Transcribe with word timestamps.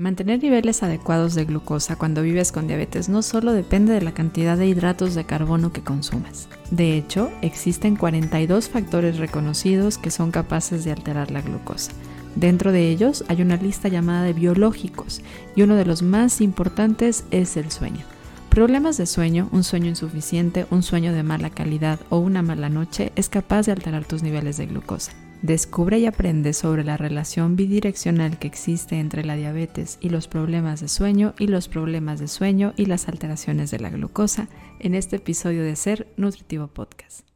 Mantener 0.00 0.42
niveles 0.42 0.82
adecuados 0.82 1.34
de 1.34 1.44
glucosa 1.44 1.94
cuando 1.94 2.22
vives 2.22 2.52
con 2.52 2.66
diabetes 2.66 3.10
no 3.10 3.20
solo 3.20 3.52
depende 3.52 3.92
de 3.92 4.00
la 4.00 4.14
cantidad 4.14 4.56
de 4.56 4.66
hidratos 4.66 5.14
de 5.14 5.24
carbono 5.26 5.74
que 5.74 5.82
consumas. 5.82 6.48
De 6.70 6.96
hecho, 6.96 7.30
existen 7.42 7.96
42 7.96 8.70
factores 8.70 9.18
reconocidos 9.18 9.98
que 9.98 10.10
son 10.10 10.30
capaces 10.30 10.84
de 10.84 10.92
alterar 10.92 11.30
la 11.30 11.42
glucosa. 11.42 11.92
Dentro 12.34 12.72
de 12.72 12.88
ellos 12.88 13.26
hay 13.28 13.42
una 13.42 13.56
lista 13.58 13.88
llamada 13.88 14.22
de 14.22 14.32
biológicos 14.32 15.20
y 15.54 15.60
uno 15.64 15.76
de 15.76 15.84
los 15.84 16.00
más 16.00 16.40
importantes 16.40 17.26
es 17.30 17.58
el 17.58 17.70
sueño. 17.70 18.06
Problemas 18.48 18.96
de 18.96 19.04
sueño, 19.04 19.50
un 19.52 19.64
sueño 19.64 19.88
insuficiente, 19.88 20.66
un 20.70 20.82
sueño 20.82 21.12
de 21.12 21.24
mala 21.24 21.50
calidad 21.50 22.00
o 22.08 22.20
una 22.20 22.40
mala 22.40 22.70
noche 22.70 23.12
es 23.16 23.28
capaz 23.28 23.66
de 23.66 23.72
alterar 23.72 24.06
tus 24.06 24.22
niveles 24.22 24.56
de 24.56 24.64
glucosa. 24.64 25.12
Descubre 25.42 25.98
y 25.98 26.04
aprende 26.04 26.52
sobre 26.52 26.84
la 26.84 26.98
relación 26.98 27.56
bidireccional 27.56 28.38
que 28.38 28.46
existe 28.46 28.96
entre 28.96 29.24
la 29.24 29.36
diabetes 29.36 29.96
y 29.98 30.10
los 30.10 30.28
problemas 30.28 30.82
de 30.82 30.88
sueño 30.88 31.34
y 31.38 31.46
los 31.46 31.66
problemas 31.66 32.20
de 32.20 32.28
sueño 32.28 32.74
y 32.76 32.84
las 32.84 33.08
alteraciones 33.08 33.70
de 33.70 33.78
la 33.78 33.88
glucosa 33.88 34.48
en 34.80 34.94
este 34.94 35.16
episodio 35.16 35.62
de 35.62 35.76
Ser 35.76 36.06
Nutritivo 36.18 36.68
Podcast. 36.68 37.26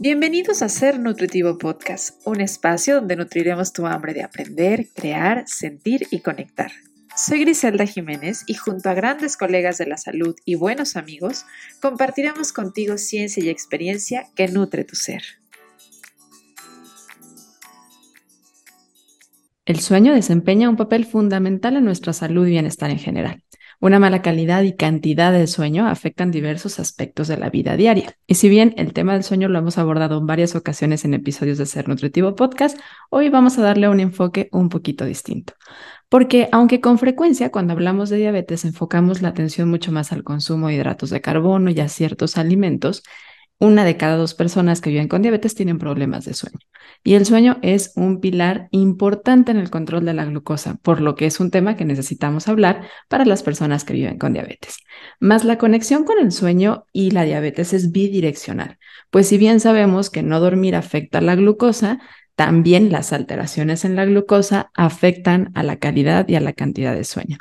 Bienvenidos 0.00 0.62
a 0.62 0.68
Ser 0.68 0.98
Nutritivo 0.98 1.58
Podcast, 1.58 2.20
un 2.24 2.40
espacio 2.40 2.96
donde 2.96 3.14
nutriremos 3.14 3.72
tu 3.72 3.86
hambre 3.86 4.14
de 4.14 4.24
aprender, 4.24 4.88
crear, 4.92 5.44
sentir 5.46 6.08
y 6.10 6.22
conectar. 6.22 6.72
Soy 7.14 7.42
Griselda 7.42 7.86
Jiménez 7.86 8.42
y 8.48 8.54
junto 8.54 8.90
a 8.90 8.94
grandes 8.94 9.36
colegas 9.36 9.78
de 9.78 9.86
la 9.86 9.96
salud 9.96 10.34
y 10.44 10.56
buenos 10.56 10.96
amigos, 10.96 11.44
compartiremos 11.80 12.52
contigo 12.52 12.98
ciencia 12.98 13.44
y 13.44 13.48
experiencia 13.48 14.26
que 14.34 14.48
nutre 14.48 14.82
tu 14.82 14.96
ser. 14.96 15.22
El 19.64 19.78
sueño 19.78 20.12
desempeña 20.12 20.68
un 20.68 20.74
papel 20.74 21.04
fundamental 21.04 21.76
en 21.76 21.84
nuestra 21.84 22.12
salud 22.12 22.44
y 22.48 22.50
bienestar 22.50 22.90
en 22.90 22.98
general. 22.98 23.44
Una 23.78 24.00
mala 24.00 24.20
calidad 24.20 24.62
y 24.62 24.74
cantidad 24.74 25.32
de 25.32 25.46
sueño 25.46 25.86
afectan 25.86 26.32
diversos 26.32 26.80
aspectos 26.80 27.28
de 27.28 27.36
la 27.36 27.48
vida 27.48 27.76
diaria. 27.76 28.16
Y 28.26 28.34
si 28.34 28.48
bien 28.48 28.74
el 28.76 28.92
tema 28.92 29.12
del 29.12 29.22
sueño 29.22 29.48
lo 29.48 29.60
hemos 29.60 29.78
abordado 29.78 30.18
en 30.18 30.26
varias 30.26 30.56
ocasiones 30.56 31.04
en 31.04 31.14
episodios 31.14 31.58
de 31.58 31.66
Ser 31.66 31.88
Nutritivo 31.88 32.34
Podcast, 32.34 32.76
hoy 33.08 33.28
vamos 33.28 33.56
a 33.56 33.62
darle 33.62 33.88
un 33.88 34.00
enfoque 34.00 34.48
un 34.50 34.68
poquito 34.68 35.04
distinto. 35.04 35.54
Porque 36.08 36.48
aunque 36.50 36.80
con 36.80 36.98
frecuencia 36.98 37.52
cuando 37.52 37.72
hablamos 37.72 38.10
de 38.10 38.16
diabetes 38.16 38.64
enfocamos 38.64 39.22
la 39.22 39.28
atención 39.28 39.70
mucho 39.70 39.92
más 39.92 40.10
al 40.10 40.24
consumo 40.24 40.68
de 40.68 40.74
hidratos 40.74 41.10
de 41.10 41.20
carbono 41.20 41.70
y 41.70 41.78
a 41.78 41.88
ciertos 41.88 42.36
alimentos, 42.36 43.04
una 43.62 43.84
de 43.84 43.96
cada 43.96 44.16
dos 44.16 44.34
personas 44.34 44.80
que 44.80 44.90
viven 44.90 45.06
con 45.06 45.22
diabetes 45.22 45.54
tienen 45.54 45.78
problemas 45.78 46.24
de 46.24 46.34
sueño. 46.34 46.58
Y 47.04 47.14
el 47.14 47.24
sueño 47.24 47.58
es 47.62 47.92
un 47.94 48.20
pilar 48.20 48.66
importante 48.72 49.52
en 49.52 49.56
el 49.56 49.70
control 49.70 50.04
de 50.04 50.14
la 50.14 50.24
glucosa, 50.24 50.78
por 50.82 51.00
lo 51.00 51.14
que 51.14 51.26
es 51.26 51.38
un 51.38 51.52
tema 51.52 51.76
que 51.76 51.84
necesitamos 51.84 52.48
hablar 52.48 52.88
para 53.08 53.24
las 53.24 53.44
personas 53.44 53.84
que 53.84 53.92
viven 53.92 54.18
con 54.18 54.32
diabetes. 54.32 54.78
Más 55.20 55.44
la 55.44 55.58
conexión 55.58 56.02
con 56.02 56.18
el 56.18 56.32
sueño 56.32 56.86
y 56.92 57.12
la 57.12 57.22
diabetes 57.22 57.72
es 57.72 57.92
bidireccional, 57.92 58.78
pues 59.10 59.28
si 59.28 59.38
bien 59.38 59.60
sabemos 59.60 60.10
que 60.10 60.24
no 60.24 60.40
dormir 60.40 60.74
afecta 60.74 61.18
a 61.18 61.22
la 61.22 61.36
glucosa, 61.36 62.00
también 62.34 62.90
las 62.90 63.12
alteraciones 63.12 63.84
en 63.84 63.94
la 63.94 64.06
glucosa 64.06 64.72
afectan 64.74 65.52
a 65.54 65.62
la 65.62 65.76
calidad 65.76 66.28
y 66.28 66.34
a 66.34 66.40
la 66.40 66.52
cantidad 66.52 66.94
de 66.96 67.04
sueño. 67.04 67.38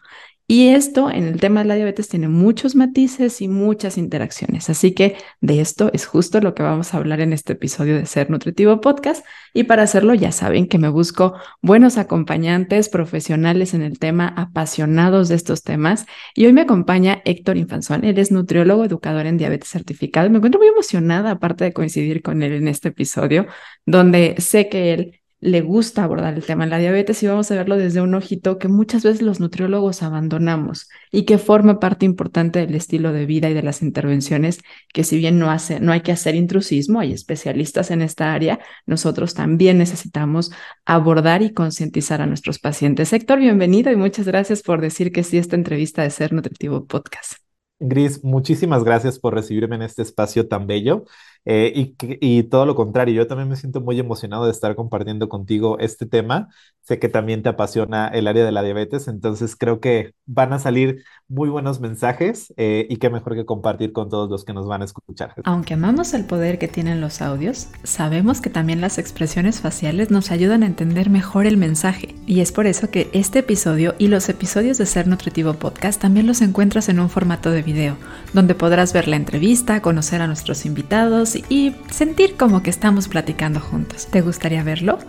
Y 0.52 0.68
esto 0.68 1.10
en 1.10 1.24
el 1.28 1.40
tema 1.40 1.62
de 1.62 1.68
la 1.70 1.76
diabetes 1.76 2.10
tiene 2.10 2.28
muchos 2.28 2.76
matices 2.76 3.40
y 3.40 3.48
muchas 3.48 3.98
interacciones. 3.98 4.70
Así 4.70 4.94
que 4.94 5.16
de 5.40 5.62
esto 5.62 5.90
es 5.94 6.06
justo 6.06 6.42
lo 6.42 6.54
que 6.54 6.62
vamos 6.62 6.94
a 6.94 6.98
hablar 6.98 7.22
en 7.22 7.32
este 7.32 7.54
episodio 7.54 7.96
de 7.96 8.06
Ser 8.06 8.30
Nutritivo 8.30 8.82
Podcast. 8.82 9.26
Y 9.54 9.64
para 9.64 9.84
hacerlo 9.84 10.14
ya 10.14 10.34
saben 10.34 10.68
que 10.68 10.78
me 10.78 10.90
busco 10.90 11.36
buenos 11.62 11.98
acompañantes 11.98 12.90
profesionales 12.90 13.74
en 13.74 13.82
el 13.82 13.98
tema, 13.98 14.28
apasionados 14.28 15.30
de 15.30 15.36
estos 15.36 15.64
temas. 15.64 16.06
Y 16.36 16.48
hoy 16.48 16.52
me 16.52 16.60
acompaña 16.64 17.22
Héctor 17.24 17.56
Infanzón. 17.56 18.04
Él 18.04 18.18
es 18.18 18.30
nutriólogo, 18.34 18.84
educador 18.84 19.28
en 19.28 19.38
diabetes 19.38 19.70
certificado. 19.70 20.30
Me 20.30 20.40
encuentro 20.40 20.60
muy 20.60 20.68
emocionada, 20.68 21.32
aparte 21.32 21.64
de 21.64 21.72
coincidir 21.72 22.22
con 22.22 22.44
él 22.44 22.52
en 22.52 22.68
este 22.68 22.90
episodio, 22.90 23.48
donde 23.86 24.36
sé 24.40 24.68
que 24.68 24.94
él 24.94 25.21
le 25.42 25.62
gusta 25.62 26.04
abordar 26.04 26.36
el 26.36 26.46
tema 26.46 26.66
de 26.66 26.70
la 26.70 26.78
diabetes 26.78 27.22
y 27.24 27.28
vamos 27.28 27.50
a 27.50 27.56
verlo 27.56 27.76
desde 27.76 28.00
un 28.00 28.14
ojito 28.14 28.60
que 28.60 28.68
muchas 28.68 29.04
veces 29.04 29.24
los 29.24 29.40
nutriólogos 29.40 30.04
abandonamos 30.04 30.88
y 31.12 31.26
que 31.26 31.40
forma 31.40 31.80
parte 31.80 32.06
importante 32.06 32.60
del 32.60 32.76
estilo 32.76 33.12
de 33.12 33.26
vida 33.26 33.50
y 33.50 33.56
de 33.56 33.64
las 33.64 33.82
intervenciones 33.82 34.62
que 34.94 35.04
si 35.04 35.18
bien 35.18 35.40
no, 35.40 35.50
hace, 35.50 35.80
no 35.80 35.92
hay 35.92 36.02
que 36.02 36.12
hacer 36.12 36.36
intrusismo, 36.36 37.00
hay 37.00 37.12
especialistas 37.12 37.90
en 37.90 38.04
esta 38.04 38.34
área, 38.34 38.60
nosotros 38.86 39.34
también 39.34 39.80
necesitamos 39.80 40.52
abordar 40.86 41.42
y 41.42 41.54
concientizar 41.54 42.22
a 42.22 42.28
nuestros 42.28 42.60
pacientes. 42.60 43.12
Héctor, 43.12 43.40
bienvenido 43.40 43.92
y 43.92 43.96
muchas 43.96 44.28
gracias 44.28 44.62
por 44.62 44.80
decir 44.80 45.12
que 45.12 45.24
sí 45.24 45.40
esta 45.40 45.56
entrevista 45.56 46.04
de 46.04 46.12
Ser 46.12 46.34
Nutritivo 46.34 46.86
Podcast. 46.86 47.34
Gris, 47.80 48.24
muchísimas 48.24 48.84
gracias 48.84 49.18
por 49.18 49.34
recibirme 49.34 49.76
en 49.76 49.82
este 49.82 50.04
espacio 50.04 50.48
tan 50.48 50.68
bello. 50.68 51.06
Eh, 51.46 51.96
y, 52.22 52.44
todo 52.44 52.66
lo 52.66 52.76
contrario, 52.76 53.16
yo 53.16 53.28
también 53.28 53.50
me 53.50 53.56
siento 53.56 53.82
muy 53.82 54.00
emocionado 54.00 54.46
de 54.46 54.52
estar 54.52 54.76
compartiendo 54.76 55.28
contigo 55.28 55.80
este 55.80 56.06
tema. 56.06 56.50
Sé 56.84 57.00
que 57.00 57.10
también 57.10 57.42
te 57.42 57.50
apasiona 57.50 58.08
el 58.08 58.28
área 58.28 58.46
de 58.46 58.52
la 58.52 58.64
diabetes, 58.64 59.08
entonces 59.08 59.56
creo 59.56 59.80
que 59.80 60.14
van 60.26 60.54
a 60.54 60.60
salir 60.60 61.04
muy 61.28 61.50
buenos 61.50 61.80
mensajes 61.80 62.54
eh, 62.58 62.86
y 62.90 62.98
qué 62.98 63.10
mejor 63.10 63.36
que 63.36 63.46
compartir 63.46 63.92
con 63.92 64.10
todos 64.10 64.30
los 64.30 64.46
que 64.46 64.54
nos 64.54 64.68
van 64.68 64.82
a 64.82 64.86
escuchar. 64.86 65.34
Aunque 65.44 65.74
amamos 65.74 66.14
el 66.14 66.26
poder 66.26 66.60
que 66.60 66.68
tienen 66.68 67.02
los 67.02 67.22
audios, 67.22 67.70
sabemos 67.84 68.42
que 68.42 68.50
también 68.50 68.82
las 68.82 68.98
expresiones 68.98 69.62
faciales 69.62 70.12
nos 70.12 70.32
ayudan 70.32 70.64
a 70.64 70.68
entender 70.68 71.10
mejor 71.10 71.46
el 71.46 71.58
mensaje. 71.58 72.16
Y 72.28 72.42
es 72.42 72.52
por 72.52 72.68
eso 72.68 72.90
que 72.90 73.10
este 73.14 73.40
episodio 73.40 73.96
y 73.98 74.08
los 74.08 74.30
episodios 74.30 74.78
de 74.78 74.86
Ser 74.86 75.08
Nutritivo 75.08 75.54
Podcast 75.54 76.02
también 76.02 76.28
los 76.28 76.42
encuentras 76.42 76.90
en 76.90 77.00
un 77.00 77.10
formato 77.10 77.52
de 77.52 77.64
video, 77.64 77.98
donde 78.34 78.56
podrás 78.56 78.94
ver 78.94 79.08
la 79.08 79.16
entrevista, 79.16 79.82
conocer 79.82 80.22
a 80.22 80.28
nuestros 80.28 80.66
invitados, 80.66 81.31
y 81.36 81.76
sentir 81.90 82.36
como 82.38 82.64
que 82.64 82.70
estamos 82.70 83.08
platicando 83.08 83.60
juntos. 83.60 84.08
¿Te 84.08 84.22
gustaría 84.22 84.64
verlo? 84.64 85.00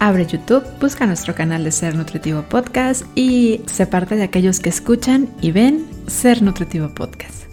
Abre 0.00 0.26
YouTube, 0.26 0.64
busca 0.80 1.06
nuestro 1.06 1.34
canal 1.34 1.64
de 1.64 1.72
Ser 1.72 1.94
Nutritivo 1.94 2.42
Podcast 2.42 3.04
y 3.16 3.62
sé 3.66 3.86
parte 3.86 4.14
de 4.14 4.22
aquellos 4.22 4.60
que 4.60 4.68
escuchan 4.68 5.28
y 5.40 5.50
ven 5.50 5.86
Ser 6.06 6.42
Nutritivo 6.42 6.88
Podcast. 6.94 7.48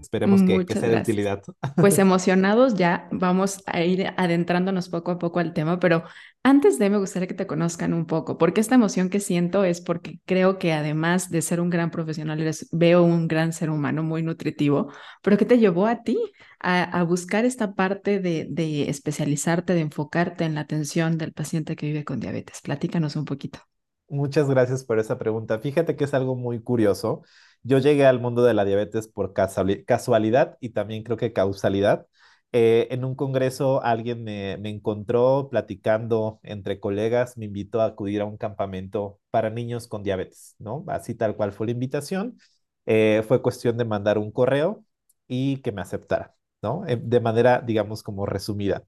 Esperemos 0.00 0.42
que, 0.42 0.72
sea 0.72 0.88
de 0.88 0.96
utilidad. 0.96 1.42
Pues 1.76 1.98
emocionados 1.98 2.74
ya 2.74 3.08
vamos 3.12 3.62
a 3.66 3.82
ir 3.82 4.06
adentrándonos 4.16 4.88
poco 4.88 5.10
a 5.12 5.18
poco 5.18 5.38
al 5.38 5.52
tema, 5.52 5.78
pero 5.78 6.02
antes 6.42 6.78
de 6.78 6.88
me 6.88 6.98
gustaría 6.98 7.28
que 7.28 7.34
te 7.34 7.46
conozcan 7.46 7.92
un 7.92 8.06
poco, 8.06 8.38
porque 8.38 8.60
esta 8.60 8.74
emoción 8.74 9.10
que 9.10 9.20
siento 9.20 9.64
es 9.64 9.80
porque 9.80 10.20
creo 10.24 10.58
que 10.58 10.72
además 10.72 11.30
de 11.30 11.42
ser 11.42 11.60
un 11.60 11.70
gran 11.70 11.90
profesional, 11.90 12.42
veo 12.72 13.02
un 13.02 13.28
gran 13.28 13.52
ser 13.52 13.70
humano 13.70 14.02
muy 14.02 14.22
nutritivo, 14.22 14.92
pero 15.22 15.36
¿qué 15.36 15.44
te 15.44 15.58
llevó 15.58 15.86
a 15.86 16.02
ti 16.02 16.18
a, 16.60 17.02
buscar 17.02 17.44
esta 17.44 17.74
parte 17.74 18.18
de, 18.18 18.46
de 18.50 18.88
especializarte, 18.88 19.74
de 19.74 19.80
enfocarte 19.80 20.44
en 20.44 20.54
la 20.54 20.62
atención 20.62 21.18
del 21.18 21.32
paciente 21.32 21.76
que 21.76 21.86
vive 21.86 22.04
con 22.04 22.20
diabetes? 22.20 22.60
Platícanos 22.62 23.16
un 23.16 23.24
poquito. 23.24 23.60
Muchas 24.08 24.48
gracias 24.48 24.84
por 24.84 24.98
esa 24.98 25.18
pregunta. 25.18 25.58
Fíjate 25.58 25.94
que 25.96 26.04
es 26.04 26.14
algo 26.14 26.34
muy 26.34 26.62
curioso. 26.62 27.22
Yo 27.62 27.78
llegué 27.78 28.06
al 28.06 28.20
mundo 28.20 28.42
de 28.42 28.54
la 28.54 28.64
diabetes 28.64 29.06
por 29.06 29.34
casualidad 29.34 30.56
y 30.60 30.70
también 30.70 31.02
creo 31.02 31.18
que 31.18 31.34
causalidad. 31.34 32.06
Eh, 32.52 32.88
en 32.90 33.04
un 33.04 33.14
congreso 33.14 33.82
alguien 33.82 34.24
me, 34.24 34.52
encontró 34.70 35.48
platicando 35.50 36.40
entre 36.42 36.80
colegas, 36.80 37.36
me 37.36 37.44
invitó 37.44 37.80
a 37.82 37.86
acudir 37.86 38.22
a 38.22 38.24
un 38.24 38.38
campamento 38.38 39.20
para 39.30 39.50
niños 39.50 39.86
con 39.86 40.02
diabetes, 40.02 40.56
¿no? 40.58 40.84
Así 40.88 41.14
tal 41.14 41.36
cual 41.36 41.52
fue 41.52 41.66
la 41.66 41.72
invitación. 41.72 42.38
Eh, 42.86 43.22
fue 43.28 43.42
cuestión 43.42 43.76
de 43.76 43.84
mandar 43.84 44.16
un 44.18 44.32
correo 44.32 44.84
y 45.26 45.58
que 45.58 45.72
me 45.72 45.82
aceptara, 45.82 46.34
¿no? 46.62 46.86
Eh, 46.86 46.96
de 47.00 47.20
manera, 47.20 47.60
digamos, 47.60 48.02
como 48.02 48.24
resumida. 48.24 48.82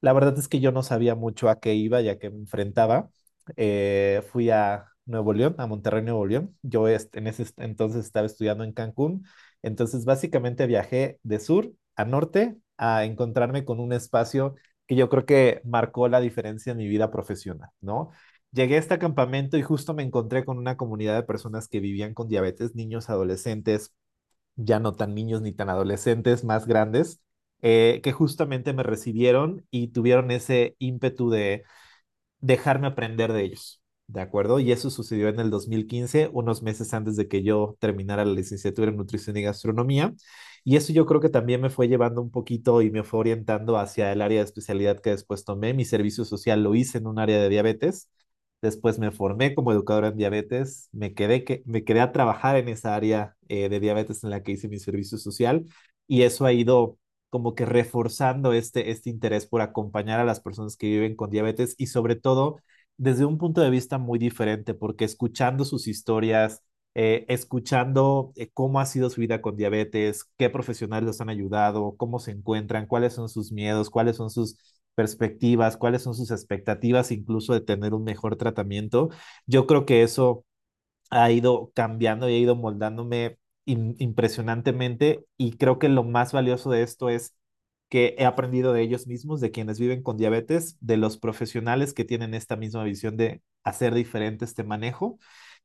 La 0.00 0.12
verdad 0.12 0.38
es 0.38 0.48
que 0.48 0.60
yo 0.60 0.72
no 0.72 0.82
sabía 0.82 1.14
mucho 1.14 1.48
a 1.50 1.60
qué 1.60 1.74
iba, 1.74 2.00
ya 2.02 2.18
que 2.18 2.30
me 2.30 2.38
enfrentaba. 2.38 3.10
fui 4.32 4.50
a 4.50 4.86
Nuevo 5.06 5.32
León, 5.32 5.54
a 5.58 5.66
Monterrey, 5.66 6.02
Nuevo 6.02 6.26
León. 6.26 6.56
Yo 6.62 6.88
en 6.88 7.26
ese 7.26 7.46
entonces 7.58 8.04
estaba 8.06 8.26
estudiando 8.26 8.64
en 8.64 8.72
Cancún. 8.72 9.26
Entonces, 9.62 10.04
básicamente 10.04 10.66
viajé 10.66 11.18
de 11.22 11.40
sur 11.40 11.72
a 11.96 12.04
norte 12.04 12.56
a 12.76 13.04
encontrarme 13.04 13.64
con 13.64 13.80
un 13.80 13.92
espacio 13.92 14.54
que 14.86 14.96
yo 14.96 15.08
creo 15.08 15.26
que 15.26 15.60
marcó 15.64 16.08
la 16.08 16.20
diferencia 16.20 16.72
en 16.72 16.78
mi 16.78 16.88
vida 16.88 17.10
profesional, 17.10 17.70
¿no? 17.80 18.10
Llegué 18.52 18.76
a 18.76 18.78
este 18.78 18.98
campamento 18.98 19.56
y 19.56 19.62
justo 19.62 19.94
me 19.94 20.02
encontré 20.02 20.44
con 20.44 20.58
una 20.58 20.76
comunidad 20.76 21.14
de 21.16 21.22
personas 21.24 21.68
que 21.68 21.80
vivían 21.80 22.14
con 22.14 22.28
diabetes, 22.28 22.74
niños, 22.74 23.10
adolescentes, 23.10 23.94
ya 24.56 24.80
no 24.80 24.94
tan 24.94 25.14
niños 25.14 25.42
ni 25.42 25.52
tan 25.52 25.68
adolescentes, 25.70 26.44
más 26.44 26.66
grandes, 26.66 27.20
eh, 27.62 28.00
que 28.02 28.12
justamente 28.12 28.72
me 28.72 28.82
recibieron 28.82 29.66
y 29.70 29.88
tuvieron 29.88 30.30
ese 30.30 30.76
ímpetu 30.78 31.30
de 31.30 31.64
dejarme 32.40 32.86
aprender 32.88 33.32
de 33.32 33.42
ellos, 33.44 33.82
¿de 34.06 34.20
acuerdo? 34.20 34.60
Y 34.60 34.72
eso 34.72 34.90
sucedió 34.90 35.28
en 35.28 35.40
el 35.40 35.50
2015, 35.50 36.28
unos 36.32 36.62
meses 36.62 36.92
antes 36.94 37.16
de 37.16 37.28
que 37.28 37.42
yo 37.42 37.76
terminara 37.80 38.24
la 38.24 38.32
licenciatura 38.34 38.90
en 38.90 38.96
nutrición 38.96 39.36
y 39.36 39.42
gastronomía. 39.42 40.12
Y 40.64 40.76
eso 40.76 40.92
yo 40.92 41.04
creo 41.06 41.20
que 41.20 41.28
también 41.28 41.60
me 41.60 41.70
fue 41.70 41.88
llevando 41.88 42.22
un 42.22 42.30
poquito 42.30 42.80
y 42.82 42.90
me 42.90 43.04
fue 43.04 43.20
orientando 43.20 43.76
hacia 43.78 44.10
el 44.12 44.22
área 44.22 44.38
de 44.40 44.44
especialidad 44.46 45.00
que 45.00 45.10
después 45.10 45.44
tomé. 45.44 45.74
Mi 45.74 45.84
servicio 45.84 46.24
social 46.24 46.62
lo 46.62 46.74
hice 46.74 46.98
en 46.98 47.06
un 47.06 47.18
área 47.18 47.38
de 47.40 47.48
diabetes. 47.50 48.10
Después 48.62 48.98
me 48.98 49.10
formé 49.10 49.54
como 49.54 49.72
educadora 49.72 50.08
en 50.08 50.16
diabetes, 50.16 50.88
me 50.92 51.12
quedé, 51.14 51.44
que, 51.44 51.62
me 51.66 51.84
quedé 51.84 52.00
a 52.00 52.12
trabajar 52.12 52.56
en 52.56 52.68
esa 52.68 52.94
área 52.94 53.36
eh, 53.48 53.68
de 53.68 53.78
diabetes 53.78 54.24
en 54.24 54.30
la 54.30 54.42
que 54.42 54.52
hice 54.52 54.68
mi 54.68 54.78
servicio 54.78 55.18
social 55.18 55.66
y 56.06 56.22
eso 56.22 56.46
ha 56.46 56.52
ido 56.52 56.98
como 57.28 57.54
que 57.54 57.66
reforzando 57.66 58.52
este, 58.54 58.90
este 58.90 59.10
interés 59.10 59.46
por 59.46 59.60
acompañar 59.60 60.20
a 60.20 60.24
las 60.24 60.40
personas 60.40 60.76
que 60.76 60.86
viven 60.86 61.14
con 61.16 61.30
diabetes 61.30 61.74
y 61.78 61.88
sobre 61.88 62.16
todo 62.16 62.60
desde 62.96 63.24
un 63.24 63.38
punto 63.38 63.60
de 63.60 63.70
vista 63.70 63.98
muy 63.98 64.18
diferente, 64.18 64.72
porque 64.74 65.04
escuchando 65.04 65.64
sus 65.64 65.86
historias, 65.88 66.62
eh, 66.94 67.24
escuchando 67.28 68.32
eh, 68.36 68.50
cómo 68.52 68.80
ha 68.80 68.86
sido 68.86 69.10
su 69.10 69.20
vida 69.20 69.40
con 69.42 69.56
diabetes, 69.56 70.24
qué 70.38 70.50
profesionales 70.50 71.06
los 71.06 71.20
han 71.20 71.28
ayudado, 71.28 71.96
cómo 71.96 72.18
se 72.20 72.30
encuentran, 72.32 72.86
cuáles 72.86 73.14
son 73.14 73.28
sus 73.28 73.52
miedos, 73.52 73.90
cuáles 73.90 74.16
son 74.16 74.30
sus 74.30 74.56
perspectivas, 74.94 75.76
cuáles 75.76 76.02
son 76.02 76.14
sus 76.14 76.30
expectativas 76.30 77.10
incluso 77.10 77.52
de 77.52 77.60
tener 77.60 77.94
un 77.94 78.04
mejor 78.04 78.36
tratamiento. 78.36 79.10
Yo 79.46 79.66
creo 79.66 79.86
que 79.86 80.02
eso 80.02 80.44
ha 81.10 81.30
ido 81.30 81.70
cambiando 81.74 82.28
y 82.28 82.34
ha 82.34 82.38
ido 82.38 82.56
moldándome 82.56 83.38
impresionantemente 83.66 85.24
y 85.38 85.56
creo 85.56 85.78
que 85.78 85.88
lo 85.88 86.04
más 86.04 86.32
valioso 86.32 86.70
de 86.70 86.82
esto 86.82 87.08
es 87.08 87.36
que 87.88 88.14
he 88.18 88.24
aprendido 88.26 88.72
de 88.72 88.82
ellos 88.82 89.06
mismos, 89.06 89.40
de 89.40 89.50
quienes 89.50 89.78
viven 89.78 90.02
con 90.02 90.16
diabetes, 90.16 90.76
de 90.80 90.96
los 90.96 91.18
profesionales 91.18 91.94
que 91.94 92.04
tienen 92.04 92.34
esta 92.34 92.56
misma 92.56 92.84
visión 92.84 93.16
de 93.16 93.42
hacer 93.62 93.94
diferente 93.94 94.44
este 94.44 94.64
manejo 94.64 95.18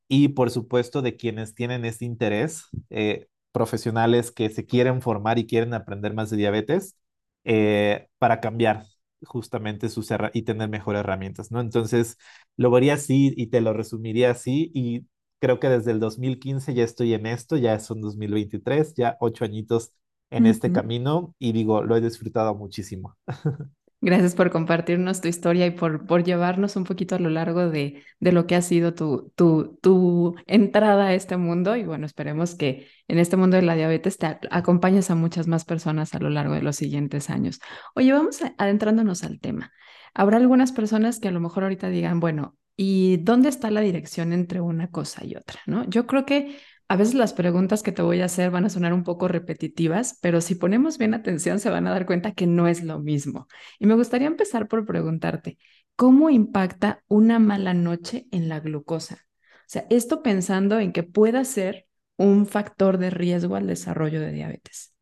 y 0.10 0.30
por 0.30 0.52
supuesto 0.52 1.04
de 1.04 1.18
quienes 1.18 1.56
tienen 1.56 1.86
este 1.86 2.06
interés, 2.06 2.66
eh, 2.92 3.28
profesionales 3.54 4.32
que 4.32 4.50
se 4.52 4.68
quieren 4.68 5.02
formar 5.04 5.40
y 5.40 5.48
quieren 5.48 5.76
aprender 5.76 6.16
más 6.16 6.32
de 6.32 6.38
diabetes 6.38 6.98
eh, 7.46 8.10
para 8.20 8.42
cambiar 8.42 8.86
justamente 9.24 9.90
sus 9.90 10.10
y 10.34 10.44
tener 10.44 10.70
mejores 10.70 11.02
herramientas, 11.02 11.52
¿no? 11.52 11.62
Entonces, 11.62 12.18
lo 12.58 12.72
vería 12.72 12.96
así 12.96 13.34
y 13.38 13.48
te 13.48 13.62
lo 13.62 13.74
resumiría 13.74 14.32
así 14.32 14.72
y 14.74 15.08
creo 15.40 15.60
que 15.60 15.70
desde 15.70 15.92
el 15.92 16.00
2015 16.02 16.74
ya 16.74 16.84
estoy 16.86 17.14
en 17.14 17.26
esto, 17.28 17.58
ya 17.58 17.80
son 17.80 18.02
2023, 18.02 18.94
ya 18.96 19.18
ocho 19.22 19.46
añitos 19.46 19.92
en 20.32 20.46
este 20.46 20.72
camino 20.72 21.36
y 21.40 21.52
digo, 21.54 21.84
lo 21.84 21.96
he 21.98 22.02
disfrutado 22.02 22.56
muchísimo. 22.56 23.18
Gracias 24.02 24.34
por 24.34 24.50
compartirnos 24.50 25.20
tu 25.20 25.28
historia 25.28 25.66
y 25.66 25.72
por, 25.72 26.06
por 26.06 26.24
llevarnos 26.24 26.78
un 26.78 26.86
poquito 26.86 27.16
a 27.16 27.20
lo 27.20 27.30
largo 27.30 27.70
de, 27.70 28.04
de 28.22 28.32
lo 28.32 28.48
que 28.48 28.56
ha 28.56 28.62
sido 28.62 28.94
tu, 28.94 29.34
tu, 29.36 29.78
tu, 29.82 30.36
entrada 30.48 31.08
a 31.08 31.14
este 31.14 31.36
mundo. 31.36 31.76
Y 31.76 31.84
bueno, 31.84 32.06
esperemos 32.06 32.56
que 32.56 32.88
en 33.10 33.20
este 33.20 33.36
mundo 33.36 33.58
de 33.58 33.64
la 33.64 33.76
diabetes 33.76 34.18
te 34.18 34.40
acompañes 34.52 35.12
a 35.12 35.16
muchas 35.16 35.48
más 35.48 35.66
personas 35.66 36.16
a 36.16 36.20
lo 36.20 36.30
largo 36.30 36.54
de 36.54 36.62
los 36.62 36.78
siguientes 36.78 37.30
años. 37.30 37.60
Oye, 37.94 38.14
vamos 38.14 38.40
adentrándonos 38.58 39.26
al 39.26 39.42
tema. 39.42 39.74
Habrá 40.14 40.38
algunas 40.38 40.72
personas 40.72 41.20
que 41.20 41.28
a 41.28 41.32
lo 41.32 41.42
mejor 41.42 41.64
ahorita 41.64 41.90
digan, 41.90 42.22
bueno, 42.22 42.58
¿y 42.78 43.18
dónde 43.18 43.50
está 43.50 43.70
la 43.70 43.82
dirección 43.82 44.32
entre 44.32 44.62
una 44.62 44.90
cosa 44.92 45.26
y 45.26 45.36
otra? 45.36 45.60
¿no? 45.66 45.84
Yo 45.90 46.08
creo 46.08 46.26
que 46.26 46.58
a 46.90 46.96
veces 46.96 47.14
las 47.14 47.34
preguntas 47.34 47.84
que 47.84 47.92
te 47.92 48.02
voy 48.02 48.20
a 48.22 48.26
hacer 48.26 48.50
van 48.50 48.66
a 48.66 48.70
sonar 48.70 48.94
un 48.94 49.04
poco 49.04 49.28
repetitivas, 49.28 50.18
pero 50.22 50.42
si 50.42 50.56
ponemos 50.56 50.98
bien 50.98 51.14
atención 51.14 51.60
se 51.60 51.70
van 51.70 51.86
a 51.86 51.92
dar 51.92 52.08
cuenta 52.08 52.34
que 52.34 52.48
no 52.48 52.68
es 52.68 52.84
lo 52.84 53.00
mismo. 53.00 53.48
Y 53.78 53.86
me 53.86 53.94
gustaría 53.94 54.28
empezar 54.28 54.68
por 54.68 54.88
preguntarte, 54.88 55.60
¿cómo 55.96 56.32
impacta 56.32 57.04
una 57.08 57.38
mala 57.38 57.76
noche 57.76 58.28
en 58.32 58.50
la 58.50 58.60
glucosa? 58.60 59.20
O 59.36 59.68
sea, 59.68 59.86
esto 59.92 60.24
pensando 60.24 60.80
en 60.80 60.92
que 60.92 61.04
pueda 61.04 61.46
ser 61.46 61.86
un 62.18 62.48
factor 62.48 62.98
de 62.98 63.12
riesgo 63.12 63.56
al 63.56 63.68
desarrollo 63.68 64.20
de 64.20 64.32
diabetes. 64.32 64.96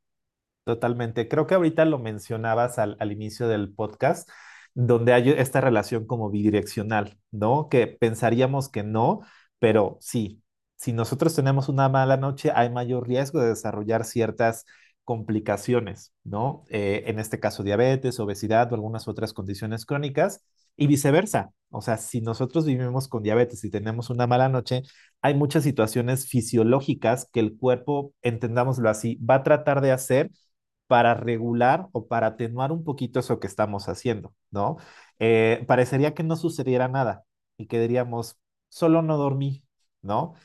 Totalmente. 0.65 1.29
Creo 1.29 1.47
que 1.47 1.55
ahorita 1.55 1.85
lo 1.85 1.99
mencionabas 1.99 2.79
al, 2.79 2.97
al 2.99 3.13
inicio 3.13 3.47
del 3.47 3.73
podcast, 3.73 4.29
donde 4.73 5.13
hay 5.13 5.29
esta 5.29 5.61
relación 5.61 6.05
como 6.05 6.29
bidireccional, 6.29 7.17
¿no? 7.31 7.69
Que 7.69 7.87
pensaríamos 7.87 8.67
que 8.67 8.83
no, 8.83 9.21
pero 9.59 9.97
sí, 10.01 10.43
si 10.77 10.93
nosotros 10.93 11.35
tenemos 11.35 11.69
una 11.69 11.89
mala 11.89 12.17
noche, 12.17 12.51
hay 12.55 12.69
mayor 12.69 13.07
riesgo 13.07 13.39
de 13.41 13.49
desarrollar 13.49 14.05
ciertas 14.05 14.65
complicaciones, 15.03 16.13
¿no? 16.23 16.63
Eh, 16.69 17.03
en 17.07 17.19
este 17.19 17.39
caso, 17.39 17.63
diabetes, 17.63 18.19
obesidad 18.19 18.71
o 18.71 18.75
algunas 18.75 19.07
otras 19.07 19.33
condiciones 19.33 19.85
crónicas 19.85 20.41
y 20.75 20.87
viceversa. 20.87 21.51
O 21.69 21.81
sea, 21.81 21.97
si 21.97 22.21
nosotros 22.21 22.65
vivimos 22.65 23.07
con 23.07 23.23
diabetes 23.23 23.63
y 23.63 23.71
tenemos 23.71 24.09
una 24.09 24.27
mala 24.27 24.49
noche, 24.49 24.83
hay 25.21 25.33
muchas 25.33 25.63
situaciones 25.63 26.27
fisiológicas 26.27 27.29
que 27.31 27.39
el 27.39 27.57
cuerpo, 27.57 28.13
entendámoslo 28.21 28.89
así, 28.89 29.15
va 29.17 29.35
a 29.35 29.43
tratar 29.43 29.81
de 29.81 29.91
hacer 29.91 30.31
para 30.87 31.13
regular 31.15 31.87
o 31.91 32.07
para 32.07 32.27
atenuar 32.27 32.71
un 32.71 32.83
poquito 32.83 33.19
eso 33.19 33.39
que 33.39 33.47
estamos 33.47 33.89
haciendo, 33.89 34.33
¿no? 34.51 34.77
Eh, 35.19 35.63
parecería 35.67 36.13
que 36.13 36.23
no 36.23 36.35
sucediera 36.37 36.87
nada 36.87 37.23
y 37.57 37.67
que 37.67 37.79
diríamos, 37.79 38.37
solo 38.69 39.01
no 39.01 39.17
dormí, 39.17 39.63
¿no? 40.01 40.35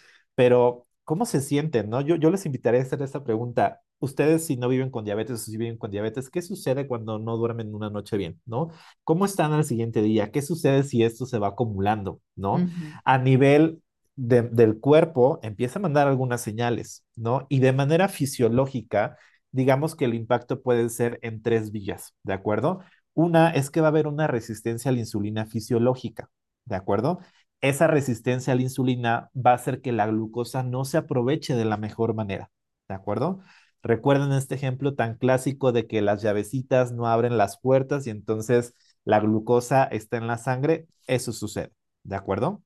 Pero, 0.43 0.89
¿cómo 1.05 1.25
se 1.25 1.41
sienten, 1.41 1.89
no? 1.89 2.01
Yo, 2.01 2.17
yo 2.17 2.29
les 2.29 2.47
invitaría 2.47 2.81
a 2.81 2.83
hacer 2.83 3.01
esta 3.01 3.23
pregunta. 3.23 3.81
Ustedes, 4.01 4.45
si 4.45 4.57
no 4.57 4.69
viven 4.69 4.91
con 4.91 5.05
diabetes 5.05 5.35
o 5.35 5.45
si 5.45 5.57
viven 5.57 5.79
con 5.79 5.93
diabetes, 5.93 6.31
¿qué 6.31 6.43
sucede 6.43 6.89
cuando 6.89 7.21
no 7.21 7.37
duermen 7.37 7.73
una 7.73 7.91
noche 7.91 8.17
bien, 8.17 8.41
no? 8.45 8.71
¿Cómo 9.05 9.25
están 9.25 9.53
al 9.53 9.63
siguiente 9.65 10.03
día? 10.03 10.33
¿Qué 10.33 10.43
sucede 10.43 10.83
si 10.83 11.05
esto 11.05 11.27
se 11.27 11.39
va 11.39 11.47
acumulando, 11.51 12.21
no? 12.35 12.57
A 13.05 13.19
nivel 13.19 13.83
del 14.17 14.81
cuerpo, 14.81 15.39
empieza 15.45 15.79
a 15.79 15.83
mandar 15.83 16.09
algunas 16.09 16.41
señales, 16.41 17.05
¿no? 17.15 17.47
Y 17.49 17.61
de 17.61 17.73
manera 17.73 18.09
fisiológica, 18.09 19.17
digamos 19.53 19.95
que 19.95 20.07
el 20.07 20.15
impacto 20.15 20.61
puede 20.61 20.89
ser 20.89 21.21
en 21.23 21.41
tres 21.41 21.71
vías, 21.71 22.17
¿de 22.25 22.33
acuerdo? 22.33 22.81
Una 23.15 23.51
es 23.51 23.71
que 23.71 23.81
va 23.81 23.87
a 23.87 23.91
haber 23.91 24.09
una 24.09 24.27
resistencia 24.27 24.89
a 24.89 24.93
la 24.93 24.99
insulina 24.99 25.47
fisiológica, 25.47 26.31
¿de 26.65 26.75
acuerdo? 26.75 27.21
Esa 27.63 27.87
resistencia 27.89 28.53
a 28.55 28.57
la 28.57 28.63
insulina 28.63 29.31
va 29.37 29.53
a 29.53 29.55
hacer 29.55 29.81
que 29.81 29.93
la 29.93 30.07
glucosa 30.09 30.63
no 30.65 30.85
se 30.85 30.99
aproveche 30.99 31.55
de 31.57 31.65
la 31.65 31.79
mejor 31.79 32.15
manera, 32.15 32.51
¿de 32.89 32.95
acuerdo? 32.97 33.41
Recuerden 33.83 34.33
este 34.33 34.55
ejemplo 34.57 34.95
tan 34.95 35.17
clásico 35.17 35.73
de 35.73 35.87
que 35.87 36.03
las 36.03 36.23
llavecitas 36.23 36.93
no 36.93 37.07
abren 37.09 37.39
las 37.39 37.59
puertas 37.61 38.07
y 38.07 38.11
entonces 38.11 38.75
la 39.05 39.21
glucosa 39.21 39.85
está 39.85 40.19
en 40.19 40.29
la 40.29 40.39
sangre, 40.39 40.87
eso 41.07 41.33
sucede, 41.33 41.73
¿de 42.05 42.17
acuerdo? 42.17 42.63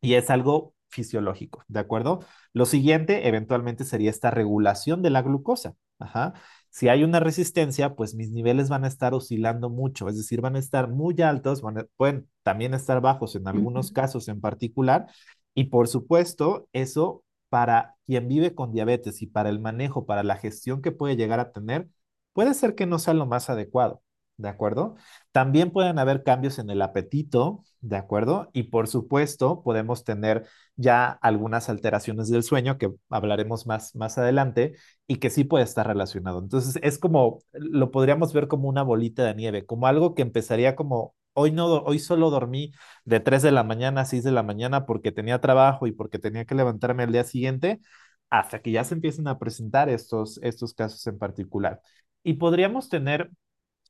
Y 0.00 0.14
es 0.14 0.30
algo 0.30 0.74
fisiológico, 0.88 1.64
¿de 1.68 1.80
acuerdo? 1.80 2.20
Lo 2.52 2.66
siguiente 2.66 3.28
eventualmente 3.28 3.84
sería 3.84 4.10
esta 4.10 4.30
regulación 4.30 5.02
de 5.02 5.10
la 5.10 5.22
glucosa. 5.22 5.74
Ajá. 5.98 6.34
Si 6.70 6.88
hay 6.88 7.02
una 7.04 7.20
resistencia, 7.20 7.94
pues 7.96 8.14
mis 8.14 8.30
niveles 8.30 8.68
van 8.68 8.84
a 8.84 8.88
estar 8.88 9.12
oscilando 9.14 9.70
mucho, 9.70 10.08
es 10.08 10.16
decir, 10.16 10.40
van 10.40 10.56
a 10.56 10.60
estar 10.60 10.88
muy 10.88 11.20
altos, 11.20 11.62
pueden 11.96 12.28
también 12.42 12.74
estar 12.74 13.00
bajos 13.00 13.34
en 13.36 13.48
algunos 13.48 13.92
casos 13.92 14.28
en 14.28 14.40
particular. 14.40 15.06
Y 15.54 15.64
por 15.64 15.88
supuesto, 15.88 16.68
eso 16.72 17.24
para 17.48 17.96
quien 18.06 18.28
vive 18.28 18.54
con 18.54 18.72
diabetes 18.72 19.22
y 19.22 19.26
para 19.26 19.50
el 19.50 19.60
manejo, 19.60 20.06
para 20.06 20.22
la 20.22 20.36
gestión 20.36 20.80
que 20.82 20.92
puede 20.92 21.16
llegar 21.16 21.40
a 21.40 21.52
tener, 21.52 21.88
puede 22.32 22.54
ser 22.54 22.74
que 22.76 22.86
no 22.86 22.98
sea 22.98 23.14
lo 23.14 23.26
más 23.26 23.50
adecuado. 23.50 24.02
¿De 24.40 24.48
acuerdo? 24.48 24.96
También 25.32 25.70
pueden 25.70 25.98
haber 25.98 26.22
cambios 26.22 26.58
en 26.58 26.70
el 26.70 26.82
apetito, 26.82 27.64
¿de 27.80 27.96
acuerdo? 27.96 28.50
Y 28.52 28.64
por 28.64 28.88
supuesto, 28.88 29.62
podemos 29.62 30.04
tener 30.04 30.46
ya 30.76 31.10
algunas 31.10 31.68
alteraciones 31.68 32.28
del 32.28 32.42
sueño 32.42 32.78
que 32.78 32.92
hablaremos 33.10 33.66
más, 33.66 33.94
más 33.94 34.18
adelante 34.18 34.74
y 35.06 35.16
que 35.16 35.30
sí 35.30 35.44
puede 35.44 35.64
estar 35.64 35.86
relacionado. 35.86 36.40
Entonces, 36.40 36.78
es 36.82 36.98
como, 36.98 37.40
lo 37.52 37.90
podríamos 37.90 38.32
ver 38.32 38.48
como 38.48 38.68
una 38.68 38.82
bolita 38.82 39.24
de 39.24 39.34
nieve, 39.34 39.66
como 39.66 39.86
algo 39.86 40.14
que 40.14 40.22
empezaría 40.22 40.76
como, 40.76 41.14
hoy 41.32 41.52
no, 41.52 41.66
hoy 41.66 41.98
solo 41.98 42.30
dormí 42.30 42.72
de 43.04 43.20
3 43.20 43.42
de 43.42 43.52
la 43.52 43.64
mañana 43.64 44.02
a 44.02 44.04
6 44.04 44.24
de 44.24 44.32
la 44.32 44.42
mañana 44.42 44.86
porque 44.86 45.12
tenía 45.12 45.40
trabajo 45.40 45.86
y 45.86 45.92
porque 45.92 46.18
tenía 46.18 46.44
que 46.44 46.54
levantarme 46.54 47.02
al 47.04 47.12
día 47.12 47.24
siguiente, 47.24 47.80
hasta 48.30 48.62
que 48.62 48.70
ya 48.72 48.84
se 48.84 48.94
empiecen 48.94 49.28
a 49.28 49.38
presentar 49.38 49.88
estos, 49.88 50.38
estos 50.42 50.74
casos 50.74 51.06
en 51.06 51.18
particular. 51.18 51.80
Y 52.22 52.34
podríamos 52.34 52.88
tener 52.88 53.30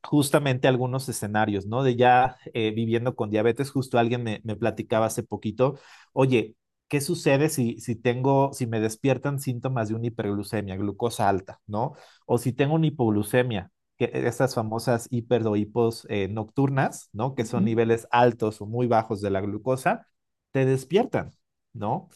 justamente 0.03 0.69
algunos 0.69 1.09
escenarios, 1.09 1.67
¿no? 1.67 1.83
De 1.83 1.97
ya 1.97 2.37
eh, 2.55 2.73
viviendo 2.73 3.15
con 3.17 3.31
diabetes, 3.31 3.71
justo 3.71 3.99
alguien 3.99 4.23
me, 4.23 4.41
me, 4.45 4.57
platicaba 4.57 5.07
hace 5.07 5.23
poquito, 5.23 5.79
oye, 6.13 6.57
¿qué 6.89 7.01
sucede 7.01 7.49
si, 7.49 7.81
si 7.81 7.97
tengo, 7.97 8.53
si 8.53 8.67
me 8.67 8.81
despiertan 8.81 9.41
síntomas 9.41 9.89
de 9.89 9.95
una 9.95 10.07
hiperglucemia, 10.09 10.77
glucosa 10.77 11.29
alta, 11.29 11.61
¿no? 11.67 11.95
O 12.27 12.39
si 12.39 12.53
tengo 12.53 12.75
una 12.75 12.87
hipoglucemia, 12.87 13.71
que 14.01 14.11
estas 14.15 14.55
famosas 14.55 15.07
hiper 15.11 15.47
o 15.47 15.57
hipos 15.57 16.07
eh, 16.09 16.27
nocturnas, 16.29 17.11
¿no? 17.13 17.35
Que 17.35 17.45
son 17.45 17.67
niveles 17.67 18.09
altos 18.11 18.61
o 18.63 18.67
muy 18.67 18.87
bajos 18.87 19.21
de 19.21 19.31
la 19.31 19.43
glucosa, 19.43 20.07
te 20.53 20.65
despiertan, 20.65 21.33
¿no? 21.75 22.09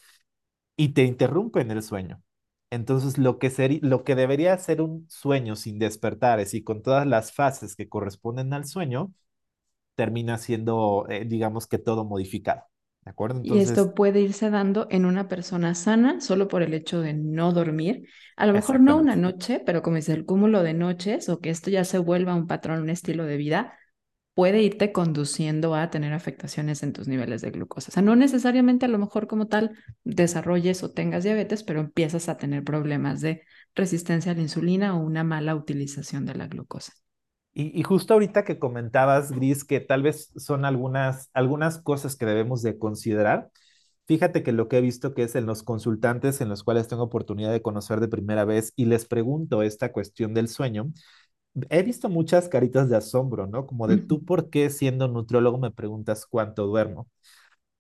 Y 0.77 0.91
te 0.91 1.05
interrumpen 1.05 1.71
el 1.71 1.83
sueño. 1.83 2.24
Entonces, 2.75 3.19
lo 3.19 3.39
que, 3.39 3.79
lo 3.83 4.05
que 4.05 4.15
debería 4.15 4.57
ser 4.59 4.81
un 4.83 5.07
sueño 5.09 5.57
sin 5.57 5.79
despertares 5.79 6.55
y 6.55 6.63
con 6.63 6.83
todas 6.83 7.07
las 7.07 7.33
fases 7.33 7.77
que 7.77 7.89
corresponden 7.89 8.53
al 8.53 8.67
sueño, 8.67 9.13
termina 9.95 10.39
siendo, 10.39 11.07
eh, 11.09 11.25
digamos 11.25 11.67
que 11.67 11.79
todo 11.79 12.05
modificado. 12.05 12.63
¿De 13.05 13.11
acuerdo? 13.11 13.43
y 13.45 13.59
esto 13.59 13.95
puede 13.95 14.23
irse 14.23 14.49
dando 14.49 14.87
en 14.91 15.05
una 15.05 15.29
persona 15.29 15.75
sana 15.75 16.23
solo 16.23 16.49
por 16.49 16.63
el 16.63 16.73
hecho 16.73 17.03
de 17.03 17.13
no 17.13 17.53
dormir. 17.53 18.09
A 18.35 18.47
lo 18.47 18.55
mejor 18.55 18.81
no 18.81 18.97
una 18.97 19.15
noche, 19.15 19.61
pero 19.65 19.83
como 19.83 19.97
dice 19.97 20.15
el 20.15 20.25
cúmulo 20.25 20.63
de 20.63 20.73
noches 20.73 21.29
o 21.29 21.39
que 21.39 21.51
esto 21.51 21.69
ya 21.69 21.85
se 21.85 21.99
vuelva 21.99 22.35
un 22.35 22.47
patrón, 22.47 22.81
un 22.81 22.89
estilo 22.89 23.27
de 23.27 23.37
vida, 23.37 23.75
puede 24.35 24.63
irte 24.63 24.93
conduciendo 24.93 25.75
a 25.75 25.91
tener 25.91 26.13
afectaciones 26.13 26.83
en 26.83 26.93
tus 26.93 27.09
niveles 27.09 27.41
de 27.41 27.51
glucosa. 27.51 27.91
O 27.91 27.93
sea, 27.93 28.03
no 28.03 28.17
necesariamente 28.17 28.87
a 28.87 28.89
lo 28.89 28.99
mejor 28.99 29.29
como 29.29 29.47
tal 29.47 29.77
desarrolles 30.03 30.83
o 30.83 30.91
tengas 30.91 31.23
diabetes, 31.23 31.63
pero 31.63 31.81
empiezas 31.81 32.29
a 32.29 32.37
tener 32.37 32.65
problemas 32.65 33.21
de 33.21 33.43
resistencia 33.75 34.33
a 34.33 34.35
la 34.35 34.43
insulina 34.43 34.97
o 34.97 35.01
una 35.01 35.25
mala 35.25 35.55
utilización 35.55 36.27
de 36.27 36.35
la 36.35 36.49
glucosa. 36.49 36.93
Y, 37.57 37.85
justo 37.85 38.15
ahorita 38.15 38.45
que 38.45 38.59
comentabas, 38.59 39.31
Gris, 39.31 39.65
que 39.65 39.79
tal 39.79 40.03
vez 40.03 40.33
son 40.35 40.65
algunas, 40.65 41.31
algunas 41.35 41.81
cosas 41.81 42.17
que 42.17 42.27
debemos 42.27 42.63
de 42.63 42.79
considerar. 42.79 43.49
Fíjate 44.07 44.43
que 44.43 44.51
lo 44.51 44.67
que 44.67 44.79
he 44.79 44.81
visto 44.81 45.15
que 45.15 45.23
es 45.23 45.37
en 45.37 45.47
los 45.47 45.63
consultantes 45.63 46.41
en 46.41 46.49
los 46.49 46.65
cuales 46.65 46.89
tengo 46.89 47.05
oportunidad 47.05 47.53
de 47.53 47.63
conocer 47.63 48.01
de 48.01 48.09
primera 48.09 48.45
vez 48.45 48.73
y 48.75 48.87
les 48.87 49.07
pregunto 49.07 49.63
esta 49.63 49.93
cuestión 49.93 50.35
del 50.35 50.49
sueño, 50.49 50.93
he 51.71 51.83
visto 51.83 52.09
muchas 52.09 52.49
caritas 52.49 52.89
de 52.89 52.97
asombro, 52.97 53.47
¿no? 53.47 53.67
Como 53.67 53.87
de 53.89 53.99
tú, 53.99 54.25
¿por 54.25 54.51
qué 54.51 54.71
siendo 54.71 55.09
nutriólogo 55.09 55.59
me 55.59 55.71
preguntas 55.71 56.27
cuánto 56.27 56.67
duermo? 56.67 57.09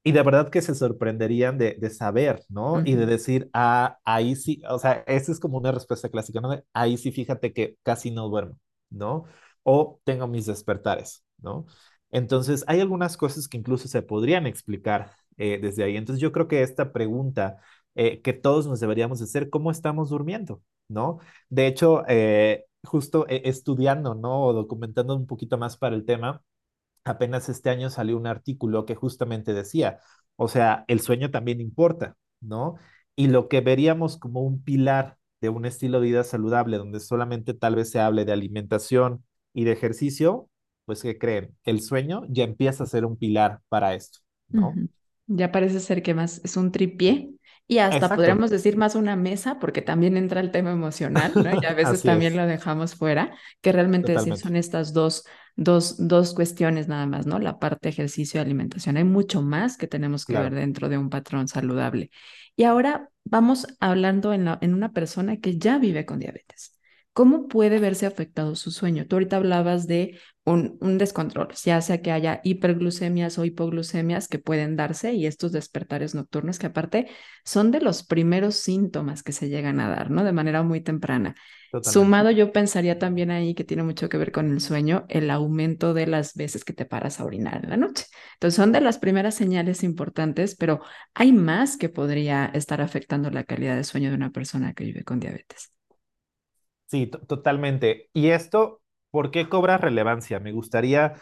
Y 0.02 0.12
de 0.12 0.22
verdad 0.22 0.50
que 0.50 0.62
se 0.62 0.74
sorprenderían 0.74 1.58
de, 1.58 1.76
de 1.80 1.90
saber, 1.90 2.42
¿no? 2.48 2.82
Y 2.84 2.94
de 2.94 3.06
decir, 3.06 3.48
ah, 3.54 3.98
ahí 4.04 4.36
sí, 4.36 4.62
o 4.68 4.78
sea, 4.78 5.04
esa 5.06 5.32
es 5.32 5.40
como 5.40 5.58
una 5.58 5.72
respuesta 5.72 6.10
clásica, 6.10 6.40
¿no? 6.40 6.62
ahí 6.74 6.96
sí, 6.98 7.10
fíjate 7.12 7.52
que 7.54 7.78
casi 7.82 8.10
no 8.10 8.28
duermo, 8.28 8.58
¿no? 8.90 9.24
O 9.62 10.00
tengo 10.04 10.26
mis 10.28 10.46
despertares, 10.46 11.24
¿no? 11.38 11.66
Entonces, 12.10 12.64
hay 12.68 12.80
algunas 12.80 13.16
cosas 13.16 13.48
que 13.48 13.56
incluso 13.56 13.88
se 13.88 14.02
podrían 14.02 14.46
explicar 14.46 15.12
eh, 15.36 15.58
desde 15.60 15.84
ahí. 15.84 15.96
Entonces, 15.96 16.20
yo 16.22 16.32
creo 16.32 16.48
que 16.48 16.62
esta 16.62 16.92
pregunta 16.92 17.56
eh, 17.94 18.20
que 18.22 18.32
todos 18.32 18.66
nos 18.66 18.80
deberíamos 18.80 19.20
hacer, 19.22 19.50
¿cómo 19.50 19.70
estamos 19.70 20.10
durmiendo? 20.10 20.62
¿No? 20.88 21.18
De 21.48 21.66
hecho, 21.66 22.04
eh, 22.08 22.66
justo 22.84 23.26
eh, 23.28 23.42
estudiando, 23.44 24.14
¿no? 24.14 24.42
O 24.42 24.52
documentando 24.52 25.16
un 25.16 25.26
poquito 25.26 25.58
más 25.58 25.76
para 25.76 25.96
el 25.96 26.04
tema, 26.04 26.42
apenas 27.04 27.48
este 27.48 27.70
año 27.70 27.90
salió 27.90 28.16
un 28.16 28.26
artículo 28.26 28.86
que 28.86 28.94
justamente 28.94 29.52
decía, 29.54 30.00
o 30.36 30.48
sea, 30.48 30.84
el 30.88 31.00
sueño 31.00 31.30
también 31.30 31.60
importa, 31.60 32.16
¿no? 32.40 32.76
Y 33.16 33.28
lo 33.28 33.48
que 33.48 33.60
veríamos 33.60 34.18
como 34.18 34.42
un 34.42 34.62
pilar 34.62 35.18
de 35.40 35.48
un 35.50 35.66
estilo 35.66 36.00
de 36.00 36.06
vida 36.06 36.24
saludable, 36.24 36.78
donde 36.78 37.00
solamente 37.00 37.54
tal 37.54 37.76
vez 37.76 37.90
se 37.90 38.00
hable 38.00 38.24
de 38.24 38.32
alimentación 38.32 39.24
y 39.52 39.64
de 39.64 39.72
ejercicio, 39.72 40.48
pues 40.84 41.02
¿qué 41.02 41.18
creen? 41.18 41.56
El 41.64 41.80
sueño 41.80 42.22
ya 42.28 42.44
empieza 42.44 42.84
a 42.84 42.86
ser 42.86 43.04
un 43.04 43.16
pilar 43.16 43.60
para 43.68 43.94
esto, 43.94 44.20
¿no? 44.48 44.80
Ya 45.26 45.52
parece 45.52 45.80
ser 45.80 46.02
que 46.02 46.14
más 46.14 46.40
es 46.44 46.56
un 46.56 46.72
tripié 46.72 47.34
y 47.66 47.78
hasta 47.78 48.14
podríamos 48.14 48.50
decir 48.50 48.76
más 48.76 48.94
una 48.94 49.16
mesa, 49.16 49.58
porque 49.58 49.80
también 49.80 50.16
entra 50.16 50.40
el 50.40 50.50
tema 50.50 50.70
emocional, 50.70 51.32
¿no? 51.34 51.60
Y 51.60 51.64
a 51.64 51.72
veces 51.74 52.02
también 52.02 52.36
lo 52.36 52.46
dejamos 52.46 52.94
fuera, 52.94 53.34
que 53.62 53.72
realmente 53.72 54.12
decir 54.12 54.36
son 54.36 54.56
estas 54.56 54.92
dos, 54.92 55.24
dos, 55.56 55.96
dos 55.98 56.34
cuestiones 56.34 56.88
nada 56.88 57.06
más, 57.06 57.26
¿no? 57.26 57.38
La 57.38 57.58
parte 57.58 57.88
ejercicio 57.88 58.38
y 58.38 58.42
alimentación. 58.44 58.98
Hay 58.98 59.04
mucho 59.04 59.40
más 59.40 59.78
que 59.78 59.86
tenemos 59.86 60.26
que 60.26 60.34
ver 60.34 60.54
dentro 60.54 60.88
de 60.88 60.98
un 60.98 61.08
patrón 61.08 61.48
saludable. 61.48 62.10
Y 62.54 62.64
ahora 62.64 63.08
vamos 63.24 63.66
hablando 63.80 64.32
en, 64.34 64.44
la, 64.44 64.58
en 64.60 64.74
una 64.74 64.92
persona 64.92 65.38
que 65.38 65.58
ya 65.58 65.78
vive 65.78 66.04
con 66.04 66.18
diabetes. 66.18 66.73
¿Cómo 67.14 67.46
puede 67.46 67.78
verse 67.78 68.06
afectado 68.06 68.56
su 68.56 68.72
sueño? 68.72 69.06
Tú 69.06 69.14
ahorita 69.14 69.36
hablabas 69.36 69.86
de 69.86 70.18
un, 70.44 70.76
un, 70.80 70.98
descontrol, 70.98 71.48
ya 71.64 71.80
sea 71.80 72.02
que 72.02 72.10
haya 72.10 72.40
hiperglucemias 72.42 73.38
o 73.38 73.44
hipoglucemias 73.44 74.26
que 74.26 74.40
pueden 74.40 74.74
darse 74.74 75.12
y 75.12 75.26
estos 75.26 75.52
despertares 75.52 76.16
nocturnos 76.16 76.58
que 76.58 76.66
aparte 76.66 77.06
son 77.44 77.70
de 77.70 77.80
los 77.80 78.02
primeros 78.02 78.56
síntomas 78.56 79.22
que 79.22 79.30
se 79.30 79.48
llegan 79.48 79.78
a 79.78 79.88
dar, 79.88 80.10
¿no? 80.10 80.24
De 80.24 80.32
manera 80.32 80.64
muy 80.64 80.80
temprana. 80.80 81.36
Sumado, 81.82 82.32
yo 82.32 82.52
pensaría 82.52 82.98
también 82.98 83.30
ahí 83.30 83.54
que 83.54 83.62
tiene 83.62 83.84
mucho 83.84 84.08
que 84.08 84.16
ver 84.16 84.32
con 84.32 84.50
el 84.50 84.60
sueño, 84.60 85.06
el 85.08 85.30
aumento 85.30 85.94
de 85.94 86.08
las 86.08 86.34
veces 86.34 86.64
que 86.64 86.72
te 86.72 86.84
paras 86.84 87.20
a 87.20 87.24
orinar 87.24 87.62
en 87.62 87.70
la 87.70 87.76
noche. 87.76 88.06
Entonces, 88.34 88.56
son 88.56 88.72
de 88.72 88.80
las 88.80 88.98
primeras 88.98 89.36
señales 89.36 89.84
importantes, 89.84 90.56
pero 90.56 90.80
hay 91.14 91.32
más 91.32 91.76
que 91.76 91.88
podría 91.88 92.46
estar 92.46 92.80
afectando 92.80 93.30
la 93.30 93.44
calidad 93.44 93.76
de 93.76 93.84
sueño 93.84 94.10
de 94.10 94.16
una 94.16 94.30
persona 94.30 94.74
que 94.74 94.84
vive 94.84 95.04
con 95.04 95.20
diabetes. 95.20 95.74
Sí, 96.94 97.08
totalmente. 97.08 98.08
Y 98.12 98.28
esto, 98.30 98.80
¿por 99.10 99.30
qué 99.30 99.48
cobra 99.48 99.78
relevancia? 99.78 100.38
Me 100.38 100.52
gustaría 100.52 101.14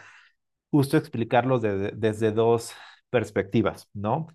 justo 0.71 0.97
explicarlo 0.97 1.59
desde 1.59 2.31
dos 2.31 2.73
perspectivas, 3.09 3.89
¿no? 3.93 4.27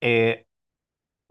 Eh, 0.00 0.46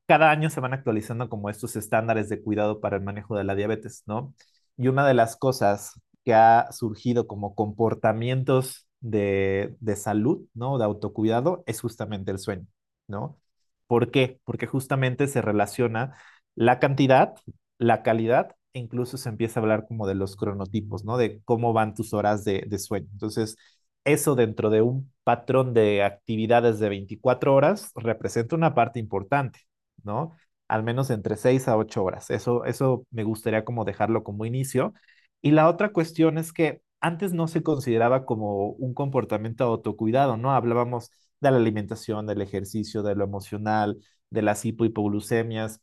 cada 0.08 0.32
año 0.32 0.50
se 0.50 0.60
van 0.62 0.74
actualizando 0.74 1.30
como 1.30 1.50
estos 1.50 1.76
estándares 1.78 2.30
de 2.30 2.42
cuidado 2.44 2.82
para 2.82 2.98
el 2.98 3.04
manejo 3.04 3.38
de 3.38 3.46
la 3.46 3.56
diabetes, 3.56 4.04
¿no? 4.08 4.36
Y 4.78 4.88
una 4.90 5.08
de 5.08 5.16
las 5.16 5.38
cosas 5.38 6.00
que 6.26 6.34
ha 6.36 6.72
surgido 6.72 7.28
como 7.28 7.56
comportamientos 7.56 8.88
de, 9.02 9.76
de 9.82 9.96
salud, 9.98 10.48
¿no? 10.56 10.78
De 10.80 10.86
autocuidado, 10.86 11.64
es 11.68 11.82
justamente 11.82 12.32
el 12.32 12.40
sueño, 12.40 12.68
¿no? 13.08 13.40
¿Por 13.88 14.12
qué? 14.12 14.40
Porque 14.46 14.68
justamente 14.68 15.28
se 15.28 15.42
relaciona 15.42 16.18
la 16.56 16.80
cantidad, 16.80 17.36
la 17.78 18.04
calidad 18.04 18.56
incluso 18.80 19.18
se 19.18 19.30
empieza 19.30 19.60
a 19.60 19.64
hablar 19.64 19.86
como 19.88 20.08
de 20.08 20.16
los 20.16 20.36
cronotipos, 20.36 21.06
¿no? 21.06 21.18
De 21.18 21.42
cómo 21.46 21.74
van 21.74 21.94
tus 21.94 22.14
horas 22.14 22.44
de, 22.44 22.64
de 22.68 22.80
sueño. 22.80 23.08
Entonces, 23.14 23.56
eso 24.04 24.36
dentro 24.36 24.70
de 24.70 24.82
un 24.82 25.12
patrón 25.24 25.74
de 25.74 26.04
actividades 26.04 26.80
de 26.80 26.90
24 26.90 27.54
horas 27.56 27.92
representa 27.96 28.56
una 28.56 28.76
parte 28.76 29.00
importante, 29.00 29.60
¿no? 30.04 30.34
Al 30.68 30.84
menos 30.84 31.10
entre 31.10 31.38
6 31.38 31.68
a 31.68 31.78
8 31.78 32.04
horas. 32.04 32.30
Eso, 32.30 32.66
eso 32.66 33.06
me 33.12 33.24
gustaría 33.24 33.66
como 33.66 33.86
dejarlo 33.86 34.24
como 34.24 34.46
inicio. 34.46 34.94
Y 35.42 35.52
la 35.52 35.70
otra 35.70 35.92
cuestión 35.92 36.38
es 36.38 36.52
que 36.54 36.82
antes 37.02 37.34
no 37.34 37.48
se 37.48 37.62
consideraba 37.64 38.26
como 38.26 38.70
un 38.72 38.94
comportamiento 38.94 39.64
autocuidado, 39.66 40.38
¿no? 40.38 40.52
Hablábamos 40.54 41.12
de 41.40 41.52
la 41.52 41.58
alimentación, 41.58 42.26
del 42.26 42.42
ejercicio, 42.42 43.04
de 43.04 43.16
lo 43.16 43.24
emocional, 43.26 44.00
de 44.30 44.42
las 44.42 44.66
hipohipoglucemias, 44.66 45.82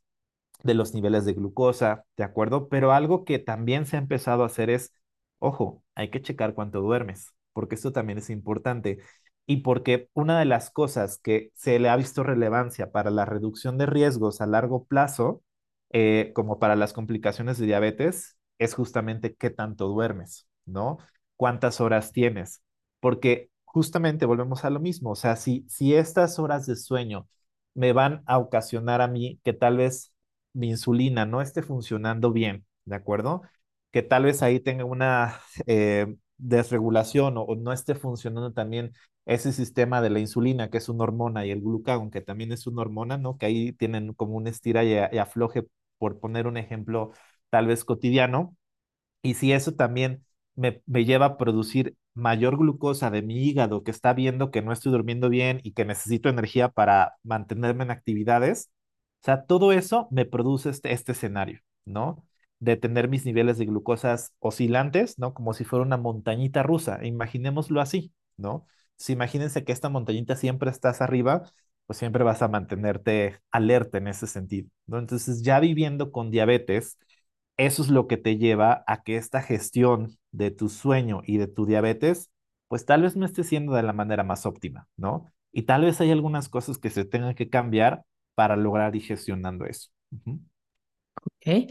de 0.63 0.75
los 0.75 0.95
niveles 0.95 1.25
de 1.25 1.35
glucosa, 1.35 2.05
¿de 2.17 2.25
acuerdo? 2.25 2.69
Pero 2.69 2.93
algo 2.93 3.25
que 3.25 3.39
también 3.39 3.87
se 3.87 3.97
ha 3.97 3.99
empezado 4.01 4.43
a 4.43 4.47
hacer 4.47 4.71
es, 4.71 4.93
ojo, 5.39 5.83
hay 5.95 6.11
que 6.11 6.23
checar 6.23 6.55
cuánto 6.55 6.81
duermes, 6.81 7.33
porque 7.53 7.75
esto 7.75 7.93
también 7.93 8.19
es 8.19 8.31
importante. 8.31 8.99
Y 9.47 9.59
porque 9.59 10.09
una 10.15 10.39
de 10.39 10.45
las 10.45 10.71
cosas 10.71 11.19
que 11.19 11.51
se 11.55 11.79
le 11.79 11.89
ha 11.89 11.97
visto 11.97 12.23
relevancia 12.23 12.93
para 12.93 13.11
la 13.11 13.25
reducción 13.25 13.77
de 13.79 13.87
riesgos 13.87 14.41
a 14.41 14.47
largo 14.47 14.85
plazo, 14.85 15.43
eh, 15.91 16.33
como 16.35 16.59
para 16.59 16.77
las 16.77 16.93
complicaciones 16.93 17.59
de 17.59 17.67
diabetes, 17.67 18.39
es 18.59 18.75
justamente 18.75 19.35
qué 19.35 19.51
tanto 19.51 19.89
duermes, 19.89 20.47
¿no? 20.65 20.99
¿Cuántas 21.37 21.81
horas 21.81 22.13
tienes? 22.13 22.63
Porque 23.01 23.51
justamente 23.65 24.27
volvemos 24.27 24.65
a 24.65 24.71
lo 24.71 24.81
mismo, 24.81 25.11
o 25.11 25.17
sea, 25.17 25.37
si, 25.37 25.65
si 25.69 25.95
estas 25.95 26.39
horas 26.39 26.67
de 26.67 26.77
sueño 26.77 27.29
me 27.75 27.93
van 27.93 28.23
a 28.27 28.39
ocasionar 28.39 29.01
a 29.01 29.09
mí 29.09 29.41
que 29.45 29.53
tal 29.53 29.79
vez 29.79 30.12
mi 30.53 30.71
insulina 30.71 31.27
no 31.27 31.41
esté 31.41 31.63
funcionando 31.63 32.33
bien, 32.33 32.67
¿de 32.85 32.97
acuerdo? 32.97 33.43
Que 33.91 34.03
tal 34.03 34.25
vez 34.25 34.43
ahí 34.43 34.61
tenga 34.61 34.85
una 34.85 35.41
eh, 35.67 36.15
desregulación 36.39 37.35
o, 37.39 37.47
no 37.57 37.73
esté 37.73 37.95
funcionando 37.95 38.53
también 38.53 38.93
ese 39.25 39.53
sistema 39.53 40.01
de 40.01 40.11
la 40.11 40.19
insulina, 40.21 40.71
que 40.71 40.79
es 40.79 40.89
una 40.89 41.05
hormona, 41.05 41.47
y 41.47 41.51
el 41.51 41.61
glucagón, 41.61 42.11
que 42.11 42.21
también 42.21 42.53
es 42.53 42.67
una 42.67 42.83
hormona, 42.83 43.19
¿no? 43.19 43.39
Que 43.39 43.47
ahí 43.47 43.73
tienen 43.73 44.15
como 44.15 44.35
un 44.37 44.47
estira 44.49 44.85
y, 44.85 44.93
y 45.15 45.19
afloje, 45.19 45.65
por 45.99 46.19
poner 46.21 46.47
un 46.49 46.57
ejemplo 46.57 47.13
tal 47.51 47.67
vez 47.67 47.85
cotidiano. 47.85 48.57
Y 49.23 49.35
si 49.35 49.53
eso 49.53 49.75
también 49.75 50.25
me, 50.55 50.83
me, 50.87 51.05
lleva 51.05 51.27
a 51.27 51.37
producir 51.39 51.97
mayor 52.15 52.59
glucosa 52.59 53.11
de 53.11 53.23
mi 53.23 53.37
hígado, 53.47 53.85
que 53.85 53.91
está 53.91 54.13
viendo 54.15 54.51
que 54.51 54.63
no 54.63 54.73
estoy 54.73 54.93
durmiendo 54.93 55.29
bien 55.29 55.61
y 55.63 55.73
que 55.73 55.85
necesito 55.85 56.29
energía 56.29 56.69
para 56.71 57.17
mantenerme 57.23 57.85
en 57.85 57.91
actividades, 57.91 58.71
sea, 59.25 59.45
todo 59.47 59.73
eso 59.73 60.09
me 60.11 60.25
produce 60.25 60.71
este, 60.71 60.93
este 60.93 61.13
escenario, 61.13 61.61
¿no? 61.85 62.25
De 62.59 62.77
tener 62.77 63.09
mis 63.09 63.25
niveles 63.25 63.59
de 63.59 63.67
glucosas 63.67 64.35
oscilantes, 64.39 65.19
¿no? 65.19 65.35
Como 65.35 65.53
si 65.55 65.65
fuera 65.65 65.85
una 65.85 65.97
montañita 65.97 66.63
rusa. 66.63 67.05
Imaginémoslo 67.05 67.81
así, 67.81 68.13
¿no? 68.37 68.67
Si 68.97 69.13
imagínense 69.13 69.65
que 69.65 69.73
esta 69.73 69.89
montañita 69.89 70.37
siempre 70.37 70.71
estás 70.71 71.01
arriba, 71.01 71.43
pues 71.87 71.99
siempre 71.99 72.25
vas 72.25 72.43
a 72.43 72.49
mantenerte 72.49 73.41
alerta 73.51 73.99
en 73.99 74.09
ese 74.09 74.27
sentido, 74.27 74.69
¿no? 74.87 74.99
Entonces, 74.99 75.43
ya 75.43 75.61
viviendo 75.61 76.13
con 76.13 76.31
diabetes, 76.31 76.99
eso 77.57 77.83
es 77.83 77.89
lo 77.89 78.07
que 78.09 78.17
te 78.17 78.39
lleva 78.39 78.85
a 78.87 79.03
que 79.03 79.17
esta 79.17 79.43
gestión 79.43 80.17
de 80.31 80.51
tu 80.51 80.69
sueño 80.69 81.23
y 81.25 81.37
de 81.39 81.47
tu 81.49 81.67
diabetes, 81.67 82.31
pues 82.69 82.85
tal 82.87 83.03
vez 83.03 83.17
no 83.17 83.27
esté 83.27 83.45
siendo 83.45 83.75
de 83.75 83.83
la 83.83 83.93
manera 83.93 84.25
más 84.25 84.47
óptima, 84.47 84.89
¿no? 84.97 85.27
Y 85.53 85.63
tal 85.63 85.83
vez 85.83 86.01
hay 86.01 86.11
algunas 86.11 86.49
cosas 86.49 86.79
que 86.79 86.91
se 86.91 87.05
tengan 87.05 87.35
que 87.35 87.51
cambiar 87.51 88.05
para 88.35 88.57
lograr 88.57 88.95
ir 88.97 89.03
gestionando 89.03 89.65
eso. 89.67 89.91
Ok. 91.25 91.71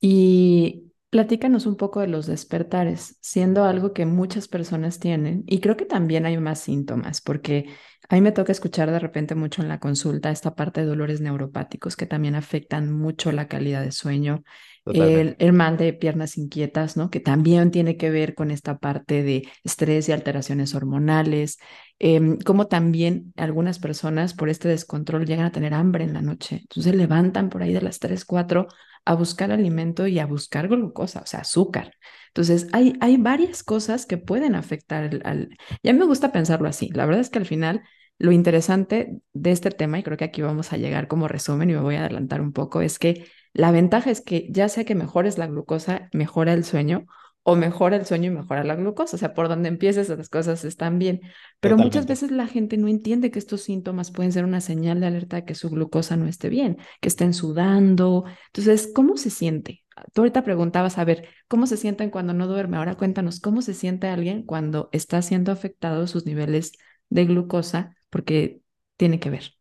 Y 0.00 0.86
Platícanos 1.10 1.66
un 1.66 1.76
poco 1.76 1.98
de 1.98 2.06
los 2.06 2.26
despertares, 2.28 3.18
siendo 3.20 3.64
algo 3.64 3.92
que 3.92 4.06
muchas 4.06 4.46
personas 4.46 5.00
tienen, 5.00 5.42
y 5.48 5.58
creo 5.58 5.76
que 5.76 5.84
también 5.84 6.24
hay 6.24 6.38
más 6.38 6.60
síntomas, 6.60 7.20
porque 7.20 7.66
a 8.08 8.14
mí 8.14 8.20
me 8.20 8.30
toca 8.30 8.52
escuchar 8.52 8.92
de 8.92 9.00
repente 9.00 9.34
mucho 9.34 9.60
en 9.60 9.66
la 9.68 9.80
consulta 9.80 10.30
esta 10.30 10.54
parte 10.54 10.80
de 10.82 10.86
dolores 10.86 11.20
neuropáticos 11.20 11.96
que 11.96 12.06
también 12.06 12.36
afectan 12.36 12.92
mucho 12.92 13.32
la 13.32 13.48
calidad 13.48 13.82
de 13.82 13.90
sueño, 13.90 14.44
el, 14.86 15.34
el 15.40 15.52
mal 15.52 15.76
de 15.78 15.92
piernas 15.94 16.38
inquietas, 16.38 16.96
¿no? 16.96 17.10
Que 17.10 17.18
también 17.18 17.72
tiene 17.72 17.96
que 17.96 18.10
ver 18.10 18.36
con 18.36 18.52
esta 18.52 18.78
parte 18.78 19.24
de 19.24 19.48
estrés 19.64 20.08
y 20.08 20.12
alteraciones 20.12 20.76
hormonales, 20.76 21.58
em, 22.00 22.38
como 22.38 22.66
también 22.66 23.32
algunas 23.36 23.78
personas 23.78 24.34
por 24.34 24.48
este 24.48 24.66
descontrol 24.68 25.24
llegan 25.26 25.46
a 25.46 25.52
tener 25.52 25.74
hambre 25.74 26.02
en 26.02 26.14
la 26.14 26.22
noche, 26.22 26.58
entonces 26.62 26.96
levantan 26.96 27.50
por 27.50 27.62
ahí 27.62 27.72
de 27.72 27.82
las 27.82 28.00
3 28.00 28.24
4 28.24 28.66
a 29.04 29.14
buscar 29.14 29.52
alimento 29.52 30.06
y 30.06 30.18
a 30.18 30.26
buscar 30.26 30.68
glucosa, 30.68 31.20
o 31.20 31.26
sea, 31.26 31.40
azúcar. 31.40 31.92
Entonces, 32.28 32.68
hay, 32.72 32.94
hay 33.00 33.16
varias 33.16 33.62
cosas 33.62 34.06
que 34.06 34.18
pueden 34.18 34.54
afectar 34.54 35.04
al, 35.04 35.22
al... 35.24 35.48
Y 35.82 35.88
a 35.88 35.92
mí 35.92 35.98
me 35.98 36.04
gusta 36.06 36.32
pensarlo 36.32 36.68
así. 36.68 36.90
La 36.90 37.06
verdad 37.06 37.20
es 37.20 37.30
que 37.30 37.38
al 37.38 37.46
final, 37.46 37.82
lo 38.18 38.32
interesante 38.32 39.20
de 39.32 39.50
este 39.52 39.70
tema, 39.70 39.98
y 39.98 40.02
creo 40.02 40.16
que 40.16 40.24
aquí 40.24 40.42
vamos 40.42 40.72
a 40.72 40.76
llegar 40.76 41.08
como 41.08 41.28
resumen 41.28 41.70
y 41.70 41.74
me 41.74 41.80
voy 41.80 41.96
a 41.96 42.00
adelantar 42.00 42.40
un 42.40 42.52
poco, 42.52 42.82
es 42.82 42.98
que 42.98 43.26
la 43.52 43.70
ventaja 43.70 44.10
es 44.10 44.20
que 44.20 44.46
ya 44.50 44.68
sea 44.68 44.84
que 44.84 44.94
mejores 44.94 45.38
la 45.38 45.46
glucosa, 45.46 46.08
mejora 46.12 46.52
el 46.52 46.64
sueño, 46.64 47.06
o 47.42 47.56
mejora 47.56 47.96
el 47.96 48.06
sueño 48.06 48.30
y 48.30 48.34
mejora 48.34 48.64
la 48.64 48.74
glucosa. 48.76 49.16
O 49.16 49.18
sea, 49.18 49.34
por 49.34 49.48
donde 49.48 49.68
empieces 49.68 50.08
las 50.08 50.28
cosas 50.28 50.64
están 50.64 50.98
bien. 50.98 51.20
Pero 51.60 51.76
muchas 51.76 52.06
veces 52.06 52.30
la 52.30 52.46
gente 52.46 52.76
no 52.76 52.88
entiende 52.88 53.30
que 53.30 53.38
estos 53.38 53.62
síntomas 53.62 54.10
pueden 54.10 54.32
ser 54.32 54.44
una 54.44 54.60
señal 54.60 55.00
de 55.00 55.06
alerta 55.06 55.36
de 55.36 55.44
que 55.44 55.54
su 55.54 55.70
glucosa 55.70 56.16
no 56.16 56.26
esté 56.26 56.48
bien, 56.48 56.78
que 57.00 57.08
estén 57.08 57.34
sudando. 57.34 58.24
Entonces, 58.46 58.90
¿cómo 58.94 59.16
se 59.16 59.30
siente? 59.30 59.84
Tú 60.12 60.22
ahorita 60.22 60.44
preguntabas, 60.44 60.98
a 60.98 61.04
ver, 61.04 61.28
¿cómo 61.48 61.66
se 61.66 61.76
sienten 61.76 62.10
cuando 62.10 62.32
no 62.32 62.46
duerme? 62.46 62.76
Ahora 62.76 62.94
cuéntanos, 62.94 63.40
¿cómo 63.40 63.62
se 63.62 63.74
siente 63.74 64.08
alguien 64.08 64.42
cuando 64.44 64.88
está 64.92 65.20
siendo 65.22 65.52
afectado 65.52 66.06
sus 66.06 66.26
niveles 66.26 66.72
de 67.08 67.24
glucosa? 67.24 67.96
Porque 68.08 68.60
tiene 68.96 69.20
que 69.20 69.30
ver. 69.30 69.54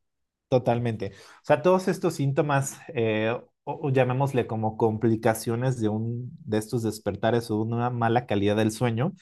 Totalmente. 0.49 1.11
O 1.13 1.45
sea, 1.45 1.61
todos 1.61 1.87
estos 1.87 2.15
síntomas, 2.15 2.79
eh, 2.93 3.35
o, 3.81 3.89
llamémosle 3.91 4.47
como 4.47 4.77
complicaciones 4.77 5.79
de 5.79 5.89
un 5.89 6.31
de 6.45 6.57
estos 6.57 6.83
despertares 6.83 7.51
o 7.51 7.61
una 7.61 7.89
mala 7.89 8.25
calidad 8.25 8.55
del 8.57 8.71
sueño, 8.71 9.13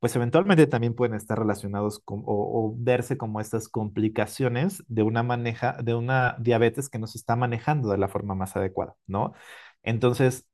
pues 0.00 0.16
eventualmente 0.16 0.66
también 0.66 0.94
pueden 0.94 1.16
estar 1.16 1.38
relacionados 1.38 2.02
o 2.06 2.74
verse 2.78 3.16
como 3.18 3.40
estas 3.40 3.68
complicaciones 3.68 4.84
de 4.88 5.02
una 5.02 5.22
maneja, 5.22 5.76
de 5.82 5.94
una 5.94 6.36
diabetes 6.40 6.88
que 6.88 6.98
no 6.98 7.06
se 7.08 7.18
está 7.18 7.36
manejando 7.36 7.90
de 7.90 7.98
la 7.98 8.08
forma 8.08 8.34
más 8.34 8.56
adecuada, 8.56 8.96
¿no? 9.06 9.32
Entonces, 9.82 10.46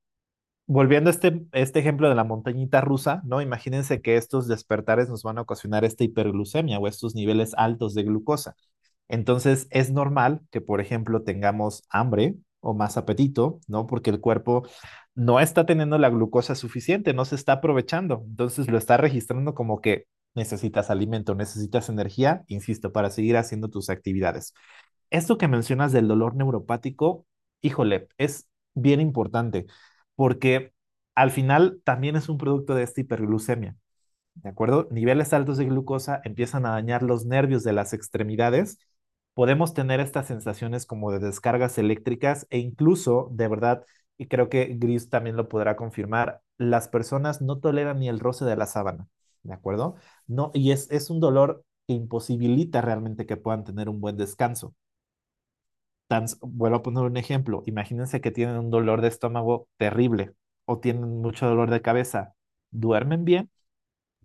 volviendo 0.66 1.10
a 1.10 1.12
este, 1.12 1.46
este 1.52 1.78
ejemplo 1.80 2.08
de 2.08 2.14
la 2.14 2.24
montañita 2.24 2.80
rusa, 2.80 3.22
¿no? 3.24 3.42
Imagínense 3.42 4.00
que 4.02 4.16
estos 4.16 4.48
despertares 4.48 5.08
nos 5.08 5.22
van 5.22 5.38
a 5.38 5.42
ocasionar 5.42 5.84
esta 5.84 6.04
hiperglucemia 6.04 6.78
o 6.78 6.88
estos 6.88 7.14
niveles 7.14 7.52
altos 7.56 7.94
de 7.94 8.04
glucosa. 8.04 8.56
Entonces, 9.08 9.66
es 9.70 9.90
normal 9.92 10.40
que, 10.50 10.60
por 10.60 10.80
ejemplo, 10.80 11.22
tengamos 11.22 11.84
hambre 11.90 12.36
o 12.64 12.74
más 12.74 12.96
apetito, 12.96 13.60
¿no? 13.68 13.86
Porque 13.86 14.10
el 14.10 14.20
cuerpo 14.20 14.66
no 15.14 15.40
está 15.40 15.66
teniendo 15.66 15.98
la 15.98 16.10
glucosa 16.10 16.54
suficiente, 16.54 17.14
no 17.14 17.24
se 17.24 17.36
está 17.36 17.54
aprovechando. 17.54 18.24
Entonces, 18.26 18.68
lo 18.68 18.78
está 18.78 18.96
registrando 18.96 19.54
como 19.54 19.80
que 19.80 20.06
necesitas 20.34 20.90
alimento, 20.90 21.34
necesitas 21.34 21.88
energía, 21.88 22.44
insisto, 22.48 22.92
para 22.92 23.10
seguir 23.10 23.36
haciendo 23.36 23.68
tus 23.68 23.90
actividades. 23.90 24.54
Esto 25.10 25.38
que 25.38 25.48
mencionas 25.48 25.92
del 25.92 26.08
dolor 26.08 26.34
neuropático, 26.36 27.26
híjole, 27.60 28.08
es 28.18 28.48
bien 28.74 29.00
importante 29.00 29.66
porque 30.16 30.72
al 31.14 31.30
final 31.30 31.80
también 31.84 32.16
es 32.16 32.28
un 32.28 32.38
producto 32.38 32.74
de 32.74 32.82
esta 32.82 33.00
hiperglucemia. 33.00 33.76
¿De 34.34 34.48
acuerdo? 34.50 34.88
Niveles 34.90 35.32
altos 35.32 35.58
de 35.58 35.66
glucosa 35.66 36.20
empiezan 36.24 36.66
a 36.66 36.70
dañar 36.70 37.02
los 37.02 37.24
nervios 37.26 37.62
de 37.62 37.72
las 37.72 37.92
extremidades. 37.92 38.78
Podemos 39.34 39.74
tener 39.74 40.00
estas 40.00 40.26
sensaciones 40.28 40.86
como 40.86 41.10
de 41.12 41.18
descargas 41.18 41.78
eléctricas 41.78 42.46
e 42.50 42.58
incluso, 42.58 43.28
de 43.32 43.48
verdad, 43.48 43.84
y 44.16 44.28
creo 44.28 44.48
que 44.48 44.66
Gris 44.78 45.10
también 45.10 45.36
lo 45.36 45.48
podrá 45.48 45.76
confirmar, 45.76 46.40
las 46.56 46.88
personas 46.88 47.42
no 47.42 47.58
toleran 47.58 47.98
ni 47.98 48.08
el 48.08 48.20
roce 48.20 48.44
de 48.44 48.56
la 48.56 48.66
sábana. 48.66 49.08
¿De 49.42 49.52
acuerdo? 49.52 49.96
No, 50.26 50.50
y 50.54 50.70
es, 50.72 50.90
es 50.90 51.10
un 51.10 51.20
dolor 51.20 51.64
que 51.86 51.94
imposibilita 51.94 52.80
realmente 52.80 53.26
que 53.26 53.36
puedan 53.36 53.64
tener 53.64 53.88
un 53.88 54.00
buen 54.00 54.16
descanso. 54.16 54.74
Tan, 56.08 56.26
vuelvo 56.42 56.76
a 56.76 56.82
poner 56.82 57.04
un 57.04 57.16
ejemplo. 57.16 57.62
Imagínense 57.66 58.20
que 58.20 58.30
tienen 58.30 58.56
un 58.58 58.70
dolor 58.70 59.00
de 59.00 59.08
estómago 59.08 59.68
terrible 59.78 60.34
o 60.66 60.78
tienen 60.78 61.20
mucho 61.22 61.46
dolor 61.46 61.70
de 61.70 61.82
cabeza. 61.82 62.34
¿Duermen 62.70 63.24
bien? 63.24 63.50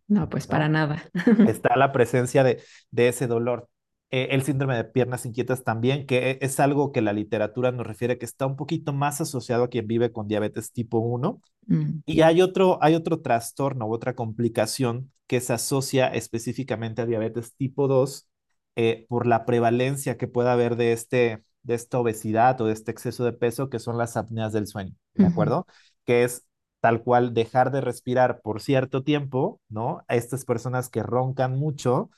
No, 0.08 0.28
pues 0.30 0.48
para 0.48 0.69
nada. 0.69 1.04
está 1.43 1.76
la 1.78 1.91
presencia 1.91 2.43
de, 2.43 2.62
de 2.91 3.08
ese 3.10 3.28
dolor. 3.28 3.69
Eh, 4.12 4.30
el 4.32 4.41
síndrome 4.43 4.76
de 4.76 4.86
piernas 4.86 5.26
inquietas 5.26 5.63
también, 5.63 6.06
que 6.08 6.32
e- 6.32 6.39
es 6.41 6.60
algo 6.60 6.91
que 6.91 7.02
la 7.02 7.13
literatura 7.13 7.72
nos 7.72 7.86
refiere 7.88 8.17
que 8.17 8.26
está 8.26 8.45
un 8.48 8.56
poquito 8.56 8.93
más 8.93 9.22
asociado 9.22 9.65
a 9.65 9.69
quien 9.69 9.88
vive 9.88 10.12
con 10.12 10.28
diabetes 10.28 10.72
tipo 10.74 11.00
uno 11.00 11.41
Mm, 11.69 12.02
Y 12.06 12.22
hay 12.22 12.41
otro, 12.41 12.80
hay 12.82 12.95
otro 12.95 13.22
trastorno 13.22 13.86
u 13.88 13.93
otra 13.93 14.15
complicación 14.15 15.12
que 15.28 15.41
se 15.41 15.54
asocia 15.54 16.08
específicamente 16.08 17.02
a 17.04 17.06
diabetes 17.06 17.56
tipo 17.56 17.88
2 17.88 18.28
eh, 18.76 19.06
por 19.10 19.28
la 19.28 19.45
prevalencia 19.45 20.17
que 20.17 20.28
pueda 20.28 20.54
haber 20.54 20.76
de, 20.76 20.93
este, 20.93 21.43
de 21.63 21.76
esta 21.76 22.00
obesidad 22.00 22.60
o 22.62 22.65
de 22.65 22.74
este 22.74 22.91
exceso 22.91 23.24
de 23.26 23.34
peso, 23.34 23.69
que 23.69 23.80
son 23.80 23.98
las 23.98 24.17
apneas 24.17 24.54
del 24.54 24.65
sueño, 24.67 24.95
¿de 25.13 25.28
acuerdo? 25.28 25.67
Que 26.06 26.24
es 26.24 26.45
tal 26.82 27.04
cual 27.04 27.34
dejar 27.34 27.72
de 27.72 27.82
respirar 27.82 28.41
por 28.41 28.62
cierto 28.62 29.04
tiempo, 29.04 29.62
¿no? 29.69 30.04
A 30.08 30.15
estas 30.15 30.45
personas 30.45 30.89
que 30.89 31.04
roncan 31.04 31.58
mucho 31.60 32.10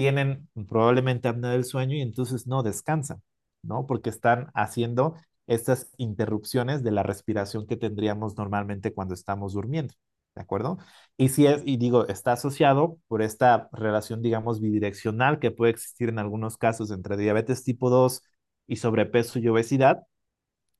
tienen 0.00 0.48
probablemente 0.66 1.28
apnea 1.28 1.50
del 1.50 1.66
sueño 1.66 1.94
y 1.94 2.00
entonces 2.00 2.46
no 2.46 2.62
descansan, 2.62 3.22
¿no? 3.62 3.86
Porque 3.86 4.08
están 4.08 4.50
haciendo 4.54 5.14
estas 5.46 5.90
interrupciones 5.98 6.82
de 6.82 6.90
la 6.90 7.02
respiración 7.02 7.66
que 7.66 7.76
tendríamos 7.76 8.34
normalmente 8.38 8.94
cuando 8.94 9.12
estamos 9.12 9.52
durmiendo, 9.52 9.92
¿de 10.34 10.40
acuerdo? 10.40 10.78
Y 11.18 11.28
si 11.28 11.44
es, 11.46 11.60
y 11.66 11.76
digo, 11.76 12.08
está 12.08 12.32
asociado 12.32 12.98
por 13.08 13.20
esta 13.20 13.68
relación, 13.72 14.22
digamos, 14.22 14.62
bidireccional 14.62 15.38
que 15.38 15.50
puede 15.50 15.72
existir 15.72 16.08
en 16.08 16.18
algunos 16.18 16.56
casos 16.56 16.90
entre 16.92 17.18
diabetes 17.18 17.62
tipo 17.62 17.90
2 17.90 18.22
y 18.66 18.76
sobrepeso 18.76 19.38
y 19.38 19.48
obesidad, 19.48 20.06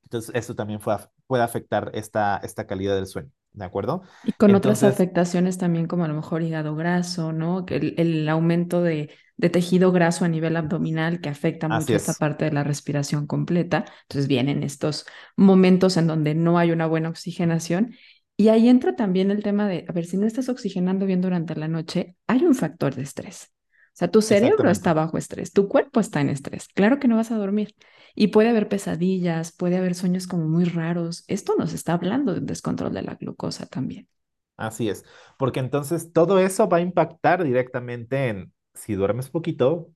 entonces 0.04 0.34
eso 0.34 0.54
también 0.54 0.80
puede 1.26 1.42
afectar 1.42 1.90
esta, 1.94 2.38
esta 2.38 2.66
calidad 2.66 2.94
del 2.96 3.06
sueño, 3.06 3.30
¿de 3.52 3.64
acuerdo? 3.64 4.02
Y 4.22 4.32
con 4.32 4.54
otras 4.54 4.82
afectaciones 4.82 5.58
también 5.58 5.86
como 5.86 6.04
a 6.04 6.08
lo 6.08 6.14
mejor 6.14 6.42
hígado 6.42 6.76
graso, 6.76 7.32
¿no? 7.32 7.64
El, 7.68 7.94
el 7.98 8.28
aumento 8.28 8.82
de, 8.82 9.10
de 9.36 9.50
tejido 9.50 9.90
graso 9.90 10.24
a 10.24 10.28
nivel 10.28 10.56
abdominal 10.56 11.20
que 11.20 11.28
afecta 11.30 11.68
mucho 11.68 11.94
esta 11.94 12.12
es, 12.12 12.18
parte 12.18 12.44
de 12.44 12.52
la 12.52 12.62
respiración 12.62 13.26
completa. 13.26 13.84
Entonces 14.02 14.28
vienen 14.28 14.62
estos 14.62 15.06
momentos 15.36 15.96
en 15.96 16.06
donde 16.06 16.34
no 16.34 16.58
hay 16.58 16.70
una 16.70 16.86
buena 16.86 17.08
oxigenación. 17.08 17.94
Y 18.36 18.48
ahí 18.48 18.68
entra 18.68 18.96
también 18.96 19.30
el 19.30 19.42
tema 19.42 19.68
de, 19.68 19.84
a 19.88 19.92
ver, 19.92 20.06
si 20.06 20.16
no 20.16 20.26
estás 20.26 20.48
oxigenando 20.48 21.06
bien 21.06 21.20
durante 21.20 21.54
la 21.56 21.68
noche, 21.68 22.16
hay 22.26 22.44
un 22.44 22.54
factor 22.54 22.94
de 22.94 23.02
estrés. 23.02 23.52
O 23.88 23.96
sea, 24.00 24.10
tu 24.10 24.22
cerebro 24.22 24.70
está 24.70 24.94
bajo 24.94 25.18
estrés, 25.18 25.52
tu 25.52 25.68
cuerpo 25.68 26.00
está 26.00 26.20
en 26.20 26.30
estrés. 26.30 26.68
Claro 26.68 26.98
que 26.98 27.08
no 27.08 27.16
vas 27.16 27.30
a 27.32 27.36
dormir. 27.36 27.74
Y 28.14 28.28
puede 28.28 28.50
haber 28.50 28.68
pesadillas, 28.68 29.52
puede 29.52 29.76
haber 29.78 29.94
sueños 29.94 30.26
como 30.26 30.46
muy 30.48 30.64
raros. 30.64 31.24
Esto 31.28 31.54
nos 31.56 31.72
está 31.72 31.94
hablando 31.94 32.32
de 32.34 32.40
un 32.40 32.46
descontrol 32.46 32.92
de 32.94 33.02
la 33.02 33.14
glucosa 33.16 33.66
también. 33.66 34.08
Así 34.56 34.88
es, 34.90 35.04
porque 35.38 35.58
entonces 35.60 36.12
todo 36.12 36.38
eso 36.38 36.68
va 36.68 36.78
a 36.78 36.80
impactar 36.82 37.42
directamente 37.44 38.28
en 38.28 38.52
si 38.74 38.94
duermes 38.94 39.30
poquito 39.30 39.90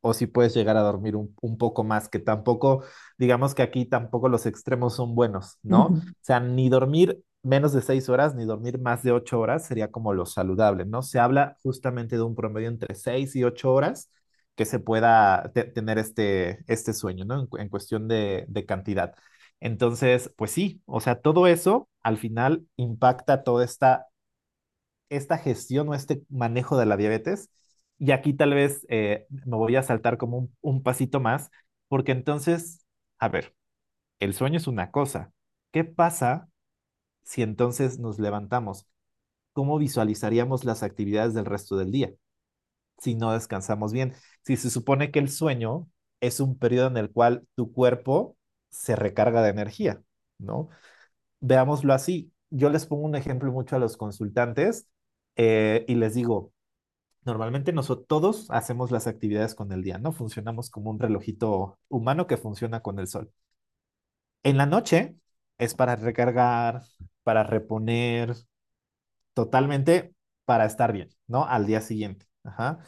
o 0.00 0.14
si 0.14 0.26
puedes 0.26 0.54
llegar 0.54 0.76
a 0.76 0.82
dormir 0.82 1.16
un, 1.16 1.34
un 1.40 1.58
poco 1.58 1.84
más, 1.84 2.08
que 2.08 2.18
tampoco, 2.18 2.84
digamos 3.18 3.54
que 3.54 3.62
aquí 3.62 3.86
tampoco 3.86 4.28
los 4.28 4.46
extremos 4.46 4.96
son 4.96 5.14
buenos, 5.14 5.58
¿no? 5.62 5.86
O 5.86 5.94
sea, 6.20 6.40
ni 6.40 6.68
dormir 6.68 7.22
menos 7.42 7.72
de 7.72 7.82
seis 7.82 8.08
horas, 8.08 8.34
ni 8.34 8.44
dormir 8.44 8.78
más 8.80 9.02
de 9.02 9.12
ocho 9.12 9.40
horas 9.40 9.66
sería 9.66 9.90
como 9.90 10.12
lo 10.14 10.26
saludable, 10.26 10.84
¿no? 10.86 11.02
Se 11.02 11.18
habla 11.20 11.56
justamente 11.62 12.16
de 12.16 12.22
un 12.22 12.34
promedio 12.34 12.68
entre 12.68 12.94
seis 12.94 13.34
y 13.36 13.44
ocho 13.44 13.72
horas 13.72 14.10
que 14.56 14.64
se 14.66 14.78
pueda 14.80 15.50
te- 15.54 15.64
tener 15.64 15.98
este, 15.98 16.64
este 16.72 16.92
sueño, 16.94 17.24
¿no? 17.24 17.40
En, 17.42 17.60
en 17.60 17.68
cuestión 17.68 18.08
de, 18.08 18.44
de 18.48 18.66
cantidad. 18.66 19.14
Entonces, 19.60 20.32
pues 20.36 20.50
sí, 20.52 20.82
o 20.86 21.00
sea, 21.00 21.20
todo 21.20 21.46
eso 21.46 21.88
al 22.02 22.18
final 22.18 22.66
impacta 22.76 23.42
toda 23.44 23.64
esta 23.64 24.06
esta 25.08 25.38
gestión 25.38 25.88
o 25.88 25.94
este 25.94 26.22
manejo 26.28 26.76
de 26.78 26.86
la 26.86 26.96
diabetes. 26.96 27.50
Y 27.98 28.10
aquí 28.12 28.34
tal 28.34 28.54
vez 28.54 28.84
eh, 28.88 29.26
me 29.30 29.56
voy 29.56 29.76
a 29.76 29.82
saltar 29.82 30.18
como 30.18 30.38
un, 30.38 30.56
un 30.60 30.82
pasito 30.82 31.20
más, 31.20 31.50
porque 31.88 32.12
entonces, 32.12 32.84
a 33.18 33.28
ver, 33.28 33.54
el 34.20 34.34
sueño 34.34 34.58
es 34.58 34.66
una 34.68 34.90
cosa. 34.92 35.32
¿Qué 35.72 35.84
pasa 35.84 36.48
si 37.24 37.42
entonces 37.42 37.98
nos 38.00 38.18
levantamos? 38.20 38.86
¿Cómo 39.52 39.78
visualizaríamos 39.78 40.64
las 40.64 40.82
actividades 40.84 41.34
del 41.34 41.46
resto 41.46 41.76
del 41.76 41.92
día 41.92 42.12
si 42.98 43.14
no 43.16 43.32
descansamos 43.32 43.92
bien? 43.92 44.14
Si 44.44 44.56
se 44.56 44.70
supone 44.70 45.10
que 45.10 45.18
el 45.18 45.30
sueño 45.30 45.88
es 46.20 46.40
un 46.40 46.58
periodo 46.58 46.88
en 46.88 46.96
el 46.96 47.10
cual 47.10 47.46
tu 47.54 47.72
cuerpo 47.72 48.36
se 48.70 48.96
recarga 48.96 49.42
de 49.42 49.50
energía, 49.50 50.02
¿no? 50.38 50.68
Veámoslo 51.40 51.94
así. 51.94 52.32
yo 52.50 52.70
les 52.70 52.86
pongo 52.86 53.04
un 53.04 53.16
ejemplo 53.16 53.52
mucho 53.52 53.76
a 53.76 53.78
los 53.80 53.96
consultantes 53.96 54.88
eh, 55.36 55.84
y 55.88 55.96
les 55.96 56.14
digo, 56.14 56.52
normalmente 57.24 57.72
nosotros 57.72 58.06
todos 58.08 58.46
hacemos 58.50 58.90
las 58.92 59.06
actividades 59.08 59.54
con 59.54 59.72
el 59.72 59.82
día, 59.82 59.98
¿no? 59.98 60.12
Funcionamos 60.12 60.70
como 60.70 60.90
un 60.90 60.98
relojito 61.00 61.78
humano 61.88 62.26
que 62.26 62.36
funciona 62.38 62.80
con 62.82 62.98
el 63.00 63.08
sol. 63.08 63.32
En 64.42 64.56
la 64.56 64.66
noche 64.66 65.16
es 65.58 65.74
para 65.74 65.96
recargar, 65.96 66.82
para 67.24 67.42
reponer, 67.44 68.34
totalmente 69.34 70.14
para 70.44 70.66
estar 70.66 70.92
bien, 70.92 71.10
¿no? 71.26 71.44
Al 71.46 71.66
día 71.66 71.80
siguiente. 71.80 72.26
Ajá. 72.44 72.80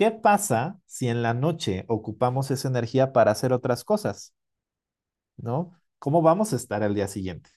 ¿Qué 0.00 0.10
pasa 0.10 0.80
si 0.86 1.08
en 1.08 1.20
la 1.20 1.34
noche 1.34 1.84
ocupamos 1.86 2.50
esa 2.50 2.68
energía 2.68 3.12
para 3.12 3.32
hacer 3.32 3.52
otras 3.52 3.84
cosas? 3.84 4.32
¿No? 5.36 5.78
¿Cómo 5.98 6.22
vamos 6.22 6.54
a 6.54 6.56
estar 6.56 6.82
al 6.82 6.94
día 6.94 7.06
siguiente? 7.06 7.50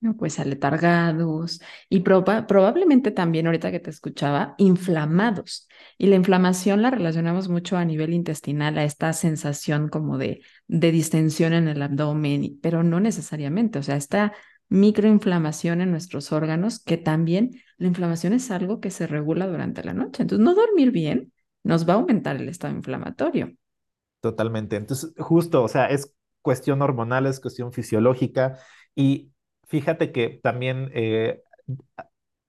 No, 0.00 0.16
pues 0.16 0.38
aletargados 0.38 1.60
y 1.90 2.00
probablemente 2.00 3.10
también 3.10 3.44
ahorita 3.44 3.70
que 3.70 3.80
te 3.80 3.90
escuchaba, 3.90 4.54
inflamados. 4.56 5.68
Y 5.98 6.06
la 6.06 6.16
inflamación 6.16 6.80
la 6.80 6.90
relacionamos 6.90 7.50
mucho 7.50 7.76
a 7.76 7.84
nivel 7.84 8.14
intestinal, 8.14 8.78
a 8.78 8.84
esta 8.84 9.12
sensación 9.12 9.90
como 9.90 10.16
de, 10.16 10.40
de 10.68 10.92
distensión 10.92 11.52
en 11.52 11.68
el 11.68 11.82
abdomen, 11.82 12.58
pero 12.62 12.82
no 12.82 12.98
necesariamente, 13.00 13.78
o 13.78 13.82
sea, 13.82 13.96
esta 13.96 14.32
microinflamación 14.70 15.82
en 15.82 15.90
nuestros 15.90 16.32
órganos, 16.32 16.82
que 16.82 16.96
también 16.96 17.60
la 17.76 17.88
inflamación 17.88 18.32
es 18.32 18.50
algo 18.50 18.80
que 18.80 18.90
se 18.90 19.06
regula 19.06 19.46
durante 19.46 19.84
la 19.84 19.92
noche. 19.92 20.22
Entonces, 20.22 20.42
no 20.42 20.54
dormir 20.54 20.92
bien 20.92 21.34
nos 21.64 21.88
va 21.88 21.94
a 21.94 21.96
aumentar 21.96 22.36
el 22.36 22.48
estado 22.48 22.74
inflamatorio. 22.74 23.52
Totalmente. 24.20 24.76
Entonces, 24.76 25.12
justo, 25.18 25.62
o 25.62 25.68
sea, 25.68 25.86
es 25.86 26.14
cuestión 26.42 26.82
hormonal, 26.82 27.26
es 27.26 27.40
cuestión 27.40 27.72
fisiológica 27.72 28.58
y 28.94 29.32
fíjate 29.66 30.12
que 30.12 30.40
también, 30.42 30.90
eh, 30.94 31.42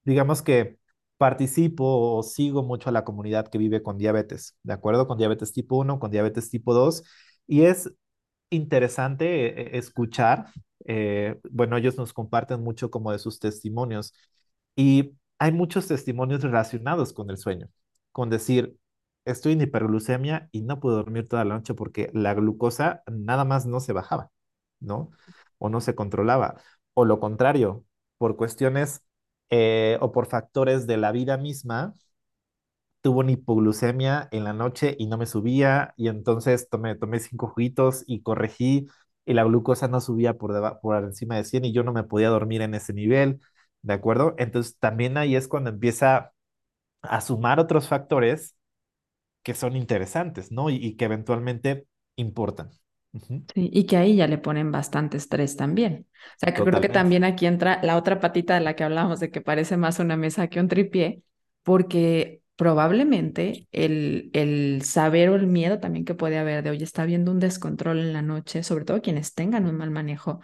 digamos 0.04 0.41
que 0.41 0.78
participo 1.17 2.17
o 2.17 2.24
sigo 2.24 2.63
mucho 2.63 2.89
a 2.89 2.91
la 2.91 3.04
comunidad 3.04 3.47
que 3.50 3.58
vive 3.58 3.84
con 3.84 3.97
diabetes, 3.97 4.58
¿de 4.63 4.74
acuerdo? 4.74 5.08
Con 5.08 5.17
diabetes 5.17 5.54
tipo 5.54 5.78
1, 5.78 6.00
con 6.00 6.10
diabetes 6.12 6.50
tipo 6.50 6.74
2 6.74 7.04
y 7.47 7.63
es 7.63 7.93
interesante 8.50 9.76
eh, 9.76 9.78
escuchar, 9.78 10.47
eh, 10.86 11.39
bueno, 11.52 11.78
ellos 11.78 11.97
nos 11.97 12.13
comparten 12.13 12.62
mucho 12.63 12.89
como 12.91 13.12
de 13.12 13.19
sus 13.19 13.39
testimonios 13.39 14.13
y 14.76 15.13
hay 15.39 15.52
muchos 15.52 15.88
testimonios 15.88 16.41
relacionados 16.43 17.13
con 17.13 17.30
el 17.30 17.38
sueño, 17.38 17.69
con 18.12 18.30
decir, 18.30 18.78
estoy 19.25 19.53
en 19.53 19.62
hiperglucemia 19.62 20.49
y 20.51 20.62
no 20.63 20.79
puedo 20.79 20.97
dormir 20.97 21.27
toda 21.27 21.45
la 21.45 21.55
noche 21.55 21.73
porque 21.73 22.10
la 22.13 22.34
glucosa 22.34 23.03
nada 23.12 23.45
más 23.45 23.65
no 23.65 23.79
se 23.79 23.93
bajaba, 23.93 24.31
¿no? 24.79 25.12
O 25.57 25.69
no 25.69 25.81
se 25.81 25.95
controlaba. 25.95 26.62
O 26.93 27.05
lo 27.05 27.19
contrario, 27.19 27.86
por 28.17 28.36
cuestiones 28.38 29.03
eh, 29.49 29.97
o 30.01 30.12
por 30.12 30.27
factores 30.27 30.88
de 30.88 30.97
la 30.97 31.12
vida 31.12 31.38
misma, 31.38 31.95
tuvo 33.01 33.21
una 33.21 33.31
hipoglucemia 33.31 34.27
en 34.31 34.43
la 34.43 34.53
noche 34.53 34.95
y 34.99 35.07
no 35.07 35.17
me 35.17 35.25
subía 35.25 35.93
y 35.97 36.07
entonces 36.07 36.69
tomé, 36.69 36.95
tomé 36.95 37.19
cinco 37.19 37.47
juguitos 37.47 38.03
y 38.07 38.21
corregí 38.21 38.88
y 39.25 39.34
la 39.34 39.43
glucosa 39.43 39.88
no 39.88 40.01
subía 40.01 40.38
por, 40.38 40.79
por 40.81 41.03
encima 41.03 41.36
de 41.38 41.43
100 41.45 41.65
y 41.65 41.73
yo 41.73 41.84
no 41.84 41.93
me 41.93 42.03
podía 42.03 42.29
dormir 42.29 42.62
en 42.62 42.75
ese 42.75 42.93
nivel, 42.93 43.39
¿de 43.81 43.93
acuerdo? 43.93 44.36
Entonces 44.38 44.77
también 44.79 45.17
ahí 45.17 45.36
es 45.36 45.47
cuando 45.47 45.69
empieza 45.71 46.34
a 47.03 47.21
sumar 47.21 47.60
otros 47.60 47.88
factores 47.89 48.55
que 49.43 49.54
son 49.54 49.75
interesantes, 49.75 50.51
¿no? 50.51 50.69
Y, 50.69 50.95
que 50.95 51.06
eventualmente 51.06 51.88
importan. 52.15 52.69
Sí, 53.54 53.69
y 53.73 53.86
que 53.86 53.97
ahí 53.97 54.15
ya 54.15 54.27
le 54.27 54.38
ponen 54.38 54.71
bastante 54.71 55.17
estrés 55.17 55.58
también. 55.58 56.08
O 56.36 56.39
sea, 56.39 56.54
que 56.54 56.63
creo 56.63 56.80
que 56.80 56.89
también 56.89 57.23
aquí 57.23 57.45
entra 57.45 57.82
la 57.84 57.97
otra 57.97 58.19
patita 58.19 58.54
de 58.56 58.62
la 58.62 58.75
que 58.75 58.84
hablamos, 58.84 59.19
de 59.19 59.32
que 59.32 59.41
parece 59.41 59.77
más 59.77 59.99
una 59.99 60.15
mesa 60.15 60.47
que 60.47 60.60
un 60.60 60.67
tripié, 60.67 61.23
porque 61.63 62.41
probablemente 62.56 63.67
el, 63.71 64.30
el 64.34 64.84
saber 64.84 65.30
o 65.30 65.36
el 65.36 65.47
miedo 65.47 65.80
también 65.80 66.06
que 66.06 66.13
puede 66.13 66.38
haber 66.38 66.63
de, 66.63 66.69
hoy 66.69 66.84
está 66.84 67.01
habiendo 67.01 67.32
un 67.32 67.39
descontrol 67.39 67.99
en 67.99 68.13
la 68.13 68.21
noche, 68.21 68.63
sobre 68.63 68.86
todo 68.86 69.01
quienes 69.01 69.34
tengan 69.34 69.65
un 69.65 69.75
mal 69.75 69.89
manejo, 69.89 70.41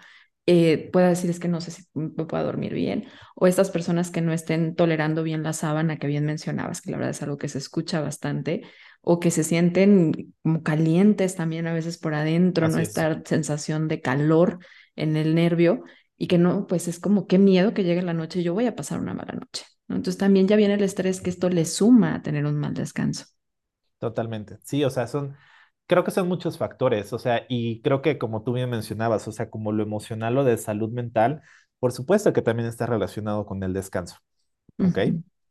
eh, 0.48 0.90
pueda 0.92 1.10
decir 1.10 1.30
es 1.30 1.40
que 1.40 1.50
no 1.50 1.60
sé 1.60 1.72
si 1.72 1.84
me 1.94 2.26
puedo 2.26 2.44
dormir 2.44 2.74
bien, 2.74 3.06
o 3.36 3.48
estas 3.48 3.70
personas 3.70 4.12
que 4.12 4.22
no 4.22 4.32
estén 4.32 4.76
tolerando 4.76 5.22
bien 5.22 5.44
la 5.44 5.52
sábana 5.52 5.98
que 5.98 6.08
bien 6.08 6.26
mencionabas, 6.26 6.82
que 6.82 6.90
la 6.90 6.98
verdad 6.98 7.12
es 7.12 7.22
algo 7.22 7.38
que 7.38 7.50
se 7.50 7.58
escucha 7.58 8.00
bastante, 8.02 8.64
o 9.10 9.22
que 9.22 9.32
se 9.32 9.46
sienten 9.46 10.34
como 10.44 10.64
calientes 10.64 11.38
también 11.38 11.66
a 11.66 11.74
veces 11.74 11.98
por 11.98 12.14
adentro, 12.14 12.68
¿no? 12.68 12.78
Esta 12.78 13.22
sensación 13.24 13.88
de 13.88 14.02
calor 14.02 14.60
en 14.98 15.16
el 15.16 15.34
nervio 15.34 15.86
y 16.18 16.28
que 16.28 16.38
no, 16.38 16.68
pues 16.68 16.90
es 16.90 17.00
como 17.00 17.26
qué 17.26 17.38
miedo 17.38 17.74
que 17.74 17.86
llegue 17.86 18.02
la 18.02 18.14
noche 18.14 18.42
y 18.42 18.44
yo 18.44 18.54
voy 18.54 18.66
a 18.66 18.76
pasar 18.76 19.00
una 19.00 19.14
mala 19.14 19.32
noche, 19.32 19.64
¿no? 19.88 19.96
Entonces 19.96 20.18
también 20.18 20.50
ya 20.50 20.58
viene 20.58 20.74
el 20.74 20.84
estrés 20.84 21.22
que 21.22 21.30
esto 21.30 21.48
le 21.48 21.64
suma 21.64 22.16
a 22.16 22.22
tener 22.22 22.46
un 22.46 22.58
mal 22.58 22.74
descanso. 22.74 23.28
Totalmente, 23.98 24.58
sí, 24.64 24.84
o 24.84 24.90
sea, 24.90 25.08
son 25.08 25.38
creo 25.88 26.04
que 26.04 26.12
son 26.12 26.28
muchos 26.28 26.58
factores, 26.58 27.14
o 27.14 27.18
sea, 27.18 27.46
y 27.48 27.82
creo 27.84 28.02
que 28.02 28.18
como 28.18 28.44
tú 28.44 28.52
bien 28.52 28.70
mencionabas, 28.70 29.26
o 29.30 29.32
sea, 29.32 29.50
como 29.50 29.72
lo 29.72 29.84
emocional 29.84 30.38
o 30.38 30.44
de 30.44 30.58
salud 30.58 30.92
mental, 30.92 31.42
por 31.80 31.94
supuesto 31.94 32.34
que 32.34 32.42
también 32.42 32.68
está 32.68 32.86
relacionado 32.88 33.46
con 33.46 33.64
el 33.64 33.72
descanso, 33.72 34.18
¿ok? 34.80 35.00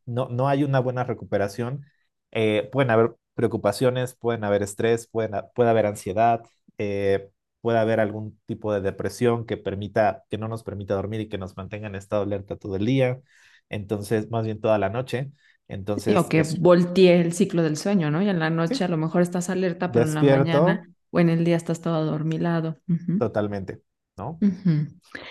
no, 0.05 0.29
no 0.29 0.47
hay 0.49 0.63
una 0.63 0.81
buena 0.81 1.05
recuperación, 1.05 1.87
eh, 2.33 2.69
pueden 2.71 2.91
haber 2.91 3.17
preocupaciones, 3.37 4.17
pueden 4.17 4.43
haber 4.43 4.63
estrés, 4.63 5.07
pueden, 5.07 5.33
puede 5.55 5.71
haber 5.71 5.87
ansiedad, 5.87 6.43
eh, 6.79 7.31
puede 7.61 7.79
haber 7.79 8.01
algún 8.01 8.41
tipo 8.47 8.73
de 8.73 8.81
depresión 8.81 9.47
que 9.47 9.57
permita, 9.57 10.25
que 10.31 10.39
no 10.39 10.49
nos 10.49 10.65
permita 10.65 10.95
dormir 10.95 11.21
y 11.21 11.29
que 11.29 11.39
nos 11.39 11.57
mantenga 11.57 11.87
en 11.87 11.95
estado 11.95 12.23
alerta 12.23 12.57
todo 12.57 12.77
el 12.77 12.87
día, 12.87 13.21
entonces, 13.69 14.31
más 14.31 14.45
bien 14.45 14.61
toda 14.61 14.79
la 14.79 14.89
noche. 14.89 15.31
Entonces, 15.69 16.17
o 16.17 16.29
que 16.29 16.43
voltee 16.61 17.21
el 17.21 17.33
ciclo 17.33 17.63
del 17.63 17.77
sueño, 17.77 18.11
¿no? 18.11 18.23
Y 18.23 18.29
en 18.29 18.39
la 18.39 18.51
noche 18.51 18.85
a 18.85 18.89
lo 18.89 18.97
mejor 18.97 19.23
estás 19.23 19.51
alerta, 19.51 19.91
pero 19.91 20.07
en 20.07 20.15
la 20.15 20.23
mañana 20.23 20.89
o 21.11 21.21
en 21.21 21.29
el 21.29 21.45
día 21.45 21.57
estás 21.57 21.81
todo 21.81 21.97
adormilado. 21.97 22.79
Totalmente, 23.19 23.81
¿no? 24.17 24.39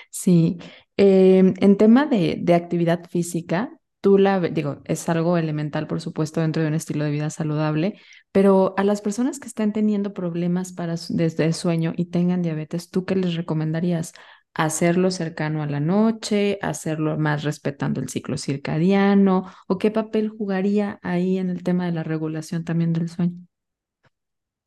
Sí. 0.09 0.57
Em, 0.97 1.53
en 1.59 1.77
tema 1.77 2.05
de, 2.05 2.37
de, 2.41 2.53
actividad 2.53 3.05
física, 3.09 3.79
tú 4.05 4.19
la, 4.19 4.39
digo, 4.39 4.83
es 4.83 5.09
algo 5.09 5.35
elemental, 5.35 5.87
por 5.87 5.99
supuesto, 5.99 6.39
dentro 6.39 6.61
de 6.61 6.67
un 6.67 6.75
estilo 6.75 7.05
de 7.05 7.09
vida 7.09 7.31
saludable, 7.31 7.99
pero 8.31 8.75
a 8.77 8.83
las 8.83 9.01
personas 9.01 9.39
que 9.39 9.47
están 9.47 9.73
teniendo 9.73 10.13
problemas 10.13 10.73
para, 10.73 10.93
desde 11.09 11.43
el 11.43 11.55
sueño 11.55 11.91
y 11.97 12.11
tengan 12.11 12.43
diabetes, 12.43 12.91
¿tú 12.91 13.03
qué 13.03 13.15
les 13.15 13.33
recomendarías? 13.33 14.13
hacerlo 14.53 15.09
cercano 15.09 15.63
a 15.63 15.65
la 15.65 15.79
noche, 15.79 16.59
hacerlo 16.61 17.17
más 17.17 17.43
respetando 17.43 17.99
el 17.99 18.07
ciclo 18.07 18.37
circadiano, 18.37 19.51
o 19.67 19.79
qué 19.79 19.89
papel 19.89 20.29
jugaría 20.29 20.99
ahí 21.01 21.39
en 21.39 21.49
el 21.49 21.63
tema 21.63 21.87
de 21.87 21.91
la 21.91 22.03
regulación 22.03 22.63
también 22.63 22.93
del 22.93 23.09
sueño? 23.09 23.39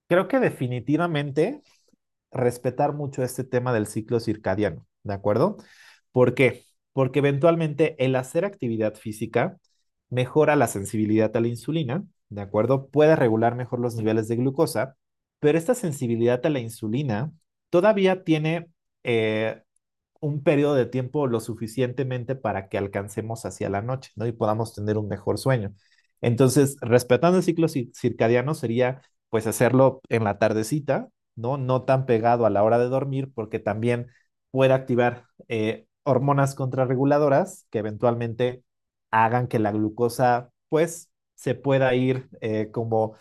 Creo 0.09 0.27
que 0.27 0.41
definitivamente 0.41 1.63
respetar 2.33 2.93
mucho 2.93 3.23
este 3.23 3.45
tema 3.45 3.73
del 3.73 3.87
ciclo 3.87 4.19
circadiano, 4.19 4.85
¿de 5.05 5.15
acuerdo? 5.15 5.59
¿Por 6.11 6.35
qué? 6.35 6.68
Porque 6.93 7.21
eventualmente 7.21 7.97
el 8.05 8.17
hacer 8.17 8.45
actividad 8.45 8.95
física 8.97 9.59
mejora 10.11 10.57
la 10.57 10.67
sensibilidad 10.69 11.35
a 11.37 11.41
la 11.41 11.49
insulina, 11.49 12.05
¿de 12.29 12.41
acuerdo? 12.43 12.89
Puede 12.89 13.17
regular 13.17 13.55
mejor 13.55 13.81
los 13.81 13.95
niveles 13.97 14.29
de 14.29 14.37
glucosa, 14.37 14.97
pero 15.41 15.59
esta 15.59 15.75
sensibilidad 15.75 16.45
a 16.45 16.51
la 16.51 16.61
insulina 16.61 17.33
todavía 17.71 18.25
tiene 18.25 18.69
eh, 19.05 19.63
un 20.21 20.43
periodo 20.43 20.75
de 20.75 20.87
tiempo 20.87 21.27
lo 21.27 21.41
suficientemente 21.41 22.35
para 22.37 22.69
que 22.69 22.79
alcancemos 22.79 23.45
hacia 23.47 23.69
la 23.71 23.83
noche, 23.83 24.11
¿no? 24.17 24.27
Y 24.27 24.33
podamos 24.33 24.75
tener 24.75 24.99
un 24.99 25.09
mejor 25.09 25.39
sueño. 25.39 25.75
Entonces, 26.21 26.77
respetando 26.81 27.39
el 27.39 27.45
ciclo 27.45 27.69
circadiano 27.69 28.55
sería, 28.55 29.03
pues, 29.31 29.47
hacerlo 29.47 30.01
en 30.09 30.25
la 30.25 30.39
tardecita, 30.39 31.09
¿no? 31.37 31.57
No 31.59 31.85
tan 31.85 32.07
pegado 32.07 32.47
a 32.47 32.51
la 32.51 32.65
hora 32.65 32.79
de 32.79 32.87
dormir, 32.89 33.31
porque 33.35 33.61
también 33.61 34.09
puede 34.51 34.73
activar 34.75 35.27
eh, 35.49 35.87
hormonas 36.09 36.55
contrarreguladoras 36.55 37.67
que 37.71 37.79
eventualmente 37.81 38.63
hagan 39.11 39.49
que 39.49 39.59
la 39.59 39.73
glucosa, 39.73 40.51
pues, 40.69 41.11
se 41.35 41.55
pueda 41.55 41.95
ir 41.95 42.29
eh, 42.41 42.71
como 42.73 43.17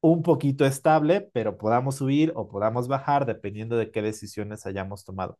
un 0.00 0.22
poquito 0.22 0.66
estable, 0.66 1.22
pero 1.32 1.58
podamos 1.58 1.96
subir 1.96 2.32
o 2.36 2.48
podamos 2.48 2.88
bajar 2.88 3.26
dependiendo 3.26 3.76
de 3.76 3.90
qué 3.90 4.02
decisiones 4.02 4.66
hayamos 4.66 5.04
tomado. 5.04 5.38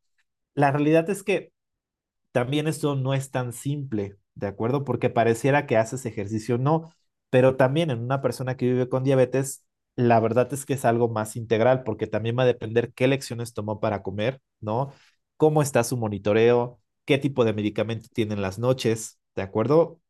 La 0.55 0.73
realidad 0.73 1.09
es 1.11 1.23
que 1.25 1.53
también 2.33 2.67
esto 2.69 2.95
no 2.97 3.15
es 3.15 3.31
tan 3.31 3.53
simple, 3.53 4.17
¿de 4.35 4.47
acuerdo? 4.47 4.85
Porque 4.85 5.11
pareciera 5.11 5.67
que 5.67 5.77
haces 5.77 6.07
ejercicio, 6.07 6.59
no, 6.59 6.95
pero 7.31 7.57
también 7.57 7.91
en 7.91 8.01
una 8.01 8.23
persona 8.23 8.57
que 8.57 8.67
vive 8.67 8.89
con 8.89 9.05
diabetes, 9.05 9.65
la 9.97 10.21
verdad 10.21 10.53
es 10.55 10.65
que 10.67 10.75
es 10.75 10.85
algo 10.85 11.09
más 11.09 11.37
integral, 11.37 11.85
porque 11.85 12.07
también 12.07 12.39
va 12.39 12.45
a 12.45 12.47
depender 12.47 12.93
qué 12.95 13.07
lecciones 13.09 13.53
tomó 13.55 13.81
para 13.81 14.03
comer, 14.03 14.41
¿no? 14.61 14.93
Cómo 15.37 15.63
está 15.63 15.85
su 15.85 15.97
monitoreo, 15.99 16.81
qué 17.05 17.19
tipo 17.19 17.45
de 17.45 17.53
medicamento 17.53 18.09
tiene 18.13 18.35
en 18.35 18.43
las 18.43 18.59
noches, 18.59 19.19
¿de 19.37 19.43
acuerdo? 19.43 20.01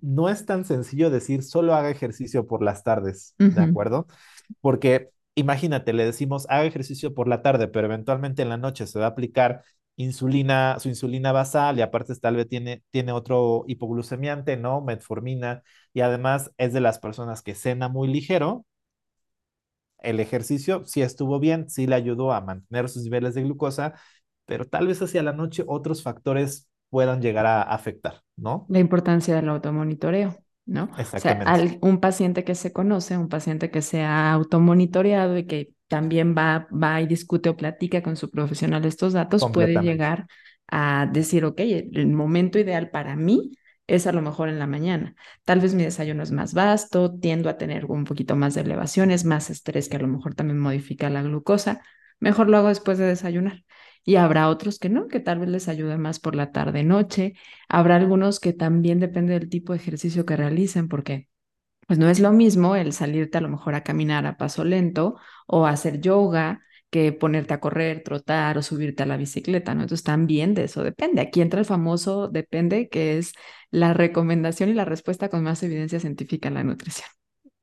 No 0.00 0.28
es 0.28 0.46
tan 0.46 0.64
sencillo 0.64 1.10
decir 1.10 1.42
solo 1.42 1.74
haga 1.74 1.90
ejercicio 1.90 2.46
por 2.46 2.62
las 2.62 2.82
tardes, 2.82 3.36
¿de 3.54 3.60
acuerdo? 3.62 4.06
Porque 4.60 5.10
imagínate, 5.34 5.92
le 5.92 6.04
decimos 6.04 6.46
haga 6.48 6.64
ejercicio 6.64 7.14
por 7.14 7.28
la 7.28 7.42
tarde, 7.42 7.68
pero 7.68 7.86
eventualmente 7.86 8.42
en 8.42 8.48
la 8.48 8.56
noche 8.56 8.86
se 8.86 8.98
va 8.98 9.06
a 9.06 9.08
aplicar 9.10 9.62
insulina, 9.96 10.78
su 10.78 10.88
insulina 10.88 11.32
basal 11.32 11.78
y 11.78 11.82
aparte 11.82 12.14
tal 12.16 12.36
vez 12.36 12.48
tiene, 12.48 12.82
tiene 12.90 13.12
otro 13.12 13.64
hipoglucemiante, 13.66 14.56
¿no? 14.56 14.80
Metformina 14.82 15.62
y 15.92 16.00
además 16.00 16.52
es 16.58 16.72
de 16.72 16.80
las 16.80 16.98
personas 16.98 17.42
que 17.42 17.54
cena 17.54 17.88
muy 17.88 18.08
ligero. 18.08 18.66
El 19.98 20.20
ejercicio 20.20 20.84
sí 20.84 21.02
estuvo 21.02 21.40
bien, 21.40 21.68
sí 21.70 21.86
le 21.86 21.96
ayudó 21.96 22.32
a 22.32 22.40
mantener 22.40 22.88
sus 22.88 23.02
niveles 23.04 23.34
de 23.34 23.42
glucosa, 23.42 23.94
pero 24.46 24.64
tal 24.66 24.86
vez 24.86 25.02
hacia 25.02 25.22
la 25.22 25.32
noche 25.32 25.64
otros 25.66 26.02
factores 26.02 26.68
puedan 26.88 27.20
llegar 27.20 27.46
a 27.46 27.62
afectar, 27.62 28.22
¿no? 28.36 28.66
La 28.68 28.78
importancia 28.78 29.34
del 29.34 29.48
automonitoreo. 29.48 30.36
¿no? 30.66 30.90
O 30.98 31.18
sea, 31.18 31.32
al, 31.46 31.78
un 31.80 32.00
paciente 32.00 32.42
que 32.42 32.56
se 32.56 32.72
conoce, 32.72 33.16
un 33.16 33.28
paciente 33.28 33.70
que 33.70 33.82
se 33.82 34.02
ha 34.02 34.32
automonitoreado 34.32 35.38
y 35.38 35.46
que 35.46 35.70
también 35.86 36.34
va, 36.36 36.66
va 36.72 37.00
y 37.00 37.06
discute 37.06 37.48
o 37.48 37.56
platica 37.56 38.02
con 38.02 38.16
su 38.16 38.30
profesional 38.30 38.84
estos 38.84 39.12
datos, 39.12 39.46
puede 39.52 39.80
llegar 39.80 40.26
a 40.66 41.08
decir, 41.10 41.44
ok, 41.44 41.60
el 41.60 42.08
momento 42.08 42.58
ideal 42.58 42.90
para 42.90 43.14
mí 43.14 43.52
es 43.86 44.08
a 44.08 44.12
lo 44.12 44.20
mejor 44.20 44.48
en 44.48 44.58
la 44.58 44.66
mañana. 44.66 45.14
Tal 45.44 45.60
vez 45.60 45.74
mi 45.74 45.84
desayuno 45.84 46.24
es 46.24 46.32
más 46.32 46.54
vasto, 46.54 47.16
tiendo 47.16 47.48
a 47.48 47.56
tener 47.56 47.84
un 47.86 48.04
poquito 48.04 48.34
más 48.34 48.54
de 48.54 48.62
elevaciones, 48.62 49.24
más 49.24 49.48
estrés 49.48 49.88
que 49.88 49.96
a 49.96 50.00
lo 50.00 50.08
mejor 50.08 50.34
también 50.34 50.58
modifica 50.58 51.08
la 51.08 51.22
glucosa. 51.22 51.82
Mejor 52.18 52.48
lo 52.48 52.56
hago 52.56 52.68
después 52.68 52.98
de 52.98 53.06
desayunar. 53.06 53.62
Y 54.06 54.16
habrá 54.16 54.50
otros 54.50 54.80
que 54.80 54.90
no, 54.90 55.08
que 55.08 55.20
tal 55.20 55.40
vez 55.40 55.50
les 55.50 55.68
ayude 55.68 55.98
más 55.98 56.20
por 56.20 56.36
la 56.36 56.52
tarde 56.52 56.84
noche. 56.84 57.34
Habrá 57.68 57.96
algunos 57.96 58.40
que 58.40 58.54
también 58.54 59.00
depende 59.00 59.34
del 59.34 59.50
tipo 59.50 59.74
de 59.74 59.80
ejercicio 59.80 60.26
que 60.26 60.36
realicen, 60.36 60.88
porque 60.88 61.28
pues 61.86 61.98
no 61.98 62.08
es 62.08 62.20
lo 62.20 62.32
mismo 62.32 62.76
el 62.76 62.92
salirte 62.92 63.38
a 63.38 63.40
lo 63.40 63.48
mejor 63.48 63.74
a 63.74 63.82
caminar 63.84 64.26
a 64.26 64.36
paso 64.36 64.64
lento 64.64 65.16
o 65.46 65.66
hacer 65.66 66.00
yoga 66.00 66.62
que 66.90 67.12
ponerte 67.12 67.54
a 67.54 67.60
correr, 67.60 68.02
trotar 68.04 68.58
o 68.58 68.62
subirte 68.62 69.02
a 69.02 69.06
la 69.06 69.16
bicicleta, 69.16 69.74
¿no? 69.74 69.82
Entonces 69.82 70.04
también 70.04 70.54
de 70.54 70.64
eso 70.64 70.82
depende. 70.84 71.20
Aquí 71.20 71.40
entra 71.42 71.60
el 71.60 71.66
famoso 71.66 72.28
depende, 72.28 72.88
que 72.88 73.18
es 73.18 73.32
la 73.70 73.92
recomendación 73.94 74.70
y 74.70 74.74
la 74.74 74.84
respuesta 74.84 75.28
con 75.28 75.42
más 75.44 75.62
evidencia 75.62 76.00
científica 76.00 76.48
en 76.48 76.54
la 76.54 76.64
nutrición. 76.64 77.08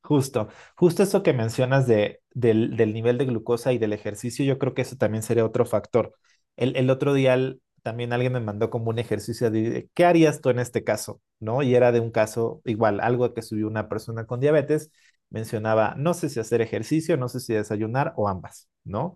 Justo, 0.01 0.49
justo 0.75 1.03
eso 1.03 1.23
que 1.23 1.32
mencionas 1.34 1.88
de, 1.88 2.21
del, 2.34 2.75
del 2.75 2.93
nivel 2.93 3.17
de 3.17 3.25
glucosa 3.25 3.71
y 3.71 3.77
del 3.77 3.93
ejercicio, 3.93 4.43
yo 4.43 4.60
creo 4.60 4.73
que 4.73 4.82
eso 4.82 4.97
también 4.97 5.23
sería 5.23 5.45
otro 5.45 5.65
factor. 5.65 6.13
El, 6.55 6.75
el 6.75 6.89
otro 6.89 7.13
día 7.13 7.37
también 7.83 8.13
alguien 8.13 8.33
me 8.33 8.39
mandó 8.39 8.69
como 8.69 8.89
un 8.89 8.99
ejercicio 8.99 9.51
de 9.51 9.89
qué 9.93 10.05
harías 10.05 10.41
tú 10.41 10.49
en 10.49 10.59
este 10.59 10.83
caso, 10.83 11.21
¿no? 11.39 11.61
Y 11.63 11.75
era 11.75 11.91
de 11.91 11.99
un 11.99 12.11
caso 12.11 12.61
igual, 12.65 12.99
algo 13.01 13.33
que 13.33 13.41
subió 13.41 13.67
una 13.67 13.89
persona 13.89 14.25
con 14.25 14.39
diabetes, 14.39 14.91
mencionaba, 15.29 15.95
no 15.97 16.13
sé 16.13 16.29
si 16.29 16.39
hacer 16.39 16.61
ejercicio, 16.61 17.17
no 17.17 17.27
sé 17.29 17.39
si 17.39 17.53
desayunar 17.53 18.13
o 18.15 18.29
ambas, 18.29 18.69
¿no? 18.83 19.15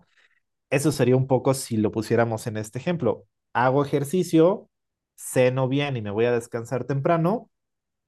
Eso 0.70 0.92
sería 0.92 1.16
un 1.16 1.26
poco 1.26 1.54
si 1.54 1.76
lo 1.76 1.90
pusiéramos 1.92 2.46
en 2.46 2.56
este 2.58 2.78
ejemplo. 2.78 3.26
Hago 3.54 3.84
ejercicio, 3.84 4.68
ceno 5.16 5.68
bien 5.68 5.96
y 5.96 6.02
me 6.02 6.10
voy 6.10 6.26
a 6.26 6.32
descansar 6.32 6.84
temprano, 6.84 7.50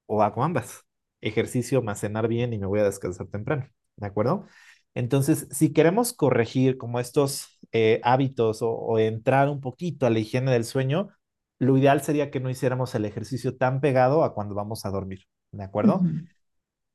o 0.07 0.23
hago 0.23 0.45
ambas. 0.45 0.85
Ejercicio 1.21 1.83
más 1.83 2.01
cenar 2.01 2.29
bien 2.29 2.53
y 2.53 2.59
me 2.59 2.67
voy 2.67 2.81
a 2.81 2.85
descansar 2.85 3.27
temprano, 3.29 3.69
¿de 3.97 4.07
acuerdo? 4.07 4.47
Entonces, 4.95 5.47
si 5.51 5.73
queremos 5.73 6.13
corregir 6.13 6.77
como 6.77 7.01
estos 7.01 7.59
eh, 7.73 8.01
hábitos 8.03 8.59
o, 8.63 8.99
entrar 8.99 9.49
un 9.49 9.61
poquito 9.61 10.07
a 10.07 10.11
la 10.11 10.19
higiene 10.19 10.51
del 10.51 10.65
sueño, 10.65 11.11
lo 11.59 11.77
ideal 11.77 12.01
sería 12.03 12.31
que 12.31 12.41
no 12.41 12.51
hiciéramos 12.51 12.95
el 12.95 13.05
ejercicio 13.05 13.57
tan 13.57 13.81
pegado 13.81 14.25
a 14.25 14.35
cuando 14.35 14.55
vamos 14.55 14.85
a 14.85 14.91
dormir, 14.91 15.27
¿de 15.53 15.63
acuerdo? 15.63 16.03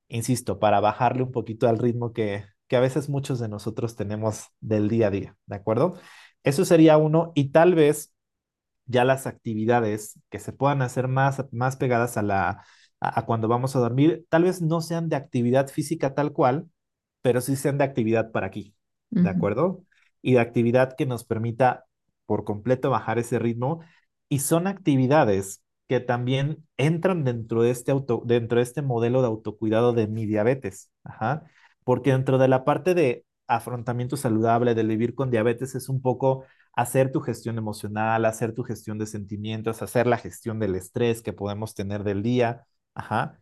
Insisto, 0.07 0.59
para 0.59 0.79
bajarle 0.79 1.23
un 1.23 1.31
poquito 1.31 1.69
al 1.69 1.77
ritmo 1.77 2.13
que, 2.13 2.45
que 2.67 2.75
a 2.75 2.79
veces 2.79 3.09
muchos 3.09 3.39
de 3.39 3.47
nosotros 3.47 3.95
tenemos 3.95 4.47
del 4.59 4.89
día 4.89 5.07
a 5.07 5.11
día, 5.11 5.37
¿de 5.45 5.55
acuerdo? 5.55 5.95
Eso 6.43 6.65
sería 6.65 6.97
uno 6.97 7.31
y 7.35 7.51
tal 7.51 7.75
vez 7.75 8.13
ya 8.85 9.03
las 9.05 9.27
actividades 9.27 10.19
que 10.29 10.39
se 10.39 10.53
puedan 10.53 10.81
hacer 10.81 11.07
más, 11.07 11.45
más 11.51 11.75
pegadas 11.75 12.17
a, 12.17 12.21
la, 12.21 12.65
a 12.99 13.25
cuando 13.25 13.47
vamos 13.47 13.75
a 13.75 13.79
dormir, 13.79 14.25
tal 14.29 14.43
vez 14.43 14.61
no 14.61 14.81
sean 14.81 15.09
de 15.09 15.15
actividad 15.15 15.69
física 15.69 16.13
tal 16.13 16.33
cual, 16.33 16.67
pero 17.25 17.41
sí 17.41 17.55
sean 17.55 17.79
de 17.79 17.83
actividad 17.83 18.31
para 18.31 18.45
aquí, 18.45 18.75
¿de 19.09 19.27
acuerdo? 19.27 19.83
Y 20.21 20.33
de 20.33 20.41
actividad 20.41 20.95
que 20.95 21.07
nos 21.07 21.25
permita 21.25 21.87
por 22.27 22.43
completo 22.43 22.91
bajar 22.91 23.17
ese 23.17 23.39
ritmo. 23.39 23.79
Y 24.29 24.41
son 24.41 24.67
actividades 24.67 25.63
que 25.87 25.99
también 25.99 26.63
entran 26.77 27.23
dentro 27.23 27.63
de 27.63 27.71
este, 27.71 27.91
auto, 27.91 28.21
dentro 28.27 28.57
de 28.57 28.63
este 28.63 28.83
modelo 28.83 29.21
de 29.21 29.27
autocuidado 29.27 29.91
de 29.91 30.05
mi 30.05 30.27
diabetes. 30.27 30.91
Ajá. 31.03 31.45
Porque 31.83 32.11
dentro 32.11 32.37
de 32.37 32.47
la 32.47 32.63
parte 32.63 32.93
de 32.93 33.25
afrontamiento 33.47 34.17
saludable, 34.17 34.75
de 34.75 34.83
vivir 34.83 35.15
con 35.15 35.31
diabetes, 35.31 35.73
es 35.73 35.89
un 35.89 36.03
poco 36.03 36.45
hacer 36.73 37.11
tu 37.11 37.21
gestión 37.21 37.57
emocional, 37.57 38.25
hacer 38.25 38.53
tu 38.53 38.61
gestión 38.61 38.99
de 38.99 39.07
sentimientos, 39.07 39.81
hacer 39.81 40.05
la 40.05 40.17
gestión 40.19 40.59
del 40.59 40.75
estrés 40.75 41.23
que 41.23 41.33
podemos 41.33 41.73
tener 41.73 42.03
del 42.03 42.21
día. 42.21 42.67
Ajá. 42.93 43.39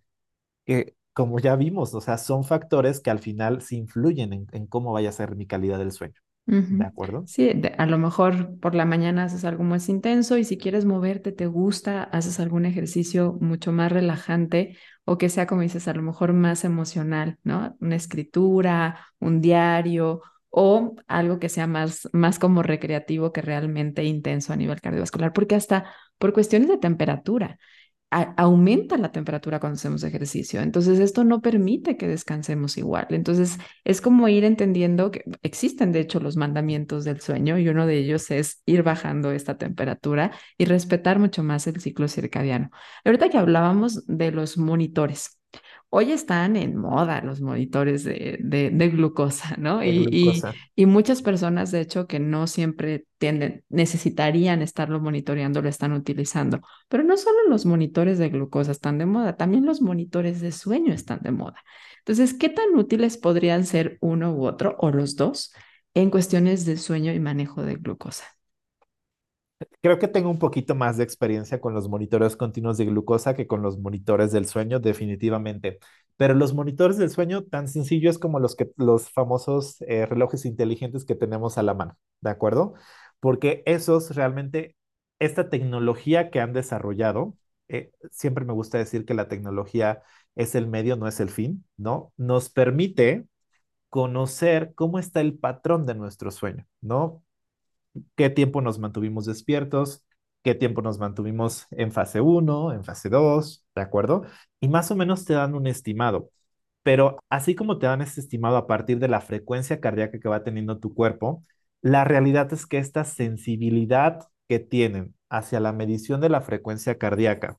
Que 0.65 0.95
como 1.13 1.39
ya 1.39 1.55
vimos, 1.55 1.93
o 1.93 2.01
sea, 2.01 2.17
son 2.17 2.43
factores 2.43 2.99
que 2.99 3.11
al 3.11 3.19
final 3.19 3.61
sí 3.61 3.77
influyen 3.77 4.47
en, 4.51 4.67
cómo 4.67 4.91
vaya 4.91 5.09
a 5.09 5.13
ser 5.13 5.35
mi 5.35 5.45
calidad 5.45 5.77
del 5.77 5.91
sueño. 5.91 6.15
¿De 6.45 6.83
acuerdo? 6.83 7.23
Sí, 7.25 7.49
a 7.77 7.85
lo 7.85 7.97
mejor 7.97 8.59
por 8.59 8.75
la 8.75 8.83
mañana 8.83 9.23
haces 9.23 9.45
algo 9.45 9.63
más 9.63 9.87
intenso 9.87 10.37
y 10.37 10.43
si 10.43 10.57
quieres 10.57 10.83
moverte, 10.83 11.31
te 11.31 11.45
gusta, 11.45 12.03
haces 12.03 12.41
algún 12.41 12.65
ejercicio 12.65 13.37
mucho 13.39 13.71
más 13.71 13.93
relajante 13.93 14.77
o 15.05 15.17
que 15.17 15.29
sea, 15.29 15.47
como 15.47 15.61
dices, 15.61 15.87
a 15.87 15.93
lo 15.93 16.01
mejor 16.01 16.33
más 16.33 16.65
emocional, 16.65 17.37
¿no? 17.43 17.77
Una 17.79 17.95
escritura, 17.95 19.07
un 19.19 19.39
diario 19.39 20.21
o 20.49 20.95
algo 21.07 21.39
que 21.39 21.47
sea 21.47 21.65
más, 21.65 22.09
más 22.11 22.39
como 22.39 22.61
recreativo 22.61 23.31
que 23.31 23.41
realmente 23.41 24.03
intenso 24.03 24.51
a 24.51 24.57
nivel 24.57 24.81
cardiovascular, 24.81 25.31
porque 25.31 25.55
hasta 25.55 25.85
por 26.17 26.33
cuestiones 26.33 26.67
de 26.67 26.77
temperatura 26.77 27.57
aumenta 28.37 28.97
la 28.97 29.11
temperatura 29.11 29.59
cuando 29.59 29.75
hacemos 29.75 30.03
ejercicio. 30.03 30.61
Entonces, 30.61 30.99
esto 30.99 31.23
no 31.23 31.41
permite 31.41 31.97
que 31.97 32.07
descansemos 32.07 32.77
igual. 32.77 33.07
Entonces, 33.09 33.57
es 33.83 34.01
como 34.01 34.27
ir 34.27 34.43
entendiendo 34.43 35.11
que 35.11 35.23
existen, 35.41 35.91
de 35.91 36.01
hecho, 36.01 36.19
los 36.19 36.37
mandamientos 36.37 37.03
del 37.03 37.21
sueño 37.21 37.57
y 37.57 37.67
uno 37.69 37.87
de 37.87 37.97
ellos 37.97 38.29
es 38.31 38.61
ir 38.65 38.83
bajando 38.83 39.31
esta 39.31 39.57
temperatura 39.57 40.31
y 40.57 40.65
respetar 40.65 41.19
mucho 41.19 41.43
más 41.43 41.67
el 41.67 41.79
ciclo 41.81 42.07
circadiano. 42.07 42.69
Ahorita 43.05 43.29
que 43.29 43.37
hablábamos 43.37 44.05
de 44.07 44.31
los 44.31 44.57
monitores, 44.57 45.39
Hoy 45.95 46.11
están 46.11 46.55
en 46.55 46.75
moda 46.75 47.21
los 47.21 47.39
monitores 47.39 48.03
de, 48.03 48.39
de, 48.41 48.89
glucosa, 48.89 49.55
¿no? 49.59 49.83
y, 49.83 50.41
Y, 50.75 50.87
muchas 50.87 51.21
personas, 51.21 51.69
de 51.69 51.81
hecho, 51.81 52.07
que 52.07 52.19
no 52.19 52.47
siempre 52.47 53.05
tienden, 53.19 53.63
necesitarían 53.69 54.63
estarlo 54.63 54.99
monitoreando, 54.99 55.61
lo 55.61 55.69
están 55.69 55.93
utilizando. 55.93 56.61
Pero 56.89 57.03
no 57.03 57.15
solo 57.15 57.37
los 57.47 57.67
monitores 57.67 58.17
de 58.17 58.29
glucosa 58.29 58.71
están 58.71 58.97
de 58.97 59.05
moda, 59.05 59.37
también 59.37 59.67
los 59.67 59.83
monitores 59.83 60.41
de 60.41 60.51
sueño 60.51 60.93
están 60.93 61.19
de 61.21 61.29
moda. 61.29 61.63
Entonces, 61.99 62.33
¿qué 62.33 62.49
tan 62.49 62.75
útiles 62.75 63.17
podrían 63.19 63.63
ser 63.63 63.99
uno 64.01 64.33
u 64.33 64.47
otro 64.47 64.75
o 64.79 64.89
los 64.89 65.15
dos 65.15 65.53
en 65.93 66.09
cuestiones 66.09 66.65
de 66.65 66.77
sueño 66.77 67.13
y 67.13 67.19
manejo 67.19 67.61
de 67.61 67.75
glucosa? 67.75 68.25
Creo 69.81 69.99
que 69.99 70.07
tengo 70.07 70.29
un 70.29 70.39
poquito 70.39 70.75
más 70.75 70.97
de 70.97 71.03
experiencia 71.03 71.59
con 71.61 71.73
los 71.73 71.89
monitores 71.89 72.35
continuos 72.35 72.77
de 72.77 72.85
glucosa 72.85 73.35
que 73.35 73.47
con 73.47 73.61
los 73.61 73.77
monitores 73.79 74.31
del 74.31 74.45
sueño, 74.45 74.79
definitivamente. 74.79 75.79
Pero 76.17 76.33
los 76.33 76.53
monitores 76.53 76.97
del 76.97 77.09
sueño, 77.09 77.43
tan 77.43 77.67
sencillos 77.67 78.17
como 78.19 78.39
los, 78.39 78.55
que, 78.55 78.71
los 78.77 79.09
famosos 79.09 79.81
eh, 79.81 80.05
relojes 80.05 80.45
inteligentes 80.45 81.05
que 81.05 81.15
tenemos 81.15 81.57
a 81.57 81.63
la 81.63 81.73
mano, 81.73 81.97
¿de 82.21 82.29
acuerdo? 82.29 82.73
Porque 83.19 83.63
esos 83.65 84.15
realmente, 84.15 84.75
esta 85.19 85.49
tecnología 85.49 86.29
que 86.29 86.39
han 86.39 86.53
desarrollado, 86.53 87.35
eh, 87.67 87.91
siempre 88.11 88.45
me 88.45 88.53
gusta 88.53 88.77
decir 88.77 89.05
que 89.05 89.13
la 89.13 89.27
tecnología 89.27 90.03
es 90.35 90.55
el 90.55 90.67
medio, 90.67 90.95
no 90.95 91.07
es 91.07 91.19
el 91.19 91.29
fin, 91.29 91.65
¿no? 91.77 92.13
Nos 92.17 92.49
permite 92.49 93.27
conocer 93.89 94.73
cómo 94.75 94.99
está 94.99 95.21
el 95.21 95.37
patrón 95.37 95.85
de 95.85 95.95
nuestro 95.95 96.31
sueño, 96.31 96.65
¿no? 96.81 97.23
Qué 98.15 98.29
tiempo 98.29 98.61
nos 98.61 98.79
mantuvimos 98.79 99.25
despiertos, 99.25 100.05
qué 100.43 100.55
tiempo 100.55 100.81
nos 100.81 100.99
mantuvimos 100.99 101.67
en 101.71 101.91
fase 101.91 102.21
1, 102.21 102.73
en 102.73 102.83
fase 102.83 103.09
2, 103.09 103.65
¿de 103.75 103.81
acuerdo? 103.81 104.23
Y 104.59 104.67
más 104.67 104.91
o 104.91 104.95
menos 104.95 105.25
te 105.25 105.33
dan 105.33 105.55
un 105.55 105.67
estimado. 105.67 106.29
Pero 106.83 107.17
así 107.29 107.55
como 107.55 107.79
te 107.79 107.87
dan 107.87 108.01
ese 108.01 108.19
estimado 108.21 108.57
a 108.57 108.67
partir 108.67 108.99
de 108.99 109.07
la 109.07 109.21
frecuencia 109.21 109.79
cardíaca 109.79 110.19
que 110.19 110.29
va 110.29 110.43
teniendo 110.43 110.79
tu 110.79 110.93
cuerpo, 110.93 111.45
la 111.81 112.03
realidad 112.03 112.51
es 112.53 112.65
que 112.65 112.77
esta 112.77 113.05
sensibilidad 113.05 114.27
que 114.47 114.59
tienen 114.59 115.15
hacia 115.29 115.59
la 115.59 115.73
medición 115.73 116.21
de 116.21 116.29
la 116.29 116.41
frecuencia 116.41 116.97
cardíaca, 116.97 117.57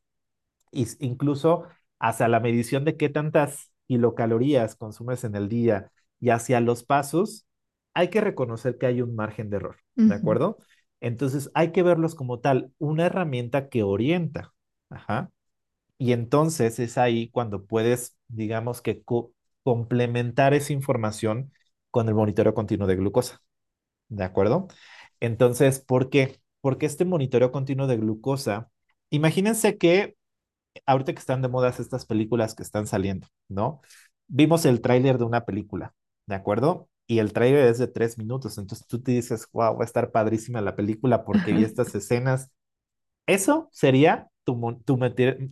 incluso 0.72 1.64
hacia 1.98 2.28
la 2.28 2.40
medición 2.40 2.84
de 2.84 2.96
qué 2.96 3.08
tantas 3.08 3.72
kilocalorías 3.86 4.76
consumes 4.76 5.24
en 5.24 5.36
el 5.36 5.48
día 5.48 5.90
y 6.20 6.30
hacia 6.30 6.60
los 6.60 6.84
pasos, 6.84 7.46
hay 7.94 8.08
que 8.08 8.20
reconocer 8.20 8.78
que 8.78 8.86
hay 8.86 9.00
un 9.02 9.14
margen 9.14 9.50
de 9.50 9.56
error, 9.56 9.76
¿de 9.94 10.14
acuerdo? 10.14 10.58
Entonces 11.00 11.50
hay 11.54 11.72
que 11.72 11.82
verlos 11.82 12.14
como 12.14 12.40
tal, 12.40 12.72
una 12.78 13.06
herramienta 13.06 13.68
que 13.68 13.82
orienta. 13.82 14.52
Ajá. 14.90 15.30
Y 15.96 16.12
entonces 16.12 16.78
es 16.78 16.98
ahí 16.98 17.30
cuando 17.30 17.64
puedes, 17.64 18.16
digamos 18.28 18.82
que 18.82 19.02
complementar 19.62 20.54
esa 20.54 20.72
información 20.72 21.52
con 21.90 22.08
el 22.08 22.14
monitoreo 22.14 22.54
continuo 22.54 22.86
de 22.86 22.96
glucosa. 22.96 23.40
¿De 24.08 24.24
acuerdo? 24.24 24.68
Entonces, 25.20 25.80
¿por 25.80 26.10
qué? 26.10 26.40
porque 26.64 26.86
este 26.86 27.04
monitoreo 27.04 27.52
continuo 27.52 27.86
de 27.86 27.98
glucosa, 27.98 28.70
imagínense 29.10 29.76
que 29.76 30.16
ahorita 30.86 31.12
que 31.12 31.18
están 31.18 31.42
de 31.42 31.48
moda 31.48 31.68
estas 31.68 32.06
películas 32.06 32.54
que 32.54 32.62
están 32.62 32.86
saliendo, 32.86 33.28
¿no? 33.50 33.82
Vimos 34.28 34.64
el 34.64 34.80
tráiler 34.80 35.18
de 35.18 35.24
una 35.24 35.44
película, 35.44 35.92
¿de 36.24 36.36
acuerdo? 36.36 36.88
Y 37.06 37.18
el 37.18 37.32
tráiler 37.32 37.66
es 37.66 37.78
de 37.78 37.86
tres 37.86 38.18
minutos, 38.18 38.56
entonces 38.58 38.86
tú 38.86 39.02
te 39.02 39.12
dices, 39.12 39.46
wow, 39.52 39.76
va 39.76 39.82
a 39.82 39.86
estar 39.86 40.10
padrísima 40.10 40.60
la 40.60 40.76
película 40.76 41.24
porque 41.24 41.52
vi 41.52 41.64
estas 41.64 41.94
escenas. 41.94 42.50
Eso 43.26 43.68
sería 43.72 44.28
tu, 44.44 44.54
tu, 44.84 44.98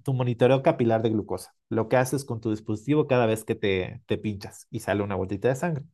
tu, 0.03 0.15
monitoreo 0.15 0.63
capilar 0.63 1.03
de 1.03 1.11
glucosa, 1.11 1.55
lo 1.69 1.89
que 1.89 1.97
haces 1.97 2.25
con 2.25 2.41
tu 2.41 2.51
dispositivo 2.51 3.07
cada 3.07 3.27
vez 3.27 3.45
que 3.45 3.55
te, 3.55 4.03
te 4.07 4.19
pinchas 4.19 4.67
y 4.71 4.81
sale 4.81 5.03
una 5.03 5.15
gotita 5.15 5.49
de 5.49 5.57
sangre. 5.57 5.85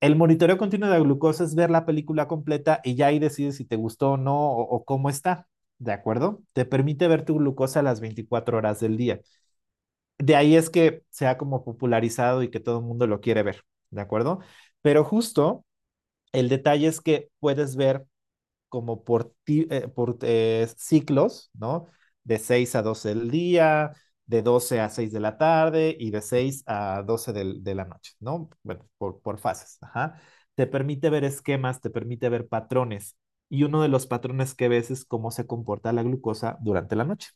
El 0.00 0.16
monitoreo 0.16 0.58
continuo 0.58 0.88
de 0.90 1.00
glucosa 1.00 1.44
es 1.44 1.54
ver 1.54 1.70
la 1.70 1.86
película 1.86 2.26
completa 2.28 2.80
y 2.84 2.94
ya 2.96 3.08
ahí 3.08 3.18
decides 3.18 3.56
si 3.56 3.64
te 3.64 3.76
gustó 3.76 4.12
o 4.12 4.16
no 4.16 4.36
o, 4.52 4.62
o 4.62 4.84
cómo 4.84 5.10
está. 5.10 5.46
¿de 5.80 5.92
acuerdo? 5.92 6.42
Te 6.52 6.64
permite 6.66 7.08
ver 7.08 7.24
tu 7.24 7.36
glucosa 7.36 7.80
a 7.80 7.82
las 7.82 8.00
24 8.00 8.58
horas 8.58 8.80
del 8.80 8.96
día. 8.96 9.20
De 10.18 10.36
ahí 10.36 10.54
es 10.56 10.70
que 10.70 11.02
se 11.10 11.26
ha 11.26 11.38
como 11.38 11.64
popularizado 11.64 12.42
y 12.42 12.50
que 12.50 12.60
todo 12.60 12.78
el 12.80 12.84
mundo 12.84 13.06
lo 13.06 13.20
quiere 13.20 13.42
ver, 13.42 13.64
¿de 13.90 14.00
acuerdo? 14.00 14.40
Pero 14.82 15.04
justo 15.04 15.64
el 16.32 16.48
detalle 16.48 16.88
es 16.88 17.00
que 17.00 17.30
puedes 17.40 17.76
ver 17.76 18.06
como 18.68 19.04
por, 19.04 19.34
eh, 19.46 19.88
por 19.88 20.18
eh, 20.22 20.68
ciclos, 20.76 21.50
¿no? 21.54 21.86
De 22.24 22.38
6 22.38 22.76
a 22.76 22.82
12 22.82 23.10
del 23.10 23.30
día, 23.30 23.92
de 24.26 24.42
12 24.42 24.80
a 24.80 24.88
6 24.90 25.12
de 25.12 25.20
la 25.20 25.38
tarde 25.38 25.96
y 25.98 26.10
de 26.10 26.22
6 26.22 26.62
a 26.66 27.02
12 27.06 27.32
de, 27.32 27.74
la 27.74 27.84
noche, 27.84 28.12
¿no? 28.20 28.50
Bueno, 28.62 28.88
por, 28.98 29.20
por 29.20 29.38
fases, 29.38 29.78
ajá. 29.82 30.20
Te 30.54 30.66
permite 30.66 31.10
ver 31.10 31.24
esquemas, 31.24 31.80
te 31.80 31.90
permite 31.90 32.28
ver 32.28 32.48
patrones 32.48 33.16
y 33.48 33.64
uno 33.64 33.82
de 33.82 33.88
los 33.88 34.06
patrones 34.06 34.54
que 34.54 34.68
ves 34.68 34.90
es 34.90 35.04
cómo 35.04 35.30
se 35.32 35.46
comporta 35.46 35.92
la 35.92 36.02
glucosa 36.02 36.58
durante 36.60 36.96
la 36.96 37.04
noche. 37.04 37.30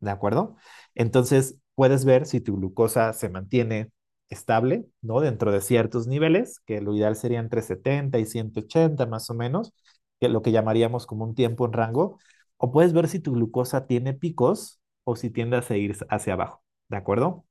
¿De 0.00 0.10
acuerdo? 0.10 0.56
Entonces, 0.94 1.58
puedes 1.74 2.04
ver 2.04 2.26
si 2.26 2.40
tu 2.40 2.56
glucosa 2.56 3.12
se 3.12 3.28
mantiene 3.28 3.90
estable, 4.28 4.86
¿no? 5.02 5.20
Dentro 5.20 5.52
de 5.52 5.60
ciertos 5.60 6.06
niveles, 6.06 6.60
que 6.66 6.80
lo 6.80 6.94
ideal 6.94 7.16
sería 7.16 7.40
entre 7.40 7.62
70 7.62 8.18
y 8.18 8.26
180 8.26 9.06
más 9.06 9.30
o 9.30 9.34
menos, 9.34 9.72
que 10.20 10.28
lo 10.28 10.42
que 10.42 10.52
llamaríamos 10.52 11.06
como 11.06 11.24
un 11.24 11.34
tiempo 11.34 11.66
en 11.66 11.72
rango, 11.72 12.18
o 12.56 12.72
puedes 12.72 12.92
ver 12.92 13.08
si 13.08 13.20
tu 13.20 13.32
glucosa 13.32 13.86
tiene 13.86 14.14
picos 14.14 14.80
o 15.04 15.16
si 15.16 15.30
tiende 15.30 15.56
a 15.56 15.62
seguir 15.62 15.96
hacia 16.10 16.34
abajo, 16.34 16.62
¿de 16.88 16.96
acuerdo? 16.96 17.44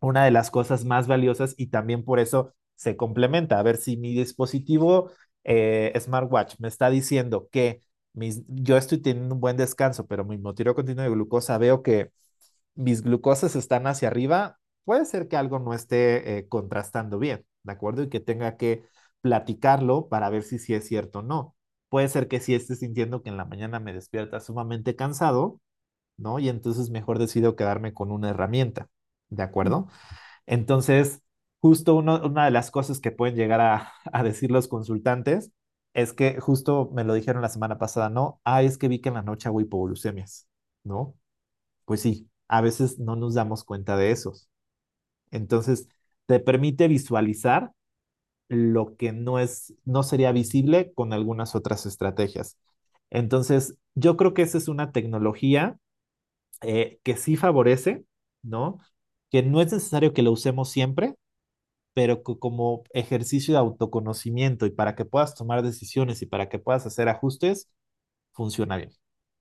Una 0.00 0.24
de 0.24 0.30
las 0.30 0.50
cosas 0.50 0.84
más 0.84 1.06
valiosas 1.06 1.54
y 1.56 1.68
también 1.68 2.04
por 2.04 2.20
eso 2.20 2.54
se 2.76 2.96
complementa, 2.96 3.58
a 3.58 3.62
ver 3.62 3.76
si 3.76 3.96
mi 3.96 4.14
dispositivo 4.14 5.10
eh, 5.44 5.92
smartwatch 5.98 6.56
me 6.58 6.68
está 6.68 6.90
diciendo 6.90 7.48
que 7.50 7.80
mis, 8.12 8.42
yo 8.48 8.76
estoy 8.76 8.98
teniendo 8.98 9.34
un 9.34 9.40
buen 9.40 9.56
descanso, 9.56 10.06
pero 10.06 10.24
mi 10.24 10.38
motivo 10.38 10.74
continuo 10.74 11.04
de 11.04 11.10
glucosa 11.10 11.58
veo 11.58 11.82
que 11.82 12.10
mis 12.74 13.02
glucosas 13.02 13.56
están 13.56 13.86
hacia 13.86 14.08
arriba, 14.08 14.58
puede 14.84 15.04
ser 15.06 15.28
que 15.28 15.36
algo 15.36 15.58
no 15.58 15.74
esté 15.74 16.38
eh, 16.38 16.48
contrastando 16.48 17.18
bien, 17.18 17.44
¿de 17.62 17.72
acuerdo? 17.72 18.02
Y 18.02 18.08
que 18.08 18.20
tenga 18.20 18.56
que 18.56 18.84
platicarlo 19.20 20.08
para 20.08 20.30
ver 20.30 20.42
si 20.42 20.58
sí 20.58 20.74
es 20.74 20.86
cierto 20.86 21.20
o 21.20 21.22
no. 21.22 21.56
Puede 21.88 22.08
ser 22.08 22.28
que 22.28 22.40
sí 22.40 22.54
esté 22.54 22.76
sintiendo 22.76 23.22
que 23.22 23.30
en 23.30 23.36
la 23.36 23.44
mañana 23.44 23.80
me 23.80 23.92
despierta 23.92 24.40
sumamente 24.40 24.96
cansado, 24.96 25.60
¿no? 26.16 26.38
Y 26.38 26.48
entonces 26.48 26.90
mejor 26.90 27.18
decido 27.18 27.56
quedarme 27.56 27.94
con 27.94 28.12
una 28.12 28.30
herramienta, 28.30 28.88
¿de 29.30 29.42
acuerdo? 29.42 29.88
Entonces, 30.46 31.22
justo 31.60 31.94
una 31.96 32.44
de 32.44 32.50
las 32.50 32.70
cosas 32.70 33.00
que 33.00 33.12
pueden 33.12 33.36
llegar 33.36 33.60
a, 34.12 34.22
decir 34.22 34.50
los 34.50 34.68
consultantes 34.68 35.52
es 35.94 36.12
que 36.12 36.40
justo 36.40 36.90
me 36.94 37.04
lo 37.04 37.14
dijeron 37.14 37.42
la 37.42 37.48
semana 37.48 37.78
pasada, 37.78 38.10
¿no? 38.10 38.40
Ah, 38.44 38.62
es 38.62 38.78
que 38.78 38.88
vi 38.88 39.00
que 39.00 39.08
en 39.10 39.14
la 39.16 39.22
noche 39.22 39.48
hago 39.48 39.60
hipoglucemias, 39.60 40.48
¿no? 40.84 41.16
Pues 41.86 42.00
sí, 42.02 42.30
a 42.48 42.60
veces 42.62 42.98
no 42.98 43.16
nos 43.16 43.34
damos 43.34 43.64
cuenta 43.64 43.96
de 43.96 44.10
esos. 44.12 44.48
Entonces, 45.30 45.88
te 46.26 46.40
permite 46.40 46.88
visualizar 46.88 47.72
lo 48.48 48.96
que 48.96 49.12
no 49.12 49.38
es, 49.38 49.74
no 49.84 50.02
sería 50.02 50.32
visible 50.32 50.92
con 50.94 51.12
algunas 51.12 51.54
otras 51.54 51.86
estrategias. 51.86 52.58
Entonces, 53.10 53.76
yo 53.94 54.16
creo 54.16 54.34
que 54.34 54.42
esa 54.42 54.58
es 54.58 54.68
una 54.68 54.92
tecnología 54.92 55.78
eh, 56.62 57.00
que 57.02 57.16
sí 57.16 57.36
favorece, 57.36 58.04
¿no? 58.42 58.78
Que 59.30 59.42
no 59.42 59.60
es 59.60 59.72
necesario 59.72 60.12
que 60.14 60.22
lo 60.22 60.32
usemos 60.32 60.70
siempre, 60.70 61.14
pero 61.94 62.22
como 62.24 62.84
ejercicio 62.94 63.54
de 63.54 63.60
autoconocimiento 63.60 64.66
y 64.66 64.70
para 64.70 64.94
que 64.96 65.04
puedas 65.04 65.34
tomar 65.34 65.62
decisiones 65.62 66.22
y 66.22 66.26
para 66.26 66.48
que 66.48 66.58
puedas 66.60 66.86
hacer 66.86 67.08
ajustes, 67.08 67.70
funciona 68.32 68.76
bien. 68.78 68.92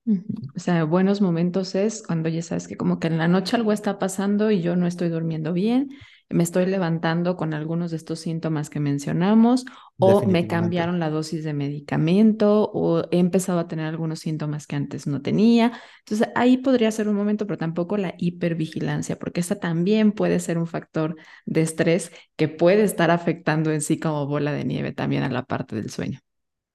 O 0.06 0.60
sea, 0.60 0.84
buenos 0.84 1.22
momentos 1.22 1.76
es 1.76 2.04
cuando 2.06 2.28
ya 2.30 2.42
sabes 2.42 2.68
que 2.68 2.76
como 2.76 3.00
que 3.00 3.08
en 3.08 3.18
la 3.18 3.28
noche 3.28 3.56
algo 3.56 3.72
está 3.72 4.00
pasando 4.00 4.52
y 4.52 4.62
yo 4.62 4.76
no 4.76 4.86
estoy 4.86 5.10
durmiendo 5.10 5.54
bien, 5.54 5.90
me 6.30 6.44
estoy 6.44 6.66
levantando 6.66 7.38
con 7.38 7.54
algunos 7.54 7.92
de 7.92 7.98
estos 7.98 8.20
síntomas 8.20 8.70
que 8.70 8.80
mencionamos 8.80 9.66
o 10.00 10.26
me 10.26 10.48
cambiaron 10.48 11.00
la 11.00 11.10
dosis 11.10 11.44
de 11.44 11.54
medicamento 11.54 12.70
o 12.74 13.04
he 13.12 13.20
empezado 13.20 13.60
a 13.60 13.68
tener 13.68 13.86
algunos 13.86 14.20
síntomas 14.20 14.68
que 14.68 14.76
antes 14.76 15.08
no 15.08 15.22
tenía. 15.22 15.72
Entonces 16.00 16.28
ahí 16.36 16.58
podría 16.58 16.92
ser 16.92 17.08
un 17.08 17.16
momento, 17.16 17.46
pero 17.46 17.58
tampoco 17.58 17.98
la 17.98 18.16
hipervigilancia, 18.18 19.18
porque 19.18 19.40
esta 19.40 19.60
también 19.60 20.12
puede 20.12 20.40
ser 20.40 20.58
un 20.58 20.68
factor 20.68 21.16
de 21.46 21.62
estrés 21.62 22.12
que 22.36 22.48
puede 22.50 22.84
estar 22.84 23.12
afectando 23.12 23.72
en 23.72 23.82
sí 23.82 24.00
como 24.00 24.28
bola 24.28 24.52
de 24.52 24.66
nieve 24.66 24.92
también 24.92 25.24
a 25.24 25.30
la 25.30 25.44
parte 25.44 25.76
del 25.76 25.90
sueño. 25.90 26.20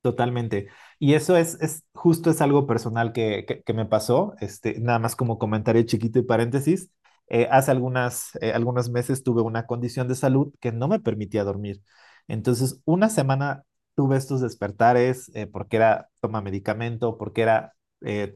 Totalmente. 0.03 0.69
Y 0.99 1.15
eso 1.15 1.37
es, 1.37 1.61
es 1.61 1.85
justo 1.93 2.31
es 2.31 2.41
algo 2.41 2.67
personal 2.67 3.13
que, 3.13 3.63
que, 3.65 3.73
me 3.75 3.85
pasó, 3.85 4.35
este, 4.41 4.79
nada 4.81 4.99
más 4.99 5.17
como 5.17 5.39
comentario 5.39 5.83
chiquito 5.83 6.19
y 6.19 6.23
paréntesis. 6.23 6.91
Eh, 7.29 7.49
hace 7.51 7.71
algunas, 7.73 8.37
eh, 8.41 8.53
algunos 8.53 8.91
meses 8.91 9.23
tuve 9.23 9.43
una 9.43 9.67
condición 9.67 10.09
de 10.09 10.15
salud 10.15 10.55
que 10.61 10.73
no 10.73 10.89
me 10.89 11.01
permitía 11.01 11.45
dormir. 11.45 11.83
Entonces, 12.29 12.81
una 12.85 13.11
semana 13.11 13.65
tuve 13.95 14.17
estos 14.17 14.41
despertares 14.41 15.31
eh, 15.35 15.47
porque 15.47 15.77
era 15.77 16.09
toma 16.21 16.41
medicamento, 16.41 17.19
porque 17.19 17.43
era 17.43 17.75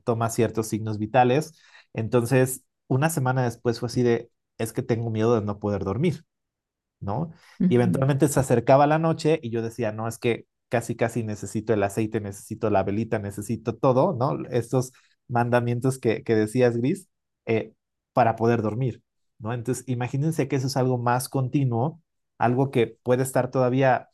toma 0.05 0.29
ciertos 0.31 0.67
signos 0.69 0.99
vitales. 0.99 1.55
Entonces, 1.93 2.65
una 2.89 3.11
semana 3.11 3.45
después 3.45 3.79
fue 3.79 3.87
así 3.87 4.03
de, 4.03 4.31
es 4.59 4.73
que 4.73 4.83
tengo 4.83 5.11
miedo 5.11 5.37
de 5.39 5.47
no 5.47 5.61
poder 5.61 5.85
dormir, 5.85 6.25
¿no? 7.01 7.33
Y 7.61 7.77
eventualmente 7.77 8.29
se 8.29 8.41
acercaba 8.41 8.87
la 8.87 8.99
noche 8.99 9.41
y 9.43 9.51
yo 9.51 9.63
decía, 9.63 9.93
no, 9.93 10.09
es 10.09 10.19
que 10.19 10.47
casi, 10.73 10.97
casi 10.97 11.23
necesito 11.25 11.75
el 11.75 11.85
aceite, 11.85 12.21
necesito 12.21 12.71
la 12.71 12.83
velita, 12.85 13.21
necesito 13.21 13.77
todo, 13.77 14.15
¿no? 14.15 14.39
Estos 14.51 14.93
mandamientos 15.29 15.99
que, 16.01 16.25
que 16.25 16.35
decías, 16.35 16.79
Gris, 16.79 17.09
eh, 17.47 17.75
para 18.15 18.37
poder 18.37 18.63
dormir, 18.63 19.03
¿no? 19.39 19.53
Entonces, 19.55 19.85
imagínense 19.89 20.49
que 20.49 20.57
eso 20.57 20.69
es 20.69 20.77
algo 20.79 20.99
más 20.99 21.29
continuo, 21.29 22.03
algo 22.39 22.71
que 22.71 22.87
puede 23.03 23.23
estar 23.25 23.51
todavía 23.51 24.09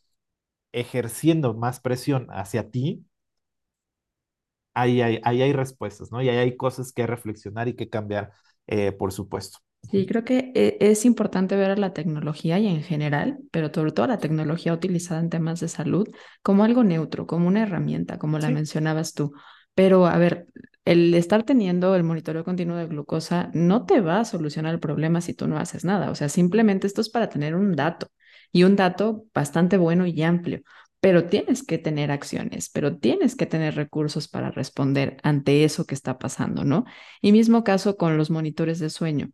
ejerciendo 0.73 1.55
más 1.55 1.81
presión 1.81 2.29
hacia 2.31 2.71
ti. 2.71 3.07
Ahí 4.75 5.03
hay, 5.03 5.21
ahí 5.25 5.42
hay 5.42 5.53
respuestas, 5.53 6.12
¿no? 6.12 6.23
Y 6.23 6.29
ahí 6.29 6.37
hay 6.38 6.57
cosas 6.57 6.92
que 6.92 7.07
reflexionar 7.07 7.66
y 7.68 7.75
que 7.77 7.88
cambiar, 7.90 8.33
eh, 8.66 8.92
por 8.92 9.12
supuesto. 9.12 9.59
Sí, 9.83 10.07
creo 10.07 10.23
que 10.25 10.53
e, 10.55 10.77
es 10.81 11.05
importante 11.07 11.57
ver 11.57 11.71
a 11.71 11.77
la 11.77 11.95
tecnología 11.95 12.59
y 12.59 12.67
en 12.67 12.83
general, 12.83 13.38
pero 13.51 13.71
sobre 13.73 13.93
todo 13.93 14.05
a 14.05 14.09
la 14.09 14.19
tecnología 14.19 14.75
utilizada 14.75 15.21
en 15.21 15.31
temas 15.31 15.61
de 15.61 15.69
salud 15.69 16.07
como 16.43 16.64
algo 16.64 16.85
neutro, 16.85 17.27
como 17.27 17.49
una 17.49 17.62
herramienta, 17.62 18.19
como 18.19 18.38
la 18.38 18.51
mencionabas 18.51 19.14
tú. 19.14 19.33
Pero 19.75 20.07
a 20.07 20.19
ver, 20.19 20.47
el 20.85 21.14
estar 21.14 21.43
teniendo 21.45 21.95
el 21.97 22.05
monitoreo 22.05 22.45
continuo 22.45 22.77
de 22.77 22.87
glucosa 22.87 23.51
no 23.55 23.87
te 23.87 24.01
va 24.03 24.21
a 24.21 24.25
solucionar 24.27 24.75
el 24.75 24.81
problema 24.81 25.23
si 25.23 25.33
tú 25.33 25.47
no 25.49 25.59
haces 25.59 25.85
nada. 25.87 26.11
O 26.11 26.14
sea, 26.14 26.29
simplemente 26.29 26.87
esto 26.87 27.01
es 27.01 27.09
para 27.09 27.29
tener 27.31 27.55
un 27.55 27.73
dato 27.75 28.09
y 28.53 28.64
un 28.64 28.77
dato 28.77 29.25
bastante 29.35 29.77
bueno 29.79 30.07
y 30.07 30.23
amplio 30.23 30.61
pero 31.01 31.27
tienes 31.27 31.62
que 31.62 31.79
tener 31.79 32.11
acciones, 32.11 32.71
pero 32.71 32.97
tienes 32.99 33.37
que 33.37 33.47
tener 33.47 33.77
recursos 33.77 34.27
para 34.27 34.51
responder 34.51 35.17
ante 35.23 35.62
eso 35.62 35.87
que 35.87 35.95
está 35.95 36.19
pasando, 36.19 36.64
¿no? 36.64 36.87
Y 37.23 37.31
mismo 37.31 37.62
caso 37.62 37.97
con 37.97 38.17
los 38.19 38.31
monitores 38.31 38.81
de 38.81 38.91
sueño. 38.91 39.31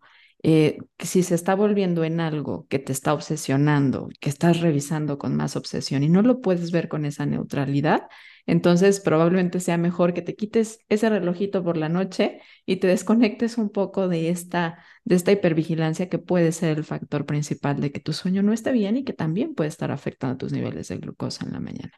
Eh, 0.47 0.77
si 0.99 1.23
se 1.23 1.35
está 1.35 1.55
volviendo 1.55 2.05
en 2.05 2.21
algo 2.21 2.67
que 2.69 2.79
te 2.79 2.93
está 2.93 3.15
obsesionando, 3.15 4.11
que 4.21 4.29
estás 4.29 4.61
revisando 4.61 5.17
con 5.17 5.35
más 5.37 5.57
obsesión 5.57 6.03
y 6.03 6.11
no 6.11 6.21
lo 6.21 6.43
puedes 6.43 6.71
ver 6.71 6.89
con 6.89 7.07
esa 7.07 7.25
neutralidad, 7.25 8.09
entonces 8.47 9.01
probablemente 9.01 9.59
sea 9.61 9.79
mejor 9.79 10.13
que 10.13 10.21
te 10.21 10.37
quites 10.37 10.81
ese 10.91 11.09
relojito 11.09 11.65
por 11.65 11.79
la 11.79 11.89
noche 11.89 12.43
y 12.67 12.77
te 12.77 12.87
desconectes 12.89 13.57
un 13.57 13.71
poco 13.71 14.07
de 14.07 14.29
esta, 14.29 14.85
de 15.05 15.15
esta 15.15 15.33
hipervigilancia 15.33 16.11
que 16.11 16.19
puede 16.19 16.53
ser 16.53 16.77
el 16.77 16.85
factor 16.85 17.25
principal 17.25 17.81
de 17.81 17.91
que 17.91 18.01
tu 18.01 18.13
sueño 18.13 18.43
no 18.43 18.53
esté 18.53 18.73
bien 18.73 18.99
y 18.99 19.05
que 19.05 19.15
también 19.15 19.55
puede 19.55 19.69
estar 19.69 19.91
afectando 19.91 20.37
tus 20.37 20.53
niveles 20.53 20.89
de 20.89 20.99
glucosa 20.99 21.47
en 21.47 21.53
la 21.55 21.61
mañana. 21.61 21.93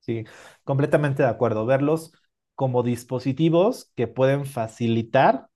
Sí, 0.00 0.24
completamente 0.64 1.22
de 1.22 1.28
acuerdo. 1.28 1.64
Verlos 1.66 2.12
como 2.54 2.82
dispositivos 2.82 3.92
que 3.94 4.08
pueden 4.08 4.46
facilitar, 4.46 5.48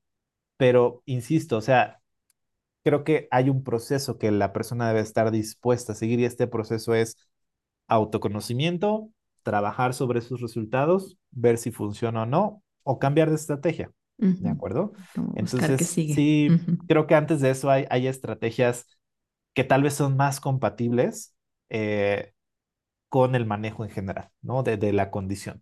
pero 0.57 1.03
insisto, 1.07 1.59
o 1.59 1.63
sea, 1.63 2.03
creo 2.87 3.03
que 3.03 3.27
hay 3.33 3.51
un 3.51 3.65
proceso 3.65 4.17
que 4.17 4.31
la 4.31 4.53
persona 4.53 4.87
debe 4.87 5.01
estar 5.01 5.33
dispuesta 5.33 5.91
a 5.91 5.97
seguir 5.97 6.21
y 6.21 6.25
este 6.25 6.47
proceso 6.47 6.95
es 6.95 7.17
autoconocimiento, 7.89 9.11
trabajar 9.43 9.93
sobre 9.93 10.21
sus 10.21 10.41
resultados, 10.41 11.19
ver 11.33 11.59
si 11.59 11.73
funciona 11.73 12.23
o 12.23 12.27
no, 12.27 12.63
o 12.85 13.01
cambiar 13.01 13.31
de 13.31 13.35
estrategia. 13.35 13.91
¿De 14.19 14.49
acuerdo? 14.49 14.93
Entonces, 15.35 15.85
sí, 15.89 16.49
creo 16.87 17.09
que 17.09 17.17
antes 17.17 17.41
de 17.41 17.51
eso 17.51 17.71
hay, 17.71 17.87
hay 17.91 18.07
estrategias 18.07 18.87
que 19.53 19.65
tal 19.65 19.83
vez 19.83 19.95
son 19.95 20.17
más 20.17 20.39
compatibles 20.39 21.35
eh, 21.71 22.35
con 23.09 23.35
el 23.35 23.47
manejo 23.47 23.85
en 23.85 23.91
general, 23.91 24.31
¿no? 24.43 24.63
De, 24.63 24.77
de 24.77 24.93
la 24.93 25.11
condición. 25.11 25.61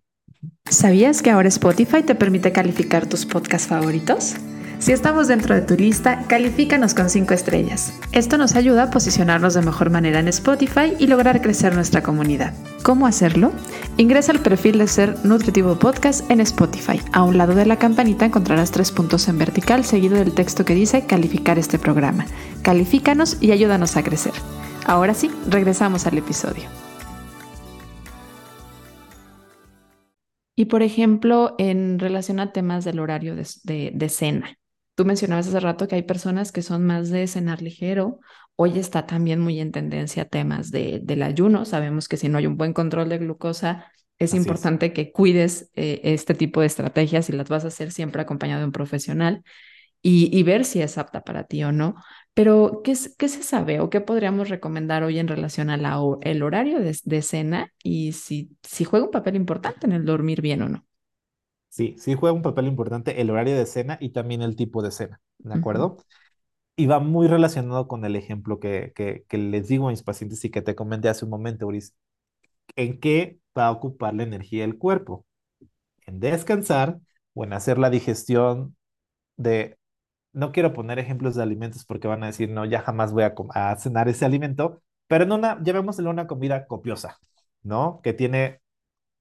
¿Sabías 0.67 1.23
que 1.23 1.31
ahora 1.31 1.49
Spotify 1.49 2.03
te 2.03 2.15
permite 2.15 2.53
calificar 2.53 3.09
tus 3.09 3.25
podcasts 3.25 3.67
favoritos? 3.67 4.37
Si 4.79 4.93
estamos 4.93 5.29
dentro 5.29 5.55
de 5.55 5.63
tu 5.63 5.75
lista, 5.75 6.25
califícanos 6.27 6.93
con 6.93 7.09
5 7.09 7.33
estrellas. 7.33 7.99
Esto 8.13 8.37
nos 8.37 8.55
ayuda 8.55 8.85
a 8.85 8.91
posicionarnos 8.91 9.55
de 9.55 9.63
mejor 9.63 9.91
manera 9.91 10.21
en 10.21 10.29
Spotify 10.29 10.93
y 10.99 11.07
lograr 11.07 11.41
crecer 11.41 11.75
nuestra 11.75 12.03
comunidad. 12.03 12.53
¿Cómo 12.83 13.07
hacerlo? 13.07 13.53
Ingresa 13.97 14.33
al 14.33 14.41
perfil 14.41 14.79
de 14.79 14.87
Ser 14.87 15.25
Nutritivo 15.25 15.79
Podcast 15.79 16.31
en 16.31 16.41
Spotify. 16.41 17.01
A 17.13 17.23
un 17.23 17.39
lado 17.39 17.55
de 17.55 17.65
la 17.65 17.79
campanita 17.79 18.27
encontrarás 18.27 18.73
tres 18.73 18.93
puntos 18.93 19.27
en 19.29 19.39
vertical 19.39 19.85
seguido 19.85 20.17
del 20.17 20.35
texto 20.35 20.67
que 20.67 20.75
dice 20.75 21.07
calificar 21.07 21.59
este 21.59 21.79
programa. 21.79 22.27
Califícanos 22.63 23.39
y 23.41 23.53
ayúdanos 23.53 23.97
a 23.97 24.03
crecer. 24.03 24.35
Ahora 24.85 25.15
sí, 25.15 25.31
regresamos 25.49 26.07
al 26.07 26.19
episodio. 26.19 26.65
Y 30.57 30.67
por 30.67 30.83
ejemplo, 30.83 31.55
en 31.59 31.99
relación 31.99 32.39
a 32.39 32.53
temas 32.53 32.85
del 32.85 33.01
horario 33.01 33.35
de, 33.35 33.93
de 33.95 34.09
cena, 34.09 34.59
Tú 34.95 35.05
mencionabas 35.05 35.49
hace 35.49 35.61
rato 35.61 35.89
que 35.89 35.97
hay 35.97 36.03
personas 36.03 36.53
que 36.53 36.63
son 36.63 36.85
más 36.85 37.11
de 37.11 37.27
cenar 37.27 37.63
ligero. 37.63 38.21
Hoy 38.57 38.79
está 38.79 39.07
también 39.07 39.41
muy 39.41 39.59
en 39.59 39.73
tendencia 39.73 40.25
temas 40.25 40.71
de, 40.71 41.01
del 41.03 41.23
ayuno. 41.23 41.65
Sabemos 41.65 42.09
que 42.09 42.17
si 42.17 42.29
no 42.29 42.39
hay 42.39 42.47
un 42.47 42.57
buen 42.57 42.73
control 42.73 43.09
de 43.09 43.19
glucosa, 43.19 43.91
es 44.19 44.35
importante 44.35 44.93
que 44.93 45.11
cuides 45.11 45.71
eh, 45.75 46.01
este 46.05 46.35
tipo 46.35 46.61
de 46.61 46.69
estrategias 46.69 47.29
y 47.29 47.33
las 47.33 47.49
vas 47.49 47.65
a 47.65 47.69
hacer 47.69 47.91
siempre 47.91 48.23
acompañado 48.23 48.61
de 48.61 48.67
un 48.67 48.73
profesional 48.73 49.43
y, 50.07 50.43
ver 50.43 50.67
si 50.67 50.83
es 50.83 50.99
apta 50.99 51.23
para 51.23 51.45
ti 51.45 51.65
o 51.65 51.73
no. 51.73 51.95
Pero, 52.35 52.83
¿qué, 52.85 52.95
qué 53.17 53.29
se 53.29 53.43
sabe 53.43 53.81
o 53.81 53.89
qué 53.89 54.03
podríamos 54.03 54.51
recomendar 54.51 55.03
hoy 55.03 55.19
en 55.19 55.29
relación 55.29 55.71
al 55.71 55.87
el 56.21 56.43
horario 56.43 56.79
de, 56.81 56.97
de, 57.05 57.23
cena 57.23 57.73
y 57.83 58.13
si, 58.13 58.51
si 58.63 58.85
juega 58.85 59.07
un 59.07 59.11
papel 59.11 59.35
importante 59.35 59.87
en 59.87 59.93
el 59.93 60.05
dormir 60.05 60.43
bien 60.43 60.61
o 60.63 60.69
no? 60.69 60.85
Sí, 61.75 61.97
sí 61.99 62.15
juega 62.15 62.33
un 62.33 62.43
papel 62.43 62.69
importante 62.69 63.21
el 63.21 63.31
horario 63.31 63.57
de 63.57 63.67
cena 63.67 63.99
y 64.01 64.11
también 64.11 64.43
el 64.43 64.55
tipo 64.55 64.81
de 64.81 64.93
cena, 64.93 65.21
¿de 65.39 65.55
acuerdo? 65.55 65.97
Y 66.77 66.87
va 66.87 67.01
muy 67.01 67.27
relacionado 67.27 67.89
con 67.89 68.05
el 68.05 68.15
ejemplo 68.15 68.61
que, 68.61 68.93
que, 68.95 69.25
que, 69.29 69.39
les 69.39 69.67
digo 69.67 69.89
a 69.89 69.91
mis 69.91 70.05
pacientes 70.05 70.45
y 70.45 70.51
que 70.53 70.63
te 70.63 70.77
comenté 70.77 71.09
hace 71.09 71.25
un 71.25 71.33
momento, 71.33 71.67
Uris. 71.67 71.97
¿En 72.77 73.01
qué 73.01 73.41
va 73.59 73.67
a 73.67 73.73
ocupar 73.73 74.15
la 74.15 74.23
energía 74.23 74.63
del 74.63 74.79
cuerpo? 74.79 75.27
En 76.07 76.21
descansar 76.21 77.01
o 77.35 77.45
en 77.45 77.53
hacer 77.55 77.79
la 77.79 77.91
digestión 77.91 78.77
de... 79.37 79.79
No 80.33 80.53
quiero 80.53 80.75
poner 80.75 81.01
ejemplos 81.01 81.35
de 81.35 81.43
alimentos 81.43 81.85
porque 81.85 82.09
van 82.09 82.23
a 82.25 82.29
decir, 82.29 82.51
no, 82.51 82.65
ya 82.67 82.83
jamás 82.83 83.13
voy 83.13 83.25
a, 83.25 83.35
a 83.55 83.77
cenar 83.79 84.09
ese 84.09 84.25
alimento, 84.25 84.83
pero 85.09 85.25
en 85.25 85.33
una, 85.33 85.61
llevémosle 85.63 86.09
una 86.09 86.29
comida 86.29 86.67
copiosa, 86.69 87.19
¿no? 87.63 88.01
Que 88.05 88.13
tiene 88.13 88.61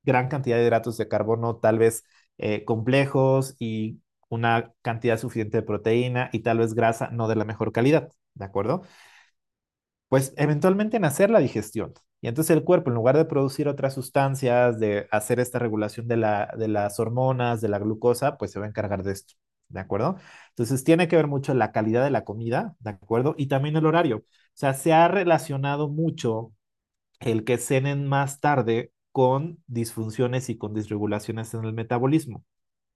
gran 0.04 0.28
cantidad 0.30 0.58
de 0.58 0.64
hidratos 0.64 0.98
de 0.98 1.08
carbono, 1.08 1.58
tal 1.58 1.80
vez 1.80 2.04
eh, 2.38 2.66
complejos 2.66 3.56
y 3.60 4.02
una 4.30 4.74
cantidad 4.82 5.18
suficiente 5.20 5.58
de 5.58 5.64
proteína 5.64 6.30
y 6.34 6.40
tal 6.42 6.60
vez 6.60 6.74
grasa 6.74 7.10
no 7.12 7.28
de 7.28 7.36
la 7.36 7.46
mejor 7.46 7.72
calidad, 7.72 8.10
¿de 8.34 8.46
acuerdo? 8.46 8.84
Pues 10.10 10.34
eventualmente 10.38 10.98
en 10.98 11.06
hacer 11.06 11.30
la 11.32 11.40
digestión. 11.40 11.94
Y 12.22 12.28
entonces 12.28 12.56
el 12.56 12.64
cuerpo, 12.64 12.90
en 12.90 12.96
lugar 12.96 13.18
de 13.18 13.26
producir 13.26 13.68
otras 13.68 13.94
sustancias, 13.96 14.80
de 14.80 15.08
hacer 15.12 15.40
esta 15.40 15.60
regulación 15.60 16.08
de, 16.08 16.18
la, 16.18 16.54
de 16.58 16.68
las 16.68 17.00
hormonas, 17.00 17.62
de 17.62 17.68
la 17.70 17.80
glucosa, 17.80 18.38
pues 18.38 18.52
se 18.52 18.60
va 18.60 18.66
a 18.66 18.70
encargar 18.70 19.04
de 19.04 19.12
esto, 19.12 19.34
¿de 19.70 19.80
acuerdo? 19.82 20.18
Entonces 20.50 20.84
tiene 20.84 21.08
que 21.08 21.16
ver 21.18 21.28
mucho 21.28 21.54
la 21.54 21.72
calidad 21.72 22.04
de 22.04 22.12
la 22.12 22.24
comida, 22.24 22.76
¿de 22.80 22.92
acuerdo? 22.92 23.36
Y 23.38 23.48
también 23.48 23.76
el 23.76 23.86
horario. 23.86 24.18
O 24.20 24.24
sea, 24.54 24.74
se 24.74 24.94
ha 24.94 25.08
relacionado 25.08 25.90
mucho 25.90 26.54
el 27.22 27.46
que 27.46 27.60
cenen 27.60 28.08
más 28.08 28.42
tarde 28.42 28.93
con 29.14 29.64
disfunciones 29.68 30.50
y 30.50 30.58
con 30.58 30.76
disregulaciones 30.76 31.54
en 31.56 31.66
el 31.66 31.74
metabolismo. 31.74 32.44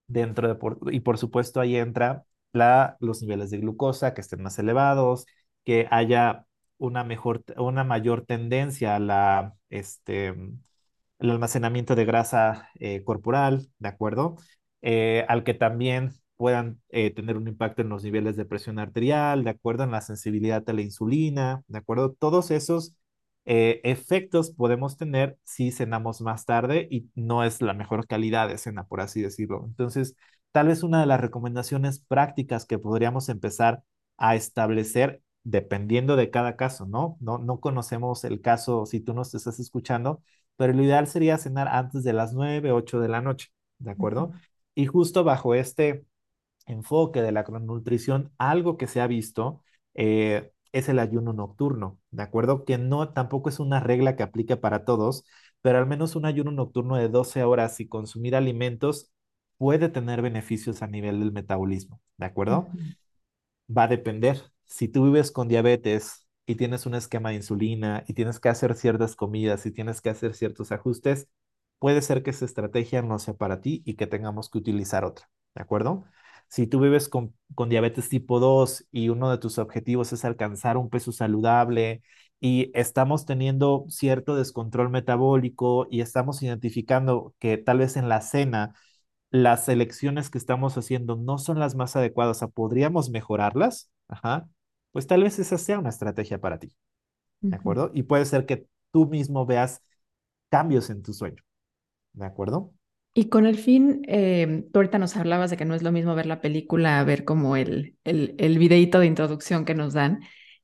Dentro 0.08 0.48
de, 0.54 0.96
y 0.96 1.02
por 1.02 1.18
supuesto 1.18 1.62
ahí 1.62 1.78
entra 1.78 2.26
la, 2.54 2.98
los 3.00 3.22
niveles 3.22 3.52
de 3.52 3.60
glucosa 3.60 4.14
que 4.14 4.22
estén 4.22 4.44
más 4.44 4.60
elevados, 4.60 5.26
que 5.66 5.88
haya 5.92 6.46
una 6.78 7.04
mejor, 7.06 7.44
una 7.58 7.84
mayor 7.86 8.26
tendencia 8.26 8.96
a 8.96 9.00
la, 9.00 9.56
este, 9.70 10.30
el 10.30 11.32
almacenamiento 11.32 11.96
de 11.96 12.06
grasa 12.06 12.70
eh, 12.80 13.04
corporal, 13.04 13.70
¿de 13.80 13.90
acuerdo? 13.90 14.38
Eh, 14.82 15.26
al 15.28 15.44
que 15.44 15.54
también 15.54 16.14
puedan 16.36 16.82
eh, 16.90 17.10
tener 17.12 17.38
un 17.38 17.48
impacto 17.48 17.82
en 17.82 17.90
los 17.90 18.04
niveles 18.04 18.36
de 18.38 18.46
presión 18.46 18.80
arterial, 18.80 19.44
¿de 19.44 19.50
acuerdo? 19.50 19.84
En 19.84 19.92
la 19.92 20.02
sensibilidad 20.02 20.64
a 20.70 20.74
la 20.74 20.82
insulina, 20.82 21.64
¿de 21.68 21.80
acuerdo? 21.80 22.14
Todos 22.14 22.52
esos 22.52 22.96
eh, 23.48 23.80
efectos 23.84 24.52
podemos 24.52 24.98
tener 24.98 25.38
si 25.44 25.72
cenamos 25.72 26.22
más 26.22 26.46
tarde 26.46 26.88
y 26.92 27.10
no 27.16 27.44
es 27.46 27.62
la 27.62 27.74
mejor 27.74 28.08
calidad 28.08 28.50
de 28.50 28.58
cena, 28.58 28.86
por 28.88 29.02
así 29.02 29.22
decirlo. 29.22 29.64
Entonces, 29.66 30.16
tal 30.52 30.68
vez 30.68 30.84
una 30.84 31.00
de 31.00 31.06
las 31.08 31.22
recomendaciones 31.22 32.00
prácticas 32.00 32.66
que 32.66 32.78
podríamos 32.80 33.30
empezar 33.30 33.84
a 34.18 34.36
establecer 34.36 35.22
dependiendo 35.44 36.18
de 36.18 36.30
cada 36.30 36.58
caso, 36.58 36.86
¿no? 36.86 37.18
No, 37.22 37.38
no 37.38 37.60
conocemos 37.62 38.24
el 38.26 38.42
caso 38.42 38.86
si 38.86 39.00
tú 39.00 39.14
nos 39.14 39.34
estás 39.34 39.60
escuchando, 39.60 40.22
pero 40.58 40.74
lo 40.74 40.84
ideal 40.84 41.08
sería 41.08 41.38
cenar 41.38 41.70
antes 41.70 42.04
de 42.04 42.14
las 42.14 42.34
9, 42.34 42.72
8 42.74 43.00
de 43.00 43.08
la 43.08 43.22
noche, 43.22 43.50
¿de 43.80 43.92
acuerdo? 43.92 44.34
Y 44.76 44.88
justo 44.88 45.24
bajo 45.24 45.56
este 45.56 46.06
enfoque 46.66 47.22
de 47.22 47.32
la 47.32 47.44
crononutrición, 47.44 48.32
algo 48.38 48.78
que 48.78 48.88
se 48.88 49.02
ha 49.02 49.08
visto 49.08 49.64
eh, 49.94 50.52
es 50.72 50.90
el 50.90 51.00
ayuno 51.00 51.34
nocturno, 51.34 52.00
¿de 52.12 52.24
acuerdo? 52.24 52.66
Que 52.66 52.78
no 52.78 53.10
tampoco 53.14 53.50
es 53.50 53.60
una 53.60 53.80
regla 53.80 54.16
que 54.16 54.24
aplique 54.24 54.58
para 54.58 54.86
todos, 54.86 55.26
pero 55.62 55.78
al 55.80 55.88
menos 55.88 56.16
un 56.16 56.26
ayuno 56.26 56.52
nocturno 56.52 56.96
de 56.98 57.10
12 57.10 57.44
horas 57.44 57.80
y 57.80 57.88
consumir 57.88 58.36
alimentos 58.36 59.12
puede 59.58 59.90
tener 59.90 60.22
beneficios 60.22 60.82
a 60.82 60.88
nivel 60.88 61.20
del 61.20 61.32
metabolismo, 61.32 62.02
¿de 62.18 62.26
acuerdo? 62.26 62.72
Va 63.76 63.84
a 63.84 63.88
depender. 63.88 64.42
Si 64.66 64.88
tú 64.88 65.06
vives 65.06 65.32
con 65.32 65.48
diabetes 65.48 66.28
y 66.46 66.56
tienes 66.56 66.86
un 66.86 66.96
esquema 66.96 67.30
de 67.30 67.36
insulina 67.36 68.04
y 68.08 68.14
tienes 68.14 68.40
que 68.40 68.50
hacer 68.50 68.76
ciertas 68.76 69.16
comidas 69.16 69.66
y 69.66 69.72
tienes 69.72 70.02
que 70.02 70.10
hacer 70.10 70.34
ciertos 70.36 70.72
ajustes, 70.72 71.28
puede 71.80 72.02
ser 72.02 72.24
que 72.24 72.30
esa 72.32 72.46
estrategia 72.46 73.02
no 73.02 73.20
sea 73.20 73.34
para 73.36 73.62
ti 73.62 73.82
y 73.86 73.96
que 73.96 74.08
tengamos 74.08 74.50
que 74.50 74.58
utilizar 74.60 75.04
otra, 75.06 75.30
¿de 75.56 75.62
acuerdo? 75.62 76.06
Si 76.50 76.68
tú 76.68 76.80
vives 76.80 77.10
con, 77.10 77.34
diabetes 77.70 78.10
tipo 78.10 78.40
2 78.40 78.86
y 78.92 79.10
uno 79.10 79.30
de 79.30 79.38
tus 79.38 79.58
objetivos 79.58 80.14
es 80.14 80.26
alcanzar 80.26 80.78
un 80.78 80.90
peso 80.90 81.12
saludable 81.12 82.02
y 82.40 82.72
estamos 82.74 83.26
teniendo 83.26 83.86
cierto 83.90 84.36
descontrol 84.36 84.90
metabólico 84.90 85.88
y 85.90 86.02
estamos 86.02 86.42
identificando 86.44 87.34
que 87.40 87.58
tal 87.58 87.80
vez 87.80 87.98
en 87.98 88.10
la 88.10 88.22
cena 88.22 88.76
las 89.30 89.68
elecciones 89.70 90.30
que 90.30 90.38
estamos 90.38 90.78
haciendo 90.78 91.16
no 91.16 91.38
son 91.38 91.60
las 91.60 91.76
más 91.76 91.96
adecuadas, 91.96 92.42
o 92.44 92.50
podríamos 92.50 93.10
mejorarlas, 93.10 93.92
Ajá. 94.08 94.48
pues 94.92 95.08
tal 95.08 95.24
vez 95.24 95.40
esa 95.40 95.58
sea 95.58 95.80
una 95.80 95.90
estrategia 95.90 96.40
para 96.40 96.60
ti. 96.60 96.74
¿De 97.42 97.56
acuerdo? 97.56 97.92
Y 97.94 98.04
puede 98.04 98.26
ser 98.26 98.46
que 98.46 98.68
tú 98.92 99.08
mismo 99.08 99.46
veas 99.46 99.84
cambios 100.50 100.90
en 100.90 101.04
tu 101.04 101.14
sueño. 101.14 101.44
¿De 102.14 102.26
acuerdo? 102.26 102.74
Y 103.18 103.30
con 103.30 103.48
el 103.48 103.58
fin, 103.58 104.04
eh, 104.08 104.66
tú 104.72 104.78
ahorita 104.78 105.00
nos 105.00 105.16
hablabas 105.18 105.50
de 105.50 105.58
que 105.58 105.66
no 105.66 105.74
es 105.74 105.82
lo 105.82 105.92
mismo 105.92 106.14
ver 106.14 106.28
la 106.28 106.40
película 106.40 107.04
ver 107.04 107.26
como 107.26 107.56
el, 107.56 107.96
el, 108.04 108.36
el 108.38 108.70
de 108.70 109.06
introducción 109.08 109.66
que 109.66 109.74
nos 109.74 109.94
dan. 109.94 110.20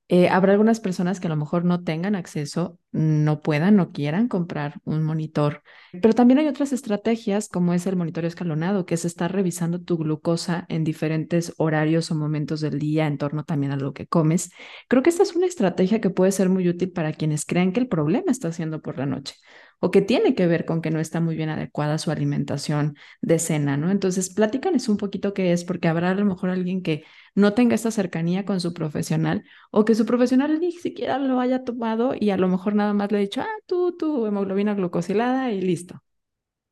Eh, 0.08 0.30
habrá 0.30 0.52
algunas 0.52 0.80
personas 0.80 1.20
que 1.20 1.26
a 1.26 1.32
lo 1.32 1.36
mejor 1.36 1.66
no 1.66 1.84
tengan 1.84 2.14
acceso, 2.14 2.78
no 2.92 3.42
puedan, 3.42 3.76
no 3.76 3.92
quieran 3.92 4.28
comprar 4.28 4.76
un 4.84 5.02
monitor, 5.02 5.64
pero 6.00 6.14
también 6.14 6.38
hay 6.38 6.48
otras 6.48 6.74
estrategias 6.74 7.48
como 7.50 7.74
es 7.74 7.88
el 7.88 7.96
monitoreo 7.96 8.28
escalonado, 8.28 8.86
que 8.86 8.94
es 8.94 9.06
estar 9.06 9.32
revisando 9.34 9.82
tu 9.82 9.98
glucosa 9.98 10.68
en 10.70 10.84
diferentes 10.84 11.56
horarios 11.58 12.12
o 12.12 12.16
momentos 12.16 12.62
del 12.62 12.78
día 12.78 13.08
en 13.08 13.18
torno 13.18 13.46
también 13.46 13.72
a 13.72 13.78
lo 13.78 13.94
que 13.94 14.06
comes. 14.06 14.52
Creo 14.88 15.02
que 15.02 15.10
esta 15.10 15.24
es 15.24 15.36
una 15.36 15.48
estrategia 15.48 16.00
que 16.02 16.12
puede 16.12 16.32
ser 16.32 16.50
muy 16.50 16.70
útil 16.70 16.92
para 16.92 17.14
quienes 17.14 17.46
crean 17.46 17.72
que 17.72 17.80
el 17.80 17.88
problema 17.88 18.32
está 18.32 18.50
haciendo 18.50 18.80
por 18.80 19.00
la 19.00 19.08
noche 19.08 19.34
o 19.80 19.92
que 19.92 20.02
tiene 20.02 20.36
que 20.36 20.48
ver 20.48 20.66
con 20.66 20.82
que 20.82 20.92
no 20.92 21.00
está 21.00 21.20
muy 21.20 21.36
bien 21.36 21.50
adecuada 21.50 21.98
su 21.98 22.12
alimentación 22.12 22.96
de 23.22 23.40
cena, 23.40 23.78
¿no? 23.78 23.92
Entonces, 23.92 24.30
platícanos 24.34 24.88
un 24.90 24.98
poquito 24.98 25.34
qué 25.34 25.52
es, 25.54 25.64
porque 25.66 25.88
habrá 25.88 26.12
a 26.12 26.16
lo 26.16 26.26
mejor 26.26 26.50
alguien 26.50 26.82
que 26.84 27.04
no 27.36 27.54
tenga 27.54 27.76
esta 27.76 27.92
cercanía 27.92 28.46
con 28.46 28.60
su 28.62 28.74
profesional 28.74 29.44
o 29.72 29.86
que 29.86 29.96
su 29.96 30.06
profesional 30.06 30.60
ni 30.60 30.72
siquiera 30.72 31.18
lo 31.20 31.40
haya 31.40 31.64
tomado 31.64 32.14
y 32.20 32.30
a 32.32 32.38
lo 32.38 32.48
mejor 32.48 32.76
nada 32.76 32.94
más 32.94 33.12
le 33.12 33.18
ha 33.20 33.22
dicho, 33.22 33.42
ah, 33.42 33.48
tú, 33.66 33.96
tu 33.98 34.26
hemoglobina 34.26 34.74
glucosilada 34.76 35.52
y 35.52 35.62
listo. 35.62 36.02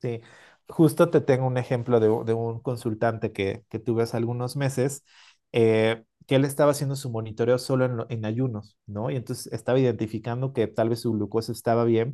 Sí, 0.01 0.21
justo 0.67 1.09
te 1.11 1.21
tengo 1.21 1.45
un 1.47 1.57
ejemplo 1.57 1.99
de, 1.99 2.09
un 2.33 2.59
consultante 2.61 3.31
que, 3.31 3.63
que 3.69 3.77
tuve 3.79 4.03
hace 4.03 4.17
algunos 4.17 4.55
meses. 4.55 5.03
Eh, 5.51 6.03
que 6.27 6.35
él 6.35 6.45
estaba 6.45 6.71
haciendo 6.71 6.95
su 6.95 7.09
monitoreo 7.11 7.57
solo 7.59 7.85
en, 7.85 7.99
en 8.09 8.25
ayunos, 8.25 8.77
¿no? 8.85 9.09
Y 9.11 9.15
entonces 9.17 9.51
estaba 9.53 9.79
identificando 9.79 10.53
que 10.53 10.67
tal 10.67 10.89
vez 10.89 11.01
su 11.01 11.11
glucosa 11.11 11.51
estaba 11.51 11.83
bien, 11.83 12.13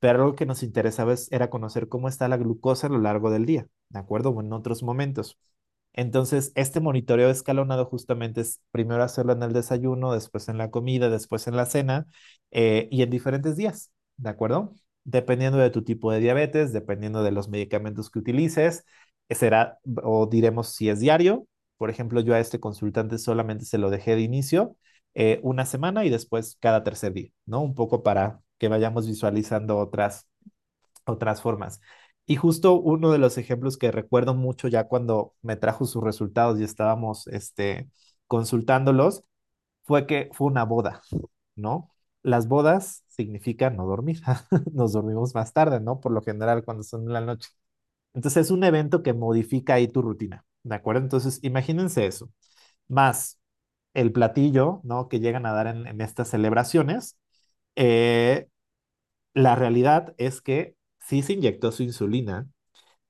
pero 0.00 0.20
algo 0.22 0.34
que 0.36 0.46
nos 0.46 0.62
interesaba 0.62 1.14
era 1.30 1.50
conocer 1.50 1.88
cómo 1.88 2.08
está 2.08 2.28
la 2.28 2.36
glucosa 2.36 2.86
a 2.88 2.90
lo 2.90 2.98
largo 2.98 3.30
del 3.30 3.46
día, 3.46 3.66
¿de 3.88 3.98
acuerdo? 3.98 4.30
O 4.30 4.40
en 4.40 4.52
otros 4.52 4.82
momentos. 4.82 5.38
Entonces, 5.92 6.52
este 6.56 6.80
monitoreo 6.80 7.30
escalonado 7.30 7.86
justamente 7.86 8.40
es 8.40 8.60
primero 8.72 9.02
hacerlo 9.04 9.32
en 9.32 9.42
el 9.44 9.52
desayuno, 9.52 10.12
después 10.12 10.48
en 10.48 10.58
la 10.58 10.70
comida, 10.70 11.08
después 11.08 11.46
en 11.46 11.56
la 11.56 11.66
cena 11.66 12.06
eh, 12.50 12.88
y 12.90 13.02
en 13.02 13.10
diferentes 13.10 13.56
días, 13.56 13.90
¿de 14.16 14.30
acuerdo? 14.30 14.74
Dependiendo 15.04 15.58
de 15.58 15.70
tu 15.70 15.84
tipo 15.84 16.10
de 16.12 16.18
diabetes, 16.20 16.72
dependiendo 16.72 17.22
de 17.22 17.30
los 17.32 17.48
medicamentos 17.48 18.10
que 18.10 18.18
utilices, 18.18 18.84
será 19.30 19.78
o 20.02 20.26
diremos 20.26 20.74
si 20.74 20.88
es 20.88 21.00
diario. 21.00 21.46
Por 21.76 21.90
ejemplo, 21.90 22.20
yo 22.20 22.34
a 22.34 22.40
este 22.40 22.60
consultante 22.60 23.18
solamente 23.18 23.64
se 23.64 23.78
lo 23.78 23.90
dejé 23.90 24.16
de 24.16 24.22
inicio 24.22 24.76
eh, 25.14 25.40
una 25.42 25.64
semana 25.66 26.04
y 26.04 26.10
después 26.10 26.56
cada 26.60 26.82
tercer 26.84 27.12
día, 27.12 27.30
¿no? 27.46 27.60
Un 27.62 27.74
poco 27.74 28.02
para 28.02 28.40
que 28.64 28.68
vayamos 28.68 29.06
visualizando 29.06 29.76
otras, 29.78 30.26
otras 31.06 31.42
formas. 31.42 31.80
Y 32.26 32.36
justo 32.36 32.74
uno 32.74 33.12
de 33.12 33.18
los 33.18 33.38
ejemplos 33.38 33.76
que 33.76 33.92
recuerdo 33.92 34.34
mucho 34.34 34.68
ya 34.68 34.88
cuando 34.88 35.34
me 35.42 35.56
trajo 35.56 35.84
sus 35.86 36.02
resultados 36.02 36.58
y 36.60 36.64
estábamos 36.64 37.26
este, 37.28 37.90
consultándolos 38.26 39.24
fue 39.84 40.06
que 40.06 40.30
fue 40.32 40.48
una 40.48 40.64
boda, 40.64 41.02
¿no? 41.56 41.90
Las 42.22 42.48
bodas 42.48 43.04
significan 43.08 43.76
no 43.76 43.86
dormir. 43.86 44.22
Nos 44.72 44.92
dormimos 44.94 45.34
más 45.34 45.52
tarde, 45.52 45.80
¿no? 45.80 46.00
Por 46.00 46.12
lo 46.12 46.22
general 46.22 46.64
cuando 46.64 46.82
son 46.84 47.02
en 47.02 47.12
la 47.14 47.20
noche. 47.20 47.50
Entonces 48.14 48.46
es 48.46 48.50
un 48.52 48.64
evento 48.64 49.02
que 49.02 49.12
modifica 49.14 49.74
ahí 49.74 49.88
tu 49.88 50.02
rutina, 50.02 50.46
¿de 50.64 50.74
acuerdo? 50.76 51.02
Entonces 51.02 51.40
imagínense 51.42 52.06
eso, 52.06 52.30
más 52.88 53.40
el 53.94 54.12
platillo, 54.12 54.80
¿no? 54.84 55.08
Que 55.08 55.20
llegan 55.20 55.46
a 55.46 55.52
dar 55.52 55.68
en, 55.68 56.00
estas 56.00 56.28
celebraciones. 56.30 57.18
Eh, 57.76 58.48
la 59.34 59.56
realidad 59.56 60.14
es 60.18 60.40
que 60.40 60.76
sí 61.00 61.22
se 61.22 61.34
inyectó 61.34 61.72
su 61.72 61.82
insulina, 61.82 62.48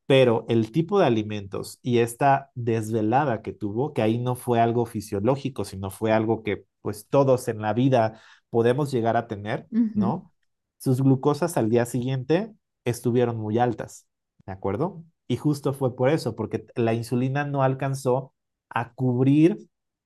pero 0.07 0.45
el 0.49 0.73
tipo 0.73 0.99
de 0.99 1.07
alimentos 1.07 1.79
y 1.83 1.99
esta 1.99 2.51
desvelada 2.55 3.43
que 3.43 3.53
tuvo, 3.53 3.93
que 3.95 4.03
ahí 4.03 4.19
no 4.19 4.37
fue 4.37 4.61
algo 4.61 4.87
fisiológico, 4.87 5.65
sino 5.65 5.91
fue 5.91 6.13
algo 6.13 6.43
que 6.43 6.67
pues 6.83 7.09
todos 7.09 7.49
en 7.49 7.63
la 7.63 7.73
vida 7.73 8.21
podemos 8.51 8.93
llegar 8.93 9.17
a 9.17 9.27
tener, 9.29 9.69
¿no? 9.93 10.33
Sus 10.79 11.03
glucosas 11.03 11.57
al 11.57 11.71
día 11.71 11.87
siguiente 11.87 12.53
estuvieron 12.85 13.39
muy 13.39 13.59
altas, 13.59 14.07
¿de 14.47 14.53
acuerdo? 14.53 15.05
Y 15.27 15.37
justo 15.39 15.73
fue 15.73 15.97
por 15.97 16.11
eso, 16.11 16.37
porque 16.37 16.67
la 16.75 16.93
insulina 16.95 17.45
no 17.45 17.63
alcanzó 17.63 18.35
a 18.69 18.93
cubrir, 18.95 19.59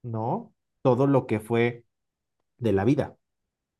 ¿no? 0.02 0.54
Todo 0.82 1.06
lo 1.08 1.26
que 1.26 1.40
fue 1.40 1.84
de 2.58 2.72
la 2.72 2.84
vida, 2.84 3.16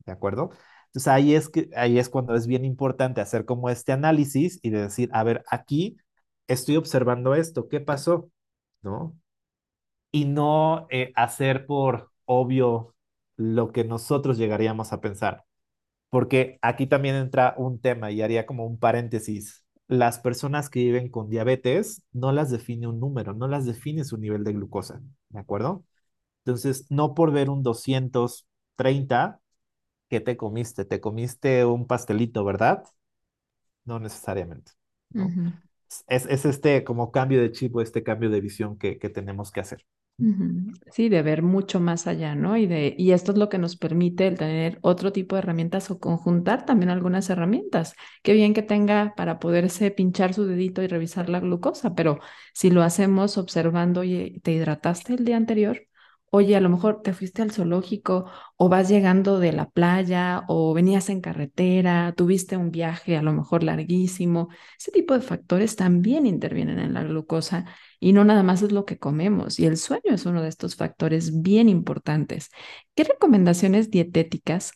¿de 0.06 0.12
acuerdo? 0.12 0.50
Entonces 0.88 1.08
ahí 1.08 1.34
es, 1.34 1.48
que, 1.48 1.70
ahí 1.76 1.98
es 1.98 2.08
cuando 2.08 2.34
es 2.34 2.46
bien 2.46 2.64
importante 2.64 3.20
hacer 3.20 3.44
como 3.44 3.70
este 3.70 3.92
análisis 3.92 4.58
y 4.62 4.70
de 4.70 4.82
decir, 4.82 5.10
a 5.12 5.22
ver, 5.22 5.44
aquí 5.50 5.98
estoy 6.46 6.76
observando 6.76 7.34
esto, 7.34 7.68
¿qué 7.68 7.80
pasó? 7.80 8.30
¿No? 8.82 9.16
Y 10.10 10.24
no 10.26 10.86
eh, 10.90 11.12
hacer 11.16 11.66
por 11.66 12.10
obvio 12.24 12.94
lo 13.36 13.72
que 13.72 13.84
nosotros 13.84 14.38
llegaríamos 14.38 14.92
a 14.92 15.00
pensar. 15.00 15.44
Porque 16.10 16.58
aquí 16.62 16.86
también 16.86 17.16
entra 17.16 17.54
un 17.58 17.80
tema 17.80 18.10
y 18.10 18.22
haría 18.22 18.46
como 18.46 18.66
un 18.66 18.78
paréntesis. 18.78 19.64
Las 19.88 20.18
personas 20.20 20.70
que 20.70 20.80
viven 20.80 21.10
con 21.10 21.30
diabetes 21.30 22.02
no 22.12 22.32
las 22.32 22.50
define 22.50 22.86
un 22.88 23.00
número, 23.00 23.34
no 23.34 23.48
las 23.48 23.66
define 23.66 24.04
su 24.04 24.18
nivel 24.18 24.44
de 24.44 24.52
glucosa, 24.54 25.00
¿de 25.30 25.40
acuerdo? 25.40 25.84
Entonces, 26.44 26.86
no 26.90 27.14
por 27.14 27.32
ver 27.32 27.50
un 27.50 27.62
230 27.62 29.40
¿qué 30.08 30.20
te 30.20 30.36
comiste? 30.36 30.84
¿Te 30.84 31.00
comiste 31.00 31.64
un 31.64 31.86
pastelito, 31.86 32.44
verdad? 32.44 32.84
No 33.84 33.98
necesariamente. 33.98 34.72
¿no? 35.16 35.34
es, 36.08 36.26
es, 36.26 36.44
este 36.44 36.84
como 36.84 37.10
cambio 37.12 37.40
de 37.40 37.52
chip 37.52 37.76
o 37.76 37.80
este 37.82 38.02
cambio 38.02 38.30
de 38.30 38.40
visión 38.40 38.78
que, 38.78 38.98
que 38.98 39.10
tenemos 39.10 39.50
que 39.52 39.60
hacer. 39.60 39.86
Sí, 40.90 41.08
de 41.08 41.22
ver 41.22 41.42
mucho 41.42 41.80
más 41.80 42.06
allá, 42.06 42.34
¿no? 42.34 42.56
Y, 42.56 42.66
de, 42.66 42.94
y 42.98 43.12
esto 43.12 43.32
es 43.32 43.38
lo 43.38 43.48
que 43.48 43.58
nos 43.58 43.76
permite 43.76 44.26
el 44.26 44.36
tener 44.38 44.78
otro 44.82 45.12
tipo 45.12 45.36
de 45.36 45.40
herramientas 45.40 45.90
o 45.90 46.00
conjuntar 46.00 46.66
también 46.66 46.90
algunas 46.90 47.30
herramientas. 47.30 47.94
Qué 48.22 48.32
bien 48.32 48.54
que 48.54 48.62
tenga 48.62 49.14
para 49.16 49.38
poderse 49.38 49.90
pinchar 49.92 50.34
su 50.34 50.46
dedito 50.46 50.82
y 50.82 50.88
revisar 50.88 51.28
la 51.28 51.40
glucosa, 51.40 51.94
pero 51.94 52.18
si 52.52 52.70
lo 52.70 52.82
hacemos 52.82 53.38
observando, 53.38 54.02
y 54.04 54.40
¿te 54.40 54.52
hidrataste 54.52 55.14
el 55.14 55.24
día 55.24 55.36
anterior? 55.36 55.87
Oye, 56.30 56.56
a 56.56 56.60
lo 56.60 56.68
mejor 56.68 57.00
te 57.02 57.14
fuiste 57.14 57.40
al 57.40 57.52
zoológico 57.52 58.26
o 58.56 58.68
vas 58.68 58.88
llegando 58.90 59.40
de 59.40 59.52
la 59.52 59.70
playa 59.70 60.44
o 60.46 60.74
venías 60.74 61.08
en 61.08 61.22
carretera, 61.22 62.12
tuviste 62.14 62.58
un 62.58 62.70
viaje 62.70 63.16
a 63.16 63.22
lo 63.22 63.32
mejor 63.32 63.62
larguísimo. 63.64 64.48
Ese 64.78 64.90
tipo 64.90 65.14
de 65.14 65.22
factores 65.22 65.74
también 65.76 66.26
intervienen 66.26 66.80
en 66.80 66.92
la 66.92 67.02
glucosa 67.02 67.64
y 67.98 68.12
no 68.12 68.24
nada 68.24 68.42
más 68.42 68.60
es 68.60 68.72
lo 68.72 68.84
que 68.84 68.98
comemos. 68.98 69.58
Y 69.58 69.64
el 69.64 69.78
sueño 69.78 70.12
es 70.12 70.26
uno 70.26 70.42
de 70.42 70.48
estos 70.50 70.76
factores 70.76 71.40
bien 71.40 71.68
importantes. 71.70 72.50
¿Qué 72.94 73.04
recomendaciones 73.04 73.90
dietéticas 73.90 74.72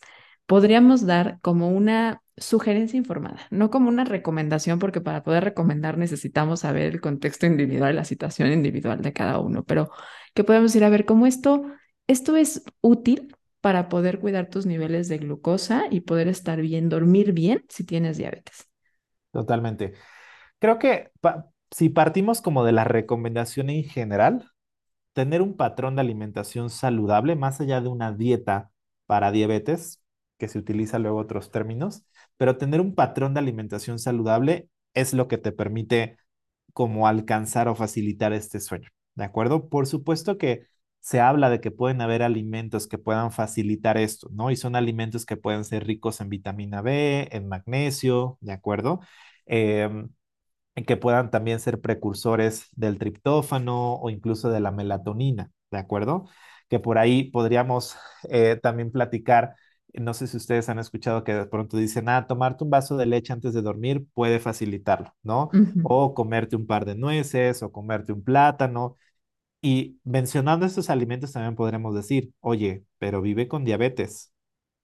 podríamos 0.47 1.05
dar 1.05 1.39
como 1.41 1.69
una 1.69 2.21
sugerencia 2.35 2.97
informada, 2.97 3.39
no 3.51 3.69
como 3.69 3.89
una 3.89 4.05
recomendación, 4.05 4.79
porque 4.79 5.01
para 5.01 5.23
poder 5.23 5.43
recomendar 5.43 5.97
necesitamos 5.99 6.61
saber 6.61 6.91
el 6.93 7.01
contexto 7.01 7.45
individual, 7.45 7.95
la 7.95 8.05
situación 8.05 8.51
individual 8.51 9.01
de 9.01 9.13
cada 9.13 9.39
uno, 9.39 9.63
pero 9.63 9.91
que 10.33 10.43
podemos 10.43 10.75
ir 10.75 10.83
a 10.83 10.89
ver 10.89 11.05
cómo 11.05 11.27
esto, 11.27 11.63
esto 12.07 12.35
es 12.35 12.63
útil 12.81 13.35
para 13.61 13.89
poder 13.89 14.19
cuidar 14.19 14.49
tus 14.49 14.65
niveles 14.65 15.07
de 15.07 15.17
glucosa 15.19 15.85
y 15.89 16.01
poder 16.01 16.27
estar 16.27 16.59
bien, 16.61 16.89
dormir 16.89 17.31
bien 17.31 17.63
si 17.69 17.85
tienes 17.85 18.17
diabetes. 18.17 18.67
Totalmente. 19.31 19.93
Creo 20.59 20.79
que 20.79 21.11
si 21.71 21.89
partimos 21.89 22.41
como 22.41 22.63
de 22.63 22.71
la 22.71 22.83
recomendación 22.83 23.69
en 23.69 23.83
general, 23.83 24.51
tener 25.13 25.41
un 25.41 25.55
patrón 25.55 25.95
de 25.95 26.01
alimentación 26.01 26.69
saludable, 26.69 27.35
más 27.35 27.61
allá 27.61 27.81
de 27.81 27.87
una 27.87 28.11
dieta 28.11 28.71
para 29.05 29.31
diabetes, 29.31 30.01
que 30.37 30.47
se 30.47 30.59
utiliza 30.59 30.99
luego 30.99 31.19
otros 31.19 31.51
términos, 31.51 32.05
pero 32.37 32.57
tener 32.57 32.81
un 32.81 32.95
patrón 32.95 33.33
de 33.33 33.39
alimentación 33.39 33.99
saludable 33.99 34.69
es 34.93 35.13
lo 35.13 35.27
que 35.27 35.37
te 35.37 35.51
permite 35.51 36.17
como 36.73 37.07
alcanzar 37.07 37.67
o 37.67 37.75
facilitar 37.75 38.33
este 38.33 38.59
sueño, 38.59 38.89
¿de 39.15 39.23
acuerdo? 39.23 39.69
Por 39.69 39.87
supuesto 39.87 40.37
que 40.37 40.67
se 40.99 41.19
habla 41.19 41.49
de 41.49 41.59
que 41.61 41.71
pueden 41.71 42.01
haber 42.01 42.23
alimentos 42.23 42.87
que 42.87 42.97
puedan 42.97 43.31
facilitar 43.31 43.97
esto, 43.97 44.29
¿no? 44.31 44.51
Y 44.51 44.55
son 44.55 44.75
alimentos 44.75 45.25
que 45.25 45.37
pueden 45.37 45.65
ser 45.65 45.85
ricos 45.85 46.21
en 46.21 46.29
vitamina 46.29 46.81
B, 46.81 47.27
en 47.31 47.47
magnesio, 47.49 48.37
¿de 48.41 48.53
acuerdo? 48.53 49.01
Eh, 49.45 49.89
que 50.87 50.97
puedan 50.97 51.29
también 51.31 51.59
ser 51.59 51.81
precursores 51.81 52.67
del 52.75 52.97
triptófano 52.97 53.95
o 53.95 54.09
incluso 54.09 54.49
de 54.49 54.59
la 54.59 54.71
melatonina, 54.71 55.51
¿de 55.71 55.77
acuerdo? 55.79 56.25
Que 56.69 56.79
por 56.79 56.97
ahí 56.97 57.25
podríamos 57.31 57.95
eh, 58.29 58.59
también 58.61 58.91
platicar 58.91 59.55
no 59.93 60.13
sé 60.13 60.27
si 60.27 60.37
ustedes 60.37 60.69
han 60.69 60.79
escuchado 60.79 61.23
que 61.23 61.33
de 61.33 61.45
pronto 61.45 61.77
dicen, 61.77 62.09
ah, 62.09 62.27
tomarte 62.27 62.63
un 62.63 62.69
vaso 62.69 62.97
de 62.97 63.05
leche 63.05 63.33
antes 63.33 63.53
de 63.53 63.61
dormir 63.61 64.05
puede 64.13 64.39
facilitarlo, 64.39 65.13
¿no? 65.23 65.49
O 65.83 66.13
comerte 66.13 66.55
un 66.55 66.67
par 66.67 66.85
de 66.85 66.95
nueces 66.95 67.63
o 67.63 67.71
comerte 67.71 68.11
un 68.13 68.23
plátano. 68.23 68.97
Y 69.61 69.99
mencionando 70.03 70.65
estos 70.65 70.89
alimentos 70.89 71.31
también 71.33 71.55
podremos 71.55 71.95
decir, 71.95 72.33
oye, 72.41 72.85
pero 72.99 73.21
vive 73.21 73.47
con 73.47 73.65
diabetes. 73.65 74.33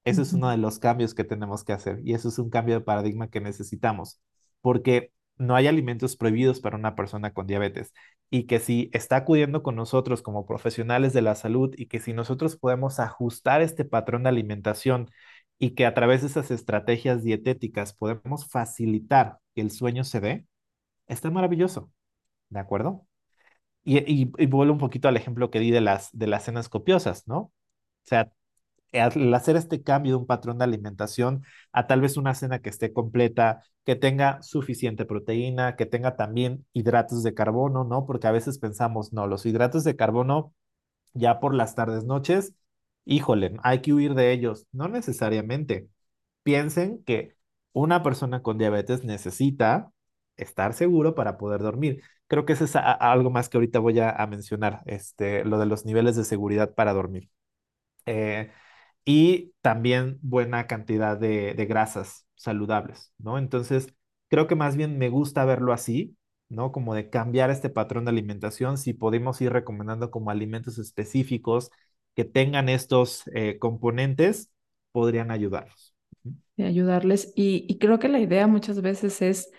Eso 0.06 0.22
es 0.22 0.34
uno 0.34 0.50
de 0.50 0.58
los 0.58 0.80
cambios 0.80 1.14
que 1.14 1.24
tenemos 1.24 1.64
que 1.64 1.74
hacer 1.74 2.00
y 2.04 2.14
eso 2.14 2.30
es 2.30 2.40
un 2.40 2.50
cambio 2.50 2.76
de 2.76 2.82
paradigma 2.82 3.30
que 3.30 3.42
necesitamos, 3.42 4.20
porque 4.62 5.12
no 5.40 5.56
hay 5.56 5.68
alimentos 5.68 6.18
prohibidos 6.18 6.60
para 6.60 6.78
una 6.78 6.96
persona 6.96 7.34
con 7.34 7.48
diabetes 7.48 7.94
y 8.30 8.44
que 8.46 8.60
si 8.60 8.90
está 8.94 9.18
acudiendo 9.18 9.64
con 9.64 9.76
nosotros 9.76 10.22
como 10.22 10.46
profesionales 10.46 11.14
de 11.14 11.22
la 11.24 11.36
salud 11.36 11.74
y 11.78 11.88
que 11.88 12.00
si 12.00 12.14
nosotros 12.14 12.58
podemos 12.58 13.00
ajustar 13.00 13.62
este 13.62 13.86
patrón 13.86 14.24
de 14.24 14.30
alimentación 14.30 15.10
y 15.58 15.72
que 15.72 15.86
a 15.86 15.94
través 15.94 16.22
de 16.22 16.28
esas 16.28 16.52
estrategias 16.52 17.24
dietéticas 17.24 17.94
podemos 17.94 18.48
facilitar 18.50 19.40
que 19.56 19.62
el 19.62 19.72
sueño 19.72 20.04
se 20.04 20.20
dé, 20.20 20.46
está 21.08 21.32
maravilloso, 21.32 21.92
¿de 22.50 22.60
acuerdo? 22.60 23.08
Y, 23.84 24.26
vuelvo 24.48 24.74
un 24.74 24.80
poquito 24.80 25.08
al 25.08 25.18
ejemplo 25.18 25.50
que 25.52 25.60
di 25.60 25.72
de 25.72 25.82
las, 25.82 26.10
de 26.14 26.28
las 26.28 26.44
cenas 26.46 26.70
copiosas, 26.70 27.28
¿no? 27.28 27.38
O 27.40 27.54
sea, 28.04 28.32
hacer 28.94 29.56
este 29.56 29.84
cambio 29.84 30.14
de 30.14 30.18
un 30.18 30.26
patrón 30.28 30.58
de 30.58 30.64
alimentación 30.66 31.44
a 31.72 31.88
tal 31.88 32.02
vez 32.02 32.18
una 32.18 32.34
cena 32.36 32.60
que 32.60 32.70
esté 32.70 32.94
completa, 32.94 33.64
que 33.86 33.96
tenga 33.96 34.42
suficiente 34.42 35.06
proteína, 35.06 35.76
que 35.76 35.86
tenga 35.86 36.16
también 36.16 36.66
hidratos 36.74 37.24
de 37.24 37.34
carbono, 37.34 37.84
¿no? 37.84 38.06
Porque 38.06 38.28
a 38.28 38.32
veces 38.32 38.60
pensamos, 38.60 39.14
no, 39.14 39.28
los 39.28 39.46
hidratos 39.46 39.84
de 39.84 39.96
carbono 39.96 40.54
ya 41.14 41.40
por 41.40 41.54
las 41.56 41.76
tardes, 41.76 42.06
noches, 42.06 42.54
híjole, 43.06 43.56
hay 43.64 43.82
que 43.82 43.94
huir 43.94 44.14
de 44.16 44.32
ellos. 44.32 44.68
No 44.72 44.88
necesariamente. 44.88 45.90
Piensen 46.44 47.04
que 47.04 47.36
una 47.74 48.04
persona 48.04 48.42
con 48.42 48.58
diabetes 48.58 49.04
necesita 49.04 49.92
estar 50.38 50.74
seguro 50.74 51.16
para 51.16 51.38
poder 51.38 51.62
dormir. 51.62 52.02
Creo 52.28 52.46
que 52.46 52.54
eso 52.54 52.66
es 52.66 52.76
algo 52.76 53.30
más 53.32 53.50
que 53.50 53.58
ahorita 53.58 53.80
voy 53.80 54.00
a, 54.00 54.26
mencionar, 54.28 54.82
este, 54.86 55.44
lo 55.46 55.60
de 55.60 55.66
los 55.66 55.86
niveles 55.86 56.16
de 56.16 56.24
seguridad 56.26 56.74
para 56.76 56.94
dormir. 56.94 57.30
Eh, 58.06 58.52
y 59.10 59.56
también 59.62 60.20
buena 60.22 60.68
cantidad 60.68 61.18
de, 61.18 61.56
grasas 61.68 62.28
saludables, 62.36 63.12
¿no? 63.18 63.40
Entonces, 63.40 63.92
creo 64.28 64.46
que 64.46 64.54
más 64.54 64.76
bien 64.76 65.00
me 65.00 65.10
gusta 65.10 65.46
verlo 65.46 65.74
así, 65.74 66.16
¿no? 66.48 66.72
Como 66.72 66.94
de 66.94 67.10
cambiar 67.10 67.50
este 67.50 67.72
patrón 67.72 68.06
de 68.06 68.12
alimentación, 68.12 68.78
si 68.78 68.94
podemos 68.94 69.42
ir 69.42 69.52
recomendando 69.52 70.12
como 70.12 70.30
alimentos 70.30 70.78
específicos 70.78 71.72
que 72.14 72.24
tengan 72.24 72.70
estos 72.70 73.24
eh, 73.34 73.58
componentes, 73.58 74.52
podrían 74.92 75.32
ayudarlos. 75.32 75.96
De 76.56 76.66
ayudarles. 76.66 77.34
Y, 77.36 77.66
y 77.68 77.80
creo 77.80 77.98
que 77.98 78.10
la 78.10 78.20
idea 78.20 78.46
muchas 78.46 78.80
veces 78.80 79.24
es 79.24 79.50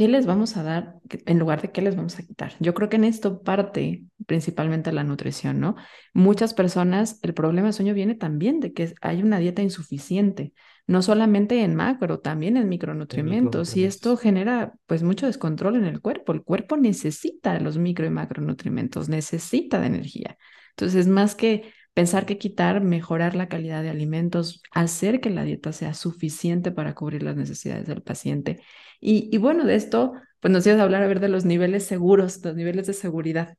¿qué 0.00 0.08
les 0.08 0.24
vamos 0.24 0.56
a 0.56 0.62
dar 0.62 0.94
en 1.26 1.38
lugar 1.38 1.60
de 1.60 1.72
qué 1.72 1.82
les 1.82 1.94
vamos 1.94 2.18
a 2.18 2.22
quitar? 2.22 2.54
Yo 2.58 2.72
creo 2.72 2.88
que 2.88 2.96
en 2.96 3.04
esto 3.04 3.42
parte 3.42 4.04
principalmente 4.24 4.92
la 4.92 5.04
nutrición, 5.04 5.60
¿no? 5.60 5.76
Muchas 6.14 6.54
personas, 6.54 7.18
el 7.20 7.34
problema 7.34 7.66
de 7.66 7.74
sueño 7.74 7.92
viene 7.92 8.14
también 8.14 8.60
de 8.60 8.72
que 8.72 8.94
hay 9.02 9.22
una 9.22 9.38
dieta 9.38 9.60
insuficiente, 9.60 10.54
no 10.86 11.02
solamente 11.02 11.62
en 11.64 11.74
macro, 11.74 12.18
también 12.20 12.56
en 12.56 12.70
micronutrientes, 12.70 13.76
y 13.76 13.84
esto 13.84 14.16
genera 14.16 14.72
pues 14.86 15.02
mucho 15.02 15.26
descontrol 15.26 15.76
en 15.76 15.84
el 15.84 16.00
cuerpo. 16.00 16.32
El 16.32 16.44
cuerpo 16.44 16.78
necesita 16.78 17.60
los 17.60 17.76
micro 17.76 18.06
y 18.06 18.10
macronutrientes, 18.10 19.10
necesita 19.10 19.80
de 19.80 19.88
energía. 19.88 20.38
Entonces, 20.70 21.08
más 21.08 21.34
que 21.34 21.74
pensar 21.94 22.26
que 22.26 22.38
quitar, 22.38 22.80
mejorar 22.80 23.34
la 23.34 23.48
calidad 23.48 23.82
de 23.82 23.90
alimentos, 23.90 24.62
hacer 24.72 25.20
que 25.20 25.30
la 25.30 25.44
dieta 25.44 25.72
sea 25.72 25.94
suficiente 25.94 26.72
para 26.72 26.94
cubrir 26.94 27.22
las 27.22 27.36
necesidades 27.36 27.86
del 27.86 28.02
paciente 28.02 28.62
y, 29.00 29.36
bueno, 29.38 29.64
de 29.64 29.76
esto, 29.76 30.12
pues 30.40 30.52
nos 30.52 30.66
ibas 30.66 30.78
a 30.80 30.82
hablar 30.82 31.02
a 31.02 31.06
ver 31.06 31.20
de 31.20 31.28
los 31.28 31.44
niveles 31.44 31.86
seguros, 31.86 32.44
los 32.44 32.54
niveles 32.54 32.86
de 32.86 32.92
seguridad. 32.92 33.56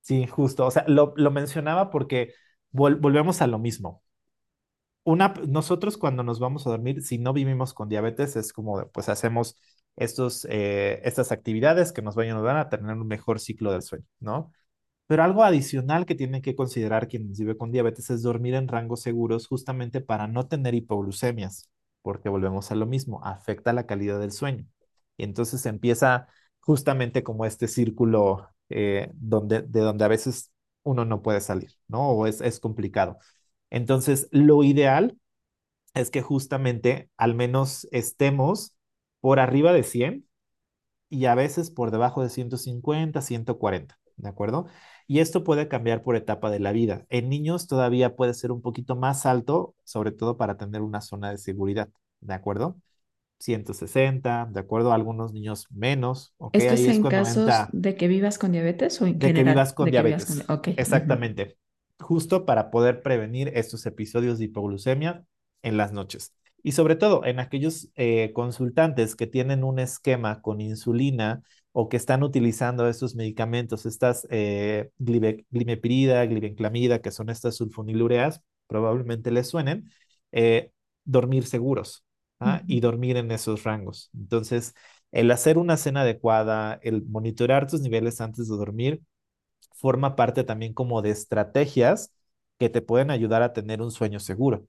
Sí, 0.00 0.26
justo. 0.26 0.66
O 0.66 0.70
sea, 0.70 0.84
lo, 0.88 1.12
lo 1.16 1.30
mencionaba 1.30 1.90
porque 1.90 2.32
volvemos 2.70 3.42
a 3.42 3.46
lo 3.46 3.58
mismo. 3.58 4.02
Una, 5.04 5.34
nosotros 5.46 5.96
cuando 5.96 6.22
nos 6.22 6.38
vamos 6.38 6.66
a 6.66 6.70
dormir, 6.70 7.02
si 7.02 7.18
no 7.18 7.32
vivimos 7.32 7.72
con 7.72 7.88
diabetes, 7.88 8.36
es 8.36 8.52
como, 8.52 8.88
pues 8.90 9.08
hacemos 9.08 9.58
estos, 9.96 10.46
eh, 10.50 11.00
estas 11.04 11.32
actividades 11.32 11.92
que 11.92 12.02
nos 12.02 12.14
vayan 12.14 12.36
a 12.36 12.38
ayudar 12.40 12.56
a 12.58 12.68
tener 12.68 12.94
un 12.94 13.06
mejor 13.08 13.40
ciclo 13.40 13.72
del 13.72 13.82
sueño, 13.82 14.04
¿no? 14.20 14.52
Pero 15.08 15.24
algo 15.24 15.44
adicional 15.44 16.06
que 16.06 16.16
tienen 16.16 16.42
que 16.42 16.56
considerar 16.56 17.08
quienes 17.08 17.40
viven 17.40 17.58
con 17.58 17.72
diabetes 17.72 18.10
es 18.10 18.22
dormir 18.22 18.54
en 18.54 18.68
rangos 18.68 19.02
seguros 19.02 19.48
justamente 19.48 20.02
para 20.02 20.28
no 20.28 20.48
tener 20.48 20.74
hipoglucemias, 20.76 21.70
porque 22.02 22.30
volvemos 22.30 22.70
a 22.72 22.76
lo 22.76 22.86
mismo, 22.86 23.24
afecta 23.24 23.72
la 23.74 23.86
calidad 23.86 24.20
del 24.20 24.32
sueño. 24.32 24.66
Y 25.16 25.24
entonces 25.24 25.66
empieza 25.66 26.28
justamente 26.60 27.22
como 27.24 27.44
este 27.46 27.68
círculo 27.68 28.48
eh, 28.70 29.10
donde, 29.14 29.62
de 29.62 29.80
donde 29.80 30.04
a 30.04 30.08
veces 30.08 30.52
uno 30.84 31.04
no 31.06 31.22
puede 31.22 31.40
salir, 31.40 31.72
¿no? 31.88 32.10
O 32.10 32.26
es, 32.26 32.40
es 32.42 32.60
complicado. 32.60 33.18
Entonces, 33.70 34.28
lo 34.32 34.62
ideal 34.64 35.18
es 35.94 36.10
que 36.10 36.22
justamente 36.22 37.10
al 37.16 37.34
menos 37.34 37.88
estemos 37.92 38.76
por 39.20 39.40
arriba 39.40 39.72
de 39.72 39.82
100 39.82 40.28
y 41.10 41.26
a 41.26 41.34
veces 41.34 41.70
por 41.70 41.90
debajo 41.90 42.22
de 42.22 42.30
150, 42.30 43.22
140, 43.22 43.98
¿de 44.16 44.28
acuerdo? 44.28 44.66
Y 45.10 45.20
esto 45.20 45.42
puede 45.42 45.68
cambiar 45.68 46.02
por 46.02 46.16
etapa 46.16 46.50
de 46.50 46.60
la 46.60 46.70
vida. 46.70 47.06
En 47.08 47.30
niños 47.30 47.66
todavía 47.66 48.14
puede 48.14 48.34
ser 48.34 48.52
un 48.52 48.60
poquito 48.60 48.94
más 48.94 49.24
alto, 49.24 49.74
sobre 49.82 50.12
todo 50.12 50.36
para 50.36 50.58
tener 50.58 50.82
una 50.82 51.00
zona 51.00 51.30
de 51.30 51.38
seguridad, 51.38 51.88
¿de 52.20 52.34
acuerdo? 52.34 52.76
160, 53.38 54.50
de 54.52 54.60
acuerdo 54.60 54.92
algunos 54.92 55.32
niños 55.32 55.66
menos. 55.70 56.34
¿okay? 56.36 56.60
¿Esto 56.60 56.74
es 56.74 56.96
en 56.96 57.02
casos 57.04 57.50
de 57.72 57.96
que 57.96 58.06
vivas 58.06 58.38
con 58.38 58.52
diabetes 58.52 59.00
o 59.00 59.06
en 59.06 59.18
de 59.18 59.32
Que 59.32 59.44
vivas 59.44 59.72
con 59.72 59.90
diabetes. 59.90 60.44
Exactamente. 60.76 61.56
Justo 61.98 62.44
para 62.44 62.70
poder 62.70 63.00
prevenir 63.00 63.50
estos 63.54 63.86
episodios 63.86 64.38
de 64.38 64.44
hipoglucemia 64.44 65.24
en 65.62 65.78
las 65.78 65.92
noches. 65.92 66.34
Y 66.62 66.72
sobre 66.72 66.96
todo 66.96 67.24
en 67.24 67.40
aquellos 67.40 67.88
eh, 67.94 68.32
consultantes 68.34 69.16
que 69.16 69.26
tienen 69.26 69.64
un 69.64 69.78
esquema 69.78 70.42
con 70.42 70.60
insulina 70.60 71.42
o 71.72 71.88
que 71.88 71.96
están 71.96 72.22
utilizando 72.22 72.88
estos 72.88 73.14
medicamentos, 73.14 73.86
estas 73.86 74.26
eh, 74.30 74.90
glimepirida, 74.98 76.24
glibenclamida, 76.26 77.00
que 77.00 77.10
son 77.10 77.30
estas 77.30 77.56
sulfonilureas, 77.56 78.42
probablemente 78.66 79.30
les 79.30 79.48
suenen, 79.48 79.90
eh, 80.32 80.72
dormir 81.04 81.46
seguros. 81.46 82.04
¿ah? 82.40 82.62
y 82.66 82.80
dormir 82.80 83.16
en 83.16 83.30
esos 83.30 83.64
rangos. 83.64 84.10
Entonces, 84.14 84.74
el 85.12 85.30
hacer 85.30 85.58
una 85.58 85.76
cena 85.76 86.02
adecuada, 86.02 86.78
el 86.82 87.04
monitorear 87.06 87.66
tus 87.66 87.80
niveles 87.80 88.20
antes 88.20 88.48
de 88.48 88.56
dormir, 88.56 89.02
forma 89.74 90.16
parte 90.16 90.44
también 90.44 90.74
como 90.74 91.02
de 91.02 91.10
estrategias 91.10 92.12
que 92.58 92.68
te 92.68 92.82
pueden 92.82 93.10
ayudar 93.10 93.42
a 93.42 93.52
tener 93.52 93.80
un 93.82 93.90
sueño 93.90 94.20
seguro. 94.20 94.66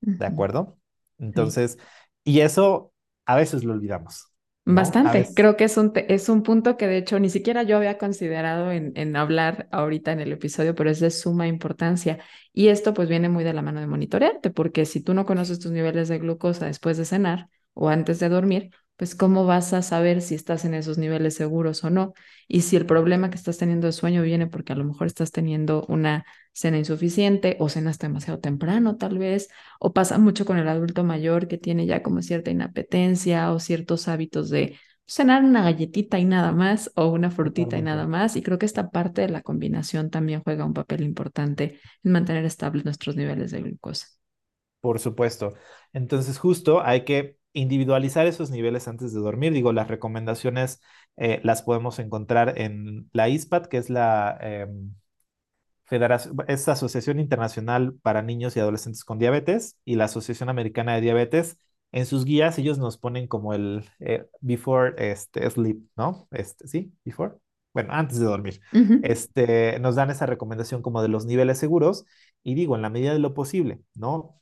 ¿De 0.00 0.26
acuerdo? 0.26 0.78
Entonces, 1.18 1.78
y 2.24 2.40
eso 2.40 2.92
a 3.26 3.36
veces 3.36 3.64
lo 3.64 3.72
olvidamos. 3.72 4.29
Bastante. 4.64 5.32
Creo 5.34 5.56
que 5.56 5.64
es 5.64 5.76
un, 5.76 5.92
es 5.96 6.28
un 6.28 6.42
punto 6.44 6.76
que 6.76 6.86
de 6.86 6.98
hecho 6.98 7.18
ni 7.18 7.28
siquiera 7.28 7.62
yo 7.64 7.76
había 7.76 7.98
considerado 7.98 8.70
en, 8.70 8.92
en 8.94 9.16
hablar 9.16 9.68
ahorita 9.72 10.12
en 10.12 10.20
el 10.20 10.32
episodio, 10.32 10.74
pero 10.76 10.90
es 10.90 11.00
de 11.00 11.10
suma 11.10 11.48
importancia. 11.48 12.18
Y 12.52 12.68
esto 12.68 12.94
pues 12.94 13.08
viene 13.08 13.28
muy 13.28 13.42
de 13.42 13.52
la 13.52 13.62
mano 13.62 13.80
de 13.80 13.86
monitorearte, 13.88 14.50
porque 14.50 14.84
si 14.86 15.02
tú 15.02 15.12
no 15.14 15.26
conoces 15.26 15.58
tus 15.58 15.72
niveles 15.72 16.08
de 16.08 16.18
glucosa 16.18 16.66
después 16.66 16.96
de 16.98 17.04
cenar 17.04 17.48
o 17.74 17.88
antes 17.88 18.20
de 18.20 18.28
dormir, 18.28 18.70
pues 19.00 19.14
cómo 19.14 19.46
vas 19.46 19.72
a 19.72 19.80
saber 19.80 20.20
si 20.20 20.34
estás 20.34 20.66
en 20.66 20.74
esos 20.74 20.98
niveles 20.98 21.32
seguros 21.32 21.84
o 21.84 21.88
no. 21.88 22.12
Y 22.46 22.60
si 22.60 22.76
el 22.76 22.84
problema 22.84 23.30
que 23.30 23.36
estás 23.36 23.56
teniendo 23.56 23.86
de 23.86 23.94
sueño 23.94 24.20
viene 24.20 24.46
porque 24.46 24.74
a 24.74 24.76
lo 24.76 24.84
mejor 24.84 25.06
estás 25.06 25.30
teniendo 25.32 25.86
una 25.88 26.26
cena 26.52 26.76
insuficiente 26.76 27.56
o 27.60 27.70
cenas 27.70 27.98
demasiado 27.98 28.40
temprano 28.40 28.98
tal 28.98 29.16
vez, 29.16 29.48
o 29.78 29.94
pasa 29.94 30.18
mucho 30.18 30.44
con 30.44 30.58
el 30.58 30.68
adulto 30.68 31.02
mayor 31.02 31.48
que 31.48 31.56
tiene 31.56 31.86
ya 31.86 32.02
como 32.02 32.20
cierta 32.20 32.50
inapetencia 32.50 33.50
o 33.52 33.58
ciertos 33.58 34.06
hábitos 34.06 34.50
de 34.50 34.76
cenar 35.06 35.44
una 35.44 35.62
galletita 35.62 36.18
y 36.18 36.26
nada 36.26 36.52
más 36.52 36.92
o 36.94 37.06
una 37.06 37.30
frutita 37.30 37.78
y 37.78 37.82
nada 37.82 38.06
más. 38.06 38.36
Y 38.36 38.42
creo 38.42 38.58
que 38.58 38.66
esta 38.66 38.90
parte 38.90 39.22
de 39.22 39.30
la 39.30 39.40
combinación 39.40 40.10
también 40.10 40.42
juega 40.42 40.66
un 40.66 40.74
papel 40.74 41.00
importante 41.04 41.80
en 42.04 42.12
mantener 42.12 42.44
estables 42.44 42.84
nuestros 42.84 43.16
niveles 43.16 43.50
de 43.50 43.62
glucosa. 43.62 44.08
Por 44.82 44.98
supuesto. 44.98 45.54
Entonces 45.94 46.38
justo 46.38 46.82
hay 46.82 47.06
que 47.06 47.39
individualizar 47.52 48.26
esos 48.26 48.50
niveles 48.50 48.88
antes 48.88 49.12
de 49.12 49.20
dormir. 49.20 49.52
Digo, 49.52 49.72
las 49.72 49.88
recomendaciones 49.88 50.80
eh, 51.16 51.40
las 51.44 51.62
podemos 51.62 51.98
encontrar 51.98 52.58
en 52.58 53.10
la 53.12 53.28
ISPAD, 53.28 53.66
que 53.66 53.78
es 53.78 53.90
la 53.90 54.38
em, 54.40 54.94
Federación, 55.84 56.36
es 56.46 56.68
Asociación 56.68 57.18
Internacional 57.18 57.94
para 58.02 58.22
Niños 58.22 58.56
y 58.56 58.60
Adolescentes 58.60 59.04
con 59.04 59.18
Diabetes 59.18 59.76
y 59.84 59.96
la 59.96 60.04
Asociación 60.04 60.48
Americana 60.48 60.94
de 60.94 61.00
Diabetes. 61.00 61.58
En 61.92 62.06
sus 62.06 62.24
guías 62.24 62.58
ellos 62.58 62.78
nos 62.78 62.96
ponen 62.98 63.26
como 63.26 63.54
el 63.54 63.84
eh, 63.98 64.26
before 64.40 64.94
este, 65.10 65.48
sleep, 65.50 65.78
¿no? 65.96 66.28
Este, 66.30 66.68
sí, 66.68 66.92
before. 67.04 67.34
Bueno, 67.72 67.92
antes 67.92 68.18
de 68.18 68.26
dormir. 68.26 68.60
Este, 69.02 69.78
nos 69.80 69.94
dan 69.96 70.10
esa 70.10 70.26
recomendación 70.26 70.82
como 70.82 71.02
de 71.02 71.08
los 71.08 71.26
niveles 71.26 71.58
seguros 71.58 72.04
y 72.42 72.54
digo, 72.54 72.76
en 72.76 72.82
la 72.82 72.90
medida 72.90 73.12
de 73.12 73.18
lo 73.18 73.34
posible, 73.34 73.80
¿no? 73.94 74.40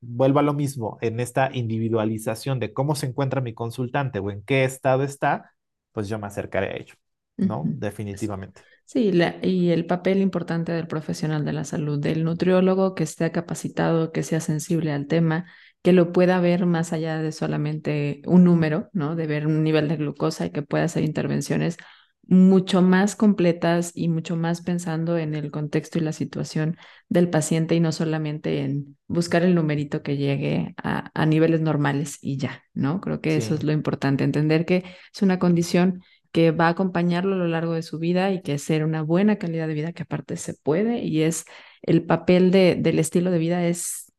Vuelvo 0.00 0.38
a 0.38 0.42
lo 0.42 0.54
mismo, 0.54 0.98
en 1.00 1.20
esta 1.20 1.50
individualización 1.52 2.60
de 2.60 2.72
cómo 2.72 2.94
se 2.94 3.06
encuentra 3.06 3.40
mi 3.40 3.54
consultante 3.54 4.18
o 4.18 4.30
en 4.30 4.42
qué 4.42 4.64
estado 4.64 5.02
está, 5.02 5.52
pues 5.92 6.08
yo 6.08 6.18
me 6.18 6.26
acercaré 6.26 6.68
a 6.68 6.76
ello, 6.76 6.94
¿no? 7.36 7.62
Definitivamente. 7.66 8.60
Sí, 8.84 9.10
y 9.42 9.70
el 9.70 9.86
papel 9.86 10.18
importante 10.18 10.70
del 10.72 10.86
profesional 10.86 11.44
de 11.44 11.52
la 11.52 11.64
salud, 11.64 11.98
del 11.98 12.22
nutriólogo 12.22 12.94
que 12.94 13.02
esté 13.02 13.32
capacitado, 13.32 14.12
que 14.12 14.22
sea 14.22 14.40
sensible 14.40 14.92
al 14.92 15.08
tema, 15.08 15.46
que 15.82 15.92
lo 15.92 16.12
pueda 16.12 16.40
ver 16.40 16.66
más 16.66 16.92
allá 16.92 17.20
de 17.20 17.32
solamente 17.32 18.22
un 18.26 18.44
número, 18.44 18.88
¿no? 18.92 19.16
De 19.16 19.26
ver 19.26 19.46
un 19.46 19.64
nivel 19.64 19.88
de 19.88 19.96
glucosa 19.96 20.46
y 20.46 20.50
que 20.50 20.62
pueda 20.62 20.84
hacer 20.84 21.04
intervenciones 21.04 21.78
mucho 22.26 22.82
más 22.82 23.14
completas 23.14 23.92
y 23.94 24.08
mucho 24.08 24.36
más 24.36 24.62
pensando 24.62 25.16
en 25.16 25.34
el 25.34 25.50
contexto 25.50 25.98
y 25.98 26.02
la 26.02 26.12
situación 26.12 26.76
del 27.08 27.30
paciente 27.30 27.74
y 27.76 27.80
no 27.80 27.92
solamente 27.92 28.62
en 28.62 28.96
buscar 29.06 29.42
el 29.44 29.54
numerito 29.54 30.02
que 30.02 30.16
llegue 30.16 30.74
a, 30.82 31.10
a 31.14 31.26
niveles 31.26 31.60
normales 31.60 32.18
y 32.20 32.36
ya, 32.38 32.64
¿no? 32.74 33.00
Creo 33.00 33.20
que 33.20 33.36
eso 33.36 33.54
es 33.54 33.62
lo 33.62 33.72
importante, 33.72 34.24
entender 34.24 34.66
que 34.66 34.84
es 35.14 35.22
una 35.22 35.38
condición 35.38 36.02
que 36.32 36.50
va 36.50 36.66
a 36.66 36.70
acompañarlo 36.70 37.34
a 37.34 37.38
lo 37.38 37.46
largo 37.48 37.72
de 37.74 37.82
su 37.82 37.98
vida 37.98 38.30
y 38.32 38.42
que 38.42 38.58
ser 38.58 38.84
una 38.84 39.02
buena 39.02 39.36
calidad 39.36 39.68
de 39.68 39.74
vida 39.74 39.92
que 39.92 40.02
aparte 40.02 40.36
se 40.36 40.54
puede 40.54 40.98
y 40.98 41.22
es 41.22 41.44
el 41.82 42.04
papel 42.04 42.50
de, 42.50 42.74
del 42.74 42.98
estilo 42.98 43.30
de 43.30 43.38
vida 43.38 43.66
es 43.66 44.12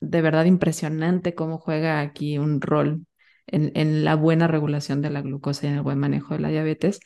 de 0.00 0.22
verdad 0.22 0.44
impresionante 0.44 1.34
cómo 1.34 1.58
juega 1.58 2.00
aquí 2.00 2.38
un 2.38 2.60
rol 2.60 3.06
en, 3.46 3.72
en 3.74 4.04
la 4.04 4.14
buena 4.14 4.46
regulación 4.46 5.02
de 5.02 5.10
la 5.10 5.22
glucosa 5.22 5.66
y 5.66 5.70
en 5.70 5.76
el 5.76 5.82
buen 5.82 5.98
manejo 5.98 6.34
de 6.34 6.40
la 6.40 6.48
diabetes 6.50 7.00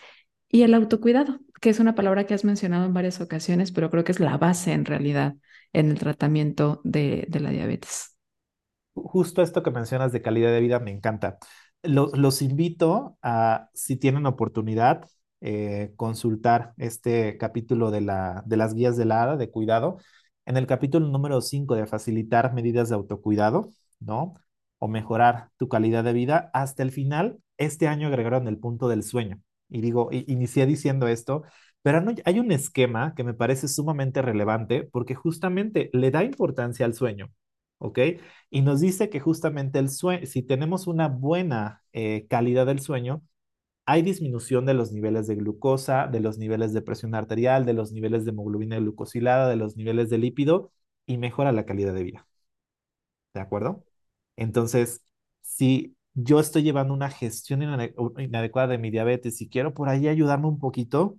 y 0.52 0.62
el 0.62 0.74
autocuidado, 0.74 1.40
que 1.60 1.70
es 1.70 1.80
una 1.80 1.94
palabra 1.94 2.24
que 2.24 2.34
has 2.34 2.44
mencionado 2.44 2.84
en 2.84 2.92
varias 2.92 3.20
ocasiones, 3.22 3.72
pero 3.72 3.90
creo 3.90 4.04
que 4.04 4.12
es 4.12 4.20
la 4.20 4.36
base 4.36 4.72
en 4.72 4.84
realidad 4.84 5.34
en 5.72 5.90
el 5.90 5.98
tratamiento 5.98 6.82
de, 6.84 7.26
la 7.40 7.50
diabetes. 7.50 8.16
Justo 8.94 9.40
esto 9.40 9.62
que 9.62 9.70
mencionas 9.70 10.12
de 10.12 10.20
calidad 10.20 10.52
de 10.52 10.60
vida 10.60 10.78
me 10.78 10.90
encanta. 10.90 11.38
Los, 11.82 12.42
invito 12.42 13.16
a, 13.22 13.70
si 13.72 13.96
tienen 13.96 14.26
oportunidad, 14.26 15.08
eh, 15.40 15.94
consultar 15.96 16.74
este 16.76 17.38
capítulo 17.38 17.90
de, 17.90 18.02
la, 18.02 18.42
de 18.44 18.58
las 18.58 18.74
guías 18.74 18.98
de 18.98 19.06
la 19.06 19.22
ADA 19.22 19.36
de 19.38 19.50
cuidado. 19.50 19.96
En 20.44 20.58
el 20.58 20.66
capítulo 20.66 21.08
número 21.08 21.40
5 21.40 21.74
de 21.74 21.86
facilitar 21.86 22.52
medidas 22.52 22.90
de 22.90 22.94
autocuidado, 22.94 23.70
¿no? 24.00 24.34
o 24.78 24.88
mejorar 24.88 25.48
tu 25.56 25.68
calidad 25.68 26.04
de 26.04 26.12
vida. 26.12 26.50
Hasta 26.52 26.82
el 26.82 26.90
final, 26.90 27.38
este 27.56 27.88
año 27.88 28.08
agregaron 28.08 28.48
el 28.48 28.58
punto 28.58 28.88
del 28.88 29.02
sueño. 29.02 29.40
Y 29.72 29.80
digo, 29.80 30.08
inicié 30.12 30.66
diciendo 30.66 31.08
esto, 31.08 31.42
pero 31.82 32.02
hay 32.24 32.38
un 32.40 32.52
esquema 32.52 33.14
que 33.14 33.24
me 33.24 33.34
parece 33.34 33.68
sumamente 33.68 34.22
relevante 34.22 34.84
porque 34.84 35.14
justamente 35.14 35.90
le 35.92 36.10
da 36.10 36.24
importancia 36.24 36.86
al 36.86 36.94
sueño. 36.94 37.30
¿ok? 37.78 37.98
Y 38.50 38.62
nos 38.62 38.80
dice 38.80 39.10
que 39.10 39.20
justamente 39.20 39.78
el 39.78 39.90
sueño, 39.90 40.26
si 40.26 40.42
tenemos 40.42 40.86
una 40.86 41.08
buena 41.08 41.82
eh, 41.92 42.26
calidad 42.28 42.66
del 42.66 42.80
sueño, 42.80 43.22
hay 43.86 44.02
disminución 44.02 44.66
de 44.66 44.74
los 44.74 44.92
niveles 44.92 45.26
de 45.26 45.36
glucosa, 45.36 46.06
de 46.08 46.20
los 46.20 46.38
niveles 46.38 46.72
de 46.72 46.82
presión 46.82 47.14
arterial, 47.14 47.64
de 47.66 47.74
los 47.74 47.92
niveles 47.92 48.24
de 48.24 48.30
hemoglobina 48.32 48.78
glucosilada, 48.78 49.48
de 49.48 49.56
los 49.56 49.76
niveles 49.76 50.10
de 50.10 50.18
lípido 50.18 50.72
y 51.06 51.18
mejora 51.18 51.52
la 51.52 51.66
calidad 51.66 51.94
de 51.94 52.04
vida. 52.04 52.26
¿De 53.34 53.40
acuerdo? 53.40 53.84
Entonces, 54.36 55.02
si 55.42 55.96
yo 56.14 56.40
estoy 56.40 56.62
llevando 56.62 56.94
una 56.94 57.10
gestión 57.10 57.62
inadecuada 57.62 58.68
de 58.68 58.78
mi 58.78 58.90
diabetes 58.90 59.40
y 59.40 59.48
quiero 59.48 59.74
por 59.74 59.88
ahí 59.88 60.08
ayudarme 60.08 60.46
un 60.46 60.58
poquito, 60.58 61.18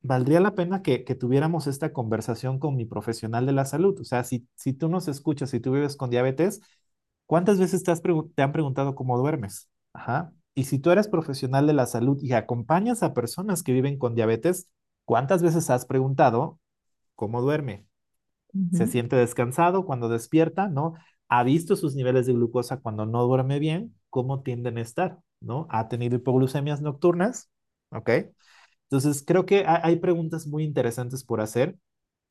valdría 0.00 0.40
la 0.40 0.54
pena 0.54 0.82
que, 0.82 0.98
tuviéramos 1.14 1.66
esta 1.66 1.92
conversación 1.92 2.58
con 2.58 2.76
mi 2.76 2.84
profesional 2.84 3.46
de 3.46 3.52
la 3.52 3.64
salud. 3.64 3.98
O 4.00 4.04
sea, 4.04 4.24
si, 4.24 4.46
si 4.54 4.72
tú 4.72 4.88
nos 4.88 5.08
escuchas, 5.08 5.54
y 5.54 5.60
tú 5.60 5.72
vives 5.72 5.96
con 5.96 6.10
diabetes, 6.10 6.60
¿cuántas 7.26 7.58
veces 7.58 7.82
te, 7.82 7.90
has 7.90 8.02
te 8.02 8.42
han 8.42 8.52
preguntado 8.52 8.94
cómo 8.94 9.18
duermes? 9.18 9.68
Ajá. 9.92 10.32
Y 10.54 10.64
si 10.64 10.78
tú 10.78 10.90
eres 10.90 11.08
profesional 11.08 11.66
de 11.66 11.72
la 11.72 11.86
salud 11.86 12.18
y 12.20 12.32
acompañas 12.32 13.02
a 13.02 13.14
personas 13.14 13.62
que 13.62 13.72
viven 13.72 13.98
con 13.98 14.14
diabetes, 14.14 14.68
¿cuántas 15.04 15.42
veces 15.42 15.70
has 15.70 15.86
preguntado 15.86 16.58
cómo 17.14 17.40
duerme? 17.40 17.86
¿Se 18.72 18.86
siente 18.86 19.14
descansado 19.14 19.84
cuando 19.84 20.08
despierta? 20.08 20.68
¿No? 20.68 20.94
¿Ha 21.28 21.44
visto 21.44 21.76
sus 21.76 21.94
niveles 21.94 22.26
de 22.26 22.32
glucosa 22.32 22.78
cuando 22.78 23.06
no 23.06 23.24
duerme 23.24 23.58
bien? 23.58 23.94
¿Cómo 24.18 24.42
tienden 24.42 24.78
a 24.78 24.80
estar? 24.80 25.20
¿No? 25.40 25.68
¿Ha 25.70 25.86
tenido 25.86 26.16
hipoglucemias 26.16 26.82
nocturnas? 26.82 27.52
¿Ok? 27.90 28.10
Entonces, 28.90 29.22
creo 29.24 29.46
que 29.46 29.64
hay 29.64 29.94
preguntas 30.00 30.48
muy 30.48 30.64
interesantes 30.64 31.22
por 31.22 31.40
hacer 31.40 31.76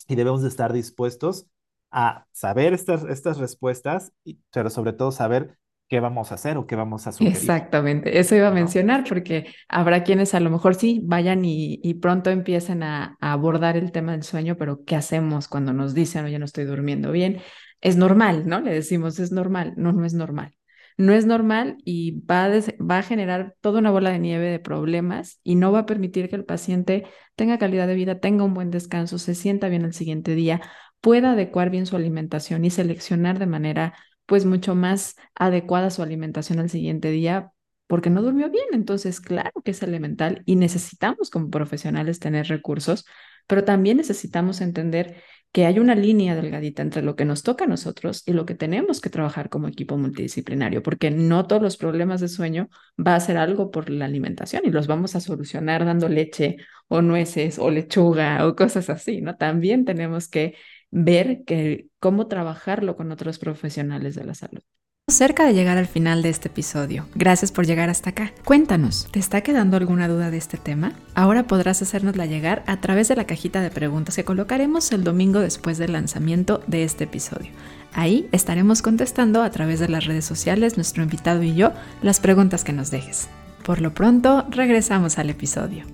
y 0.05 0.15
debemos 0.15 0.41
de 0.41 0.49
estar 0.49 0.73
dispuestos 0.73 1.47
a 1.89 2.25
saber 2.33 2.73
estas, 2.73 3.05
estas 3.05 3.37
respuestas, 3.37 4.11
pero 4.51 4.69
sobre 4.69 4.91
todo 4.91 5.13
saber 5.13 5.57
qué 5.87 6.01
vamos 6.01 6.33
a 6.33 6.35
hacer 6.35 6.57
o 6.57 6.67
qué 6.67 6.75
vamos 6.75 7.07
a 7.07 7.13
sugerir. 7.13 7.37
Exactamente, 7.37 8.19
eso 8.19 8.35
iba 8.35 8.49
a 8.49 8.51
mencionar 8.51 9.05
porque 9.07 9.47
habrá 9.69 10.03
quienes 10.03 10.33
a 10.33 10.41
lo 10.41 10.49
mejor 10.49 10.75
sí 10.75 10.99
vayan 11.05 11.45
y, 11.45 11.93
pronto 12.01 12.31
empiecen 12.31 12.83
a, 12.83 13.15
a, 13.21 13.31
abordar 13.31 13.77
el 13.77 13.93
tema 13.93 14.11
del 14.11 14.23
sueño, 14.23 14.57
pero 14.57 14.83
¿qué 14.83 14.97
hacemos 14.97 15.47
cuando 15.47 15.71
nos 15.71 15.93
dicen, 15.93 16.25
oye, 16.25 16.37
no 16.37 16.43
estoy 16.43 16.65
durmiendo 16.65 17.13
bien? 17.13 17.39
Es 17.79 17.95
normal, 17.95 18.45
¿no? 18.45 18.59
Le 18.59 18.73
decimos, 18.73 19.19
es 19.19 19.31
normal. 19.31 19.73
No, 19.77 19.93
no 19.93 20.03
es 20.03 20.13
normal 20.13 20.57
no 20.97 21.13
es 21.13 21.25
normal 21.25 21.77
y 21.85 22.19
va 22.21 22.45
a, 22.45 22.49
va 22.49 22.97
a 22.99 23.03
generar 23.03 23.55
toda 23.61 23.79
una 23.79 23.91
bola 23.91 24.11
de 24.11 24.19
nieve 24.19 24.49
de 24.49 24.59
problemas 24.59 25.39
y 25.43 25.55
no 25.55 25.71
va 25.71 25.79
a 25.79 25.85
permitir 25.85 26.29
que 26.29 26.35
el 26.35 26.45
paciente 26.45 27.05
tenga 27.35 27.57
calidad 27.59 27.87
de 27.87 27.95
vida, 27.95 28.19
tenga 28.19 28.43
un 28.43 28.53
buen 28.53 28.71
descanso, 28.71 29.19
se 29.19 29.35
sienta 29.35 29.69
bien 29.69 29.85
el 29.85 29.93
siguiente 29.93 30.35
día, 30.35 30.61
pueda 31.01 31.31
adecuar 31.33 31.69
bien 31.69 31.85
su 31.85 31.95
alimentación 31.95 32.65
y 32.65 32.71
seleccionar 32.71 33.39
de 33.39 33.45
manera 33.47 33.93
pues 34.25 34.45
mucho 34.45 34.75
más 34.75 35.15
adecuada 35.35 35.89
su 35.89 36.01
alimentación 36.03 36.59
al 36.59 36.69
siguiente 36.69 37.11
día 37.11 37.51
porque 37.87 38.09
no 38.09 38.21
durmió 38.21 38.49
bien. 38.49 38.65
Entonces, 38.73 39.21
claro 39.21 39.61
que 39.63 39.71
es 39.71 39.81
elemental 39.83 40.43
y 40.45 40.55
necesitamos 40.57 41.29
como 41.29 41.49
profesionales 41.49 42.19
tener 42.19 42.47
recursos, 42.47 43.05
pero 43.47 43.63
también 43.63 43.97
necesitamos 43.97 44.61
entender 44.61 45.21
que 45.57 45.65
hay 45.65 45.79
una 45.79 45.95
línea 45.95 46.35
delgadita 46.35 46.83
entre 46.83 47.01
lo 47.01 47.15
que 47.15 47.25
nos 47.25 47.41
toca 47.41 47.65
a 47.65 47.67
nosotros 47.67 48.21
y 48.27 48.33
lo 48.33 48.45
que 48.45 48.53
tenemos 48.53 49.01
que 49.01 49.09
trabajar 49.09 49.49
como 49.49 49.67
equipo 49.67 49.97
multidisciplinario, 49.97 50.83
porque 50.83 51.09
no 51.09 51.47
todos 51.47 51.63
los 51.63 51.77
problemas 51.77 52.21
de 52.21 52.27
sueño 52.27 52.69
va 52.95 53.15
a 53.15 53.19
ser 53.19 53.37
algo 53.37 53.71
por 53.71 53.89
la 53.89 54.05
alimentación 54.05 54.61
y 54.65 54.69
los 54.69 54.85
vamos 54.85 55.15
a 55.15 55.19
solucionar 55.19 55.83
dando 55.83 56.09
leche 56.09 56.57
o 56.89 57.01
nueces 57.01 57.57
o 57.57 57.71
lechuga 57.71 58.45
o 58.45 58.55
cosas 58.55 58.91
así, 58.91 59.21
¿no? 59.21 59.35
También 59.35 59.83
tenemos 59.83 60.27
que 60.27 60.53
ver 60.91 61.43
que, 61.43 61.87
cómo 61.97 62.27
trabajarlo 62.27 62.95
con 62.95 63.11
otros 63.11 63.39
profesionales 63.39 64.13
de 64.13 64.25
la 64.25 64.35
salud 64.35 64.61
cerca 65.09 65.45
de 65.45 65.53
llegar 65.53 65.77
al 65.77 65.87
final 65.87 66.21
de 66.21 66.27
este 66.27 66.49
episodio. 66.49 67.05
Gracias 67.15 67.53
por 67.53 67.65
llegar 67.65 67.89
hasta 67.89 68.09
acá. 68.09 68.33
Cuéntanos, 68.43 69.07
¿te 69.09 69.19
está 69.19 69.39
quedando 69.39 69.77
alguna 69.77 70.09
duda 70.09 70.29
de 70.31 70.35
este 70.35 70.57
tema? 70.57 70.91
Ahora 71.15 71.43
podrás 71.43 71.81
hacérnosla 71.81 72.25
llegar 72.25 72.61
a 72.67 72.81
través 72.81 73.07
de 73.07 73.15
la 73.15 73.23
cajita 73.23 73.61
de 73.61 73.71
preguntas 73.71 74.17
que 74.17 74.25
colocaremos 74.25 74.91
el 74.91 75.05
domingo 75.05 75.39
después 75.39 75.77
del 75.77 75.93
lanzamiento 75.93 76.61
de 76.67 76.83
este 76.83 77.05
episodio. 77.05 77.53
Ahí 77.93 78.27
estaremos 78.33 78.81
contestando 78.81 79.43
a 79.43 79.49
través 79.49 79.79
de 79.79 79.87
las 79.87 80.05
redes 80.05 80.25
sociales, 80.25 80.75
nuestro 80.75 81.03
invitado 81.03 81.41
y 81.41 81.55
yo, 81.55 81.71
las 82.01 82.19
preguntas 82.19 82.65
que 82.65 82.73
nos 82.73 82.91
dejes. 82.91 83.29
Por 83.65 83.79
lo 83.79 83.93
pronto, 83.93 84.45
regresamos 84.49 85.17
al 85.19 85.29
episodio. 85.29 85.85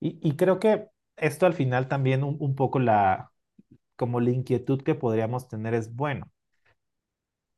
Y, 0.00 0.34
creo 0.36 0.60
que 0.60 0.88
esto 1.18 1.44
al 1.44 1.52
final 1.52 1.88
también 1.88 2.24
un, 2.24 2.38
un 2.40 2.54
poco 2.54 2.78
la, 2.78 3.32
como 3.96 4.18
la 4.18 4.30
inquietud 4.30 4.80
que 4.80 4.94
podríamos 4.94 5.46
tener 5.46 5.74
es, 5.74 5.94
bueno, 5.94 6.30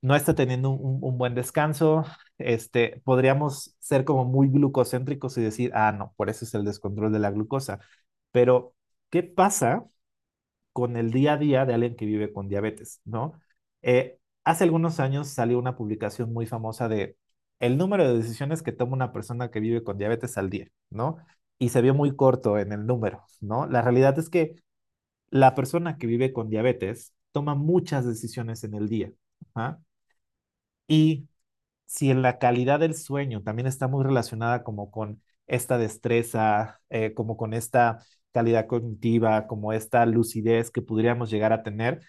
no 0.03 0.17
está 0.17 0.35
teniendo 0.35 0.71
un, 0.71 1.19
buen 1.19 1.35
descanso, 1.35 2.05
este, 2.39 3.01
podríamos 3.05 3.77
ser 3.81 4.05
como 4.05 4.25
muy 4.25 4.49
glucocéntricos 4.49 5.37
y 5.39 5.43
decir, 5.43 5.71
ah, 5.75 5.93
no, 5.93 6.15
por 6.17 6.31
eso 6.31 6.45
es 6.45 6.55
el 6.55 6.65
descontrol 6.65 7.13
de 7.13 7.19
la 7.19 7.31
glucosa. 7.31 7.81
Pero, 8.33 8.75
¿qué 9.11 9.23
pasa 9.23 9.85
con 10.73 10.97
el 10.97 11.11
día 11.13 11.35
a 11.35 11.37
día 11.39 11.67
de 11.67 11.75
alguien 11.75 11.97
que 11.97 12.07
vive 12.07 12.33
con 12.33 12.49
diabetes, 12.49 13.01
no? 13.05 13.35
Eh, 13.83 14.19
hace 14.45 14.65
algunos 14.65 15.01
años 15.01 15.29
salió 15.29 15.59
una 15.59 15.77
publicación 15.77 16.33
muy 16.33 16.47
famosa 16.47 16.89
de 16.89 17.17
el 17.61 17.77
número 17.77 18.09
de 18.09 18.17
decisiones 18.17 18.63
que 18.63 18.73
toma 18.73 18.95
una 18.95 19.13
persona 19.13 19.51
que 19.51 19.61
vive 19.61 19.85
con 19.85 19.99
diabetes 19.99 20.39
al 20.39 20.51
día, 20.51 20.69
¿no? 20.91 21.19
Y 21.59 21.71
se 21.71 21.83
vio 21.83 21.95
muy 21.95 22.17
corto 22.17 22.59
en 22.59 22.73
el 22.73 22.87
número, 22.87 23.25
¿no? 23.41 23.67
La 23.67 23.83
realidad 23.83 24.19
es 24.19 24.31
que 24.31 24.57
la 25.31 25.55
persona 25.55 25.99
que 25.99 26.07
vive 26.07 26.33
con 26.33 26.51
diabetes 26.51 27.15
toma 27.33 27.55
muchas 27.55 28.07
decisiones 28.07 28.65
en 28.65 28.75
el 28.75 28.89
día. 28.89 29.13
Y 30.91 31.29
si 31.87 32.11
en 32.11 32.23
la 32.23 32.39
calidad 32.39 32.81
del 32.81 32.95
sueño 32.95 33.43
también 33.43 33.67
está 33.69 33.89
muy 33.89 34.05
relacionada 34.05 34.65
como 34.65 34.91
con 34.91 35.23
esta 35.49 35.79
destreza, 35.79 36.81
eh, 36.91 37.15
como 37.15 37.37
con 37.39 37.55
esta 37.55 38.01
calidad 38.33 38.67
cognitiva, 38.69 39.47
como 39.49 39.73
esta 39.73 40.07
lucidez 40.07 40.71
que 40.71 40.83
podríamos 40.83 41.31
llegar 41.31 41.53
a 41.55 41.63
tener, 41.65 42.03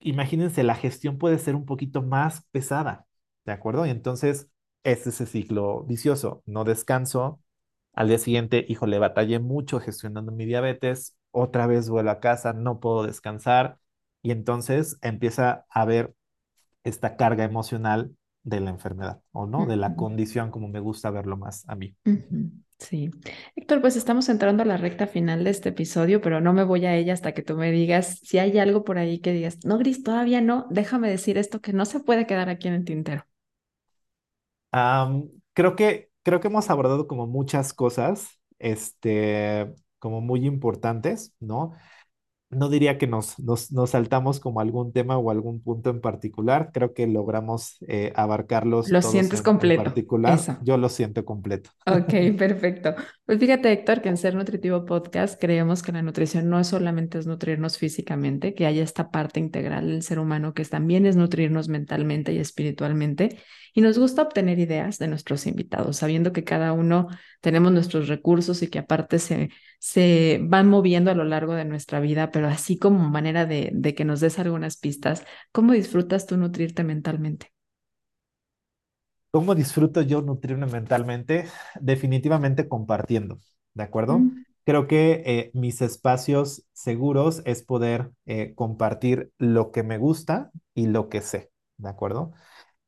imagínense, 0.00 0.62
la 0.62 0.74
gestión 0.74 1.18
puede 1.18 1.38
ser 1.38 1.54
un 1.56 1.66
poquito 1.66 2.02
más 2.02 2.42
pesada, 2.50 3.06
¿de 3.44 3.52
acuerdo? 3.52 3.86
Y 3.86 3.90
entonces 3.90 4.48
es 4.84 5.06
ese 5.06 5.26
ciclo 5.26 5.84
vicioso, 5.84 6.42
no 6.46 6.64
descanso, 6.64 7.40
al 7.92 8.08
día 8.08 8.18
siguiente, 8.18 8.64
híjole, 8.68 8.98
batallé 8.98 9.40
mucho 9.40 9.80
gestionando 9.80 10.32
mi 10.32 10.46
diabetes, 10.46 11.16
otra 11.32 11.66
vez 11.66 11.88
vuelvo 11.88 12.10
a 12.10 12.20
casa, 12.20 12.52
no 12.52 12.80
puedo 12.80 13.02
descansar, 13.04 13.78
y 14.22 14.30
entonces 14.32 14.98
empieza 15.02 15.66
a 15.70 15.82
haber 15.82 16.14
esta 16.84 17.16
carga 17.16 17.44
emocional 17.44 18.12
de 18.42 18.60
la 18.60 18.70
enfermedad 18.70 19.20
o 19.32 19.46
no, 19.46 19.66
de 19.66 19.76
la 19.76 19.94
condición 19.96 20.50
como 20.50 20.68
me 20.68 20.80
gusta 20.80 21.10
verlo 21.10 21.36
más 21.36 21.68
a 21.68 21.74
mí. 21.74 21.94
Sí. 22.78 23.10
Héctor, 23.56 23.82
pues 23.82 23.96
estamos 23.96 24.28
entrando 24.30 24.62
a 24.62 24.66
la 24.66 24.78
recta 24.78 25.06
final 25.06 25.44
de 25.44 25.50
este 25.50 25.68
episodio, 25.68 26.22
pero 26.22 26.40
no 26.40 26.54
me 26.54 26.64
voy 26.64 26.86
a 26.86 26.96
ella 26.96 27.12
hasta 27.12 27.32
que 27.32 27.42
tú 27.42 27.56
me 27.56 27.70
digas 27.70 28.18
si 28.22 28.38
hay 28.38 28.58
algo 28.58 28.84
por 28.84 28.96
ahí 28.96 29.20
que 29.20 29.32
digas, 29.32 29.58
no, 29.64 29.76
Gris, 29.76 30.02
todavía 30.02 30.40
no, 30.40 30.66
déjame 30.70 31.10
decir 31.10 31.36
esto 31.36 31.60
que 31.60 31.74
no 31.74 31.84
se 31.84 32.00
puede 32.00 32.26
quedar 32.26 32.48
aquí 32.48 32.68
en 32.68 32.74
el 32.74 32.84
tintero. 32.84 33.26
creo 35.52 35.76
que, 35.76 36.10
creo 36.22 36.40
que 36.40 36.48
hemos 36.48 36.70
abordado 36.70 37.06
como 37.06 37.26
muchas 37.26 37.74
cosas, 37.74 38.40
este, 38.58 39.74
como 39.98 40.22
muy 40.22 40.46
importantes, 40.46 41.34
¿no? 41.38 41.74
No 42.50 42.68
diría 42.68 42.98
que 42.98 43.06
nos, 43.06 43.38
nos, 43.38 43.70
saltamos 43.90 44.40
como 44.40 44.60
algún 44.60 44.92
tema 44.92 45.16
o 45.16 45.30
algún 45.30 45.62
punto 45.62 45.90
en 45.90 46.00
particular. 46.00 46.70
Creo 46.74 46.94
que 46.94 47.06
logramos 47.06 47.78
eh, 47.86 48.12
abarcarlos. 48.16 48.90
Lo 48.90 49.02
sientes 49.02 49.40
completo. 49.40 49.84
particular. 49.84 50.38
Yo 50.62 50.76
lo 50.76 50.88
siento 50.88 51.24
completo. 51.24 51.70
Ok, 51.86 52.12
perfecto. 52.38 52.94
Pues 53.24 53.38
fíjate, 53.38 53.70
Héctor, 53.70 54.02
que 54.02 54.08
en 54.08 54.16
Ser 54.16 54.34
Nutritivo 54.34 54.84
Podcast 54.84 55.40
creemos 55.40 55.82
que 55.82 55.92
la 55.92 56.02
nutrición 56.02 56.50
no 56.50 56.58
es 56.58 56.66
solamente 56.66 57.18
es 57.18 57.26
nutrirnos 57.28 57.78
físicamente, 57.78 58.54
que 58.54 58.66
haya 58.66 58.82
esta 58.82 59.10
parte 59.12 59.38
integral 59.38 59.86
del 59.86 60.02
ser 60.02 60.18
humano 60.18 60.52
que 60.52 60.64
también 60.64 61.06
es 61.06 61.14
nutrirnos 61.14 61.68
mentalmente 61.68 62.32
y 62.32 62.38
espiritualmente. 62.38 63.38
Y 63.72 63.82
nos 63.82 63.98
gusta 63.98 64.22
obtener 64.22 64.58
ideas 64.58 64.98
de 64.98 65.06
nuestros 65.06 65.46
invitados, 65.46 65.98
sabiendo 65.98 66.32
que 66.32 66.42
cada 66.42 66.72
uno 66.72 67.06
tenemos 67.40 67.72
nuestros 67.72 68.08
recursos 68.08 68.62
y 68.62 68.68
que 68.68 68.78
aparte 68.80 69.18
se, 69.18 69.50
se 69.78 70.40
van 70.42 70.68
moviendo 70.68 71.10
a 71.10 71.14
lo 71.14 71.24
largo 71.24 71.54
de 71.54 71.64
nuestra 71.64 72.00
vida, 72.00 72.30
pero 72.30 72.48
así 72.48 72.78
como 72.78 73.08
manera 73.10 73.46
de, 73.46 73.70
de 73.74 73.94
que 73.94 74.04
nos 74.04 74.20
des 74.20 74.38
algunas 74.38 74.76
pistas, 74.76 75.24
¿cómo 75.52 75.72
disfrutas 75.72 76.26
tú 76.26 76.36
nutrirte 76.36 76.84
mentalmente? 76.84 77.52
¿Cómo 79.30 79.54
disfruto 79.54 80.02
yo 80.02 80.22
nutrirme 80.22 80.66
mentalmente? 80.66 81.46
Definitivamente 81.80 82.68
compartiendo, 82.68 83.38
¿de 83.74 83.84
acuerdo? 83.84 84.26
Mm. 84.26 84.44
Creo 84.64 84.86
que 84.88 85.22
eh, 85.24 85.50
mis 85.54 85.82
espacios 85.82 86.64
seguros 86.72 87.42
es 87.44 87.62
poder 87.62 88.10
eh, 88.26 88.54
compartir 88.56 89.32
lo 89.38 89.70
que 89.70 89.82
me 89.84 89.98
gusta 89.98 90.50
y 90.74 90.88
lo 90.88 91.08
que 91.08 91.20
sé, 91.22 91.50
¿de 91.76 91.88
acuerdo? 91.88 92.32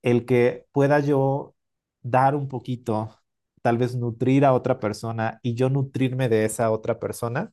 El 0.02 0.26
que 0.26 0.66
pueda 0.72 1.00
yo 1.00 1.54
dar 2.02 2.36
un 2.36 2.48
poquito, 2.48 3.18
tal 3.62 3.78
vez 3.78 3.96
nutrir 3.96 4.44
a 4.44 4.52
otra 4.54 4.80
persona 4.80 5.40
y 5.42 5.54
yo 5.54 5.70
nutrirme 5.70 6.28
de 6.28 6.44
esa 6.44 6.70
otra 6.70 6.98
persona, 7.00 7.52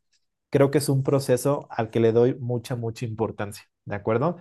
creo 0.50 0.72
que 0.72 0.80
es 0.80 0.90
un 0.90 1.04
proceso 1.04 1.68
al 1.72 1.90
que 1.92 2.00
le 2.00 2.12
doy 2.12 2.36
mucha, 2.40 2.76
mucha 2.76 3.06
importancia, 3.06 3.64
¿de 3.86 3.96
acuerdo? 3.96 4.38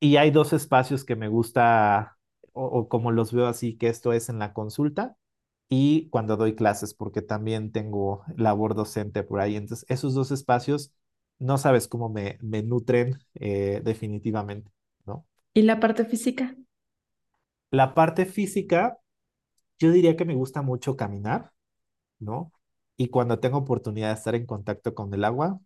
Y 0.00 0.16
hay 0.16 0.30
dos 0.30 0.52
espacios 0.52 1.04
que 1.04 1.16
me 1.16 1.28
gusta, 1.28 2.16
o, 2.52 2.64
o 2.66 2.88
como 2.88 3.12
los 3.12 3.32
veo 3.32 3.46
así, 3.46 3.76
que 3.76 3.88
esto 3.88 4.12
es 4.12 4.28
en 4.28 4.38
la 4.38 4.52
consulta 4.54 5.16
y 5.68 6.08
cuando 6.10 6.36
doy 6.36 6.54
clases, 6.56 6.94
porque 6.94 7.22
también 7.22 7.72
tengo 7.72 8.24
labor 8.36 8.74
docente 8.74 9.22
por 9.22 9.40
ahí. 9.40 9.56
Entonces, 9.56 9.86
esos 9.88 10.14
dos 10.14 10.30
espacios, 10.32 10.92
no 11.38 11.58
sabes 11.58 11.88
cómo 11.88 12.08
me, 12.08 12.38
me 12.42 12.62
nutren 12.62 13.18
eh, 13.34 13.80
definitivamente, 13.84 14.70
¿no? 15.06 15.26
¿Y 15.54 15.62
la 15.62 15.78
parte 15.78 16.04
física? 16.04 16.56
La 17.72 17.94
parte 17.94 18.26
física, 18.26 18.99
yo 19.80 19.92
diría 19.92 20.16
que 20.16 20.26
me 20.26 20.34
gusta 20.36 20.62
mucho 20.62 20.96
caminar, 20.96 21.52
¿no? 22.20 22.52
Y 22.96 23.08
cuando 23.10 23.40
tengo 23.40 23.58
oportunidad 23.58 24.08
de 24.10 24.14
estar 24.14 24.34
en 24.36 24.46
contacto 24.46 24.94
con 24.94 25.14
el 25.14 25.24
agua, 25.24 25.60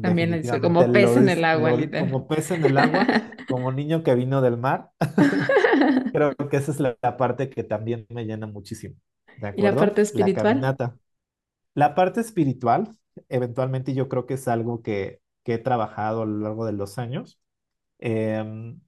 También 0.00 0.34
es 0.34 0.50
definitivamente 0.50 0.60
como 0.60 0.90
pez 0.92 1.16
lo, 1.16 1.16
en 1.16 1.28
el 1.28 1.44
agua, 1.44 1.72
lo 1.72 1.72
literal. 1.72 2.16
como 2.16 2.28
pez 2.28 2.50
en 2.52 2.64
el 2.64 2.78
agua, 2.78 3.12
como 3.46 3.72
niño 3.72 4.02
que 4.02 4.14
vino 4.14 4.40
del 4.42 4.56
mar. 4.56 4.90
Creo 6.12 6.34
que 6.50 6.56
esa 6.56 6.72
es 6.72 6.80
la, 6.80 6.96
la 7.02 7.16
parte 7.16 7.50
que 7.50 7.64
también 7.64 8.06
me 8.10 8.24
llena 8.24 8.46
muchísimo, 8.46 8.96
¿de 9.36 9.48
¿Y 9.54 9.60
la 9.62 9.76
acuerdo? 9.76 9.76
parte 9.76 10.00
La 10.12 10.32
espiritual? 10.32 10.72
caminata. 10.72 10.98
La 11.74 11.94
parte 11.94 12.20
espiritual, 12.20 12.96
eventualmente 13.28 13.94
yo 13.94 14.08
creo 14.08 14.26
que 14.26 14.34
es 14.36 14.48
algo 14.48 14.82
que, 14.82 15.20
que 15.44 15.54
he 15.56 15.58
trabajado 15.58 16.22
a 16.22 16.26
lo 16.26 16.38
largo 16.40 16.66
de 16.66 16.72
los 16.72 16.98
años. 16.98 17.40
Em, 18.00 18.80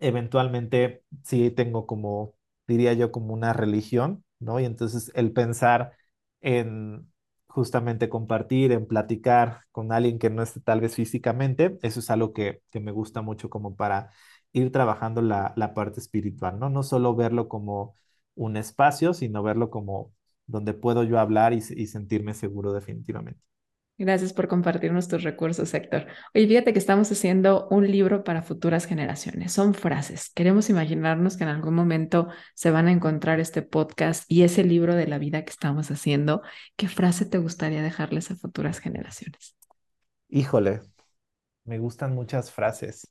eventualmente 0.00 1.04
sí 1.24 1.50
tengo 1.52 1.86
como, 1.86 2.36
diría 2.70 2.94
yo, 2.94 3.12
como 3.12 3.34
una 3.34 3.52
religión, 3.54 4.24
¿no? 4.40 4.60
Y 4.60 4.66
entonces 4.66 5.12
el 5.14 5.32
pensar 5.32 5.92
en 6.40 7.12
justamente 7.48 8.08
compartir, 8.08 8.72
en 8.72 8.86
platicar 8.86 9.62
con 9.72 9.92
alguien 9.92 10.18
que 10.18 10.30
no 10.30 10.42
esté 10.42 10.60
tal 10.60 10.80
vez 10.80 10.94
físicamente, 10.94 11.78
eso 11.82 12.00
es 12.00 12.10
algo 12.10 12.32
que, 12.32 12.62
que 12.70 12.80
me 12.80 12.92
gusta 12.92 13.22
mucho 13.22 13.50
como 13.50 13.76
para 13.76 14.10
ir 14.52 14.72
trabajando 14.72 15.22
la, 15.22 15.52
la 15.56 15.74
parte 15.74 16.00
espiritual, 16.00 16.58
¿no? 16.58 16.70
No 16.70 16.82
solo 16.82 17.14
verlo 17.14 17.48
como 17.48 17.96
un 18.34 18.56
espacio, 18.56 19.14
sino 19.14 19.42
verlo 19.42 19.70
como 19.70 20.12
donde 20.46 20.74
puedo 20.74 21.04
yo 21.04 21.18
hablar 21.18 21.52
y, 21.52 21.58
y 21.58 21.86
sentirme 21.86 22.34
seguro 22.34 22.72
definitivamente. 22.72 23.40
Gracias 24.00 24.32
por 24.32 24.48
compartirnos 24.48 25.08
tus 25.08 25.22
recursos, 25.24 25.74
Héctor. 25.74 26.06
Oye, 26.34 26.46
fíjate 26.48 26.72
que 26.72 26.78
estamos 26.78 27.12
haciendo 27.12 27.68
un 27.68 27.86
libro 27.86 28.24
para 28.24 28.40
futuras 28.40 28.86
generaciones. 28.86 29.52
Son 29.52 29.74
frases. 29.74 30.30
Queremos 30.30 30.70
imaginarnos 30.70 31.36
que 31.36 31.44
en 31.44 31.50
algún 31.50 31.74
momento 31.74 32.28
se 32.54 32.70
van 32.70 32.88
a 32.88 32.92
encontrar 32.92 33.40
este 33.40 33.60
podcast 33.60 34.24
y 34.26 34.44
ese 34.44 34.64
libro 34.64 34.94
de 34.94 35.06
la 35.06 35.18
vida 35.18 35.44
que 35.44 35.50
estamos 35.50 35.90
haciendo. 35.90 36.40
¿Qué 36.76 36.88
frase 36.88 37.26
te 37.26 37.36
gustaría 37.36 37.82
dejarles 37.82 38.30
a 38.30 38.36
futuras 38.36 38.78
generaciones? 38.78 39.54
Híjole, 40.30 40.80
me 41.64 41.78
gustan 41.78 42.14
muchas 42.14 42.50
frases. 42.50 43.06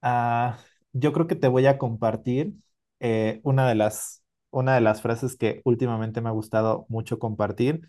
Ah, 0.00 0.56
yo 0.94 1.12
creo 1.12 1.26
que 1.26 1.36
te 1.36 1.48
voy 1.48 1.66
a 1.66 1.76
compartir 1.76 2.54
eh, 3.00 3.40
una 3.42 3.68
de 3.68 3.74
las, 3.74 4.22
una 4.48 4.74
de 4.74 4.80
las 4.80 5.02
frases 5.02 5.36
que 5.36 5.60
últimamente 5.66 6.22
me 6.22 6.30
ha 6.30 6.32
gustado 6.32 6.86
mucho 6.88 7.18
compartir 7.18 7.86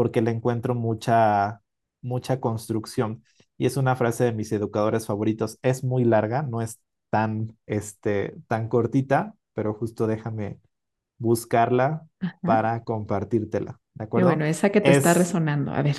porque 0.00 0.22
le 0.22 0.30
encuentro 0.32 0.74
mucha, 0.74 1.62
mucha 2.02 2.40
construcción. 2.40 3.22
Y 3.58 3.66
es 3.66 3.76
una 3.76 3.96
frase 3.96 4.24
de 4.24 4.32
mis 4.32 4.50
educadores 4.52 5.06
favoritos. 5.06 5.58
Es 5.62 5.84
muy 5.84 6.04
larga, 6.04 6.42
no 6.42 6.62
es 6.62 6.80
tan, 7.10 7.56
este, 7.66 8.36
tan 8.48 8.68
cortita, 8.68 9.34
pero 9.54 9.74
justo 9.74 10.06
déjame 10.06 10.60
buscarla 11.18 12.06
Ajá. 12.20 12.40
para 12.44 12.84
compartírtela. 12.84 13.80
¿De 13.94 14.04
Y 14.14 14.22
acuerdo? 14.22 14.22
bueno, 14.22 14.44
esa 14.44 14.70
que 14.70 14.80
te 14.80 14.90
está 14.92 15.14
Es, 15.14 15.14
resonando. 15.14 15.72
A 15.72 15.82
ver. 15.82 15.96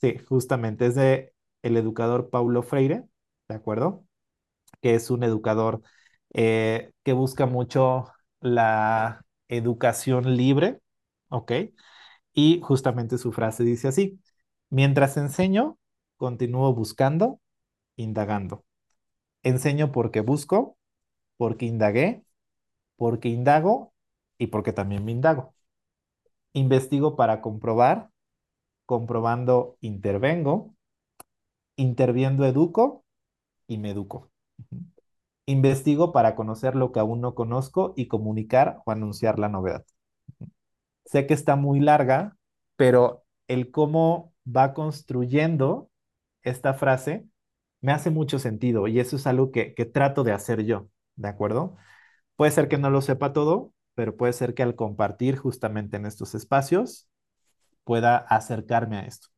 sí, 0.00 0.18
justamente 0.28 0.86
es 0.86 0.94
de 0.94 1.32
el 1.62 1.76
educador 1.76 2.30
Paulo 2.30 2.62
Freire, 2.62 3.04
¿de 3.48 3.54
acuerdo? 3.54 4.04
que 4.82 4.94
es 4.96 5.10
un 5.10 5.24
educador 5.24 5.82
eh, 6.34 6.92
que 7.04 7.12
busca 7.14 7.46
mucho 7.46 8.06
la 8.40 9.24
educación 9.48 10.36
libre, 10.36 10.80
¿ok? 11.30 11.52
Y 12.36 12.60
justamente 12.62 13.18
su 13.18 13.32
frase 13.32 13.64
dice 13.64 13.88
así, 13.88 14.20
mientras 14.70 15.18
enseño, 15.18 15.78
continúo 16.18 16.74
buscando, 16.74 17.40
indagando. 17.96 18.64
Enseño 19.44 19.92
porque 19.92 20.20
busco, 20.22 20.78
porque 21.38 21.66
indagué, 21.66 22.24
porque 22.96 23.28
indago 23.30 23.94
y 24.38 24.48
porque 24.48 24.72
también 24.74 25.04
me 25.04 25.12
indago. 25.12 25.54
Investigo 26.54 27.16
para 27.16 27.40
comprobar, 27.40 28.10
comprobando 28.86 29.78
intervengo, 29.82 30.74
interviendo 31.76 32.44
educo 32.44 33.04
y 33.68 33.78
me 33.78 33.90
educo. 33.92 34.30
Investigo 35.46 36.12
para 36.12 36.36
conocer 36.36 36.76
lo 36.76 36.92
que 36.92 37.00
aún 37.00 37.20
no 37.20 37.34
conozco 37.34 37.94
y 37.96 38.06
comunicar 38.06 38.80
o 38.86 38.92
anunciar 38.92 39.40
la 39.40 39.48
novedad. 39.48 39.84
Sé 41.06 41.26
que 41.28 41.34
está 41.34 41.56
muy 41.56 41.80
larga, 41.80 42.38
pero 42.76 43.24
el 43.48 43.72
cómo 43.72 44.34
va 44.46 44.74
construyendo 44.74 45.90
esta 46.44 46.74
frase 46.74 47.28
me 47.82 47.92
hace 47.92 48.10
mucho 48.10 48.38
sentido 48.40 48.88
y 48.88 49.00
eso 49.00 49.16
es 49.16 49.26
algo 49.28 49.52
que, 49.52 49.74
que 49.74 49.86
trato 49.86 50.24
de 50.24 50.32
hacer 50.32 50.64
yo, 50.64 50.88
¿de 51.16 51.28
acuerdo? 51.28 51.76
Puede 52.36 52.52
ser 52.52 52.68
que 52.68 52.78
no 52.78 52.90
lo 52.90 53.02
sepa 53.02 53.32
todo, 53.34 53.74
pero 53.94 54.16
puede 54.16 54.32
ser 54.34 54.54
que 54.54 54.62
al 54.64 54.76
compartir 54.76 55.36
justamente 55.38 55.96
en 55.98 56.06
estos 56.06 56.34
espacios 56.34 57.08
pueda 57.84 58.16
acercarme 58.18 58.98
a 58.98 59.06
esto. 59.06 59.28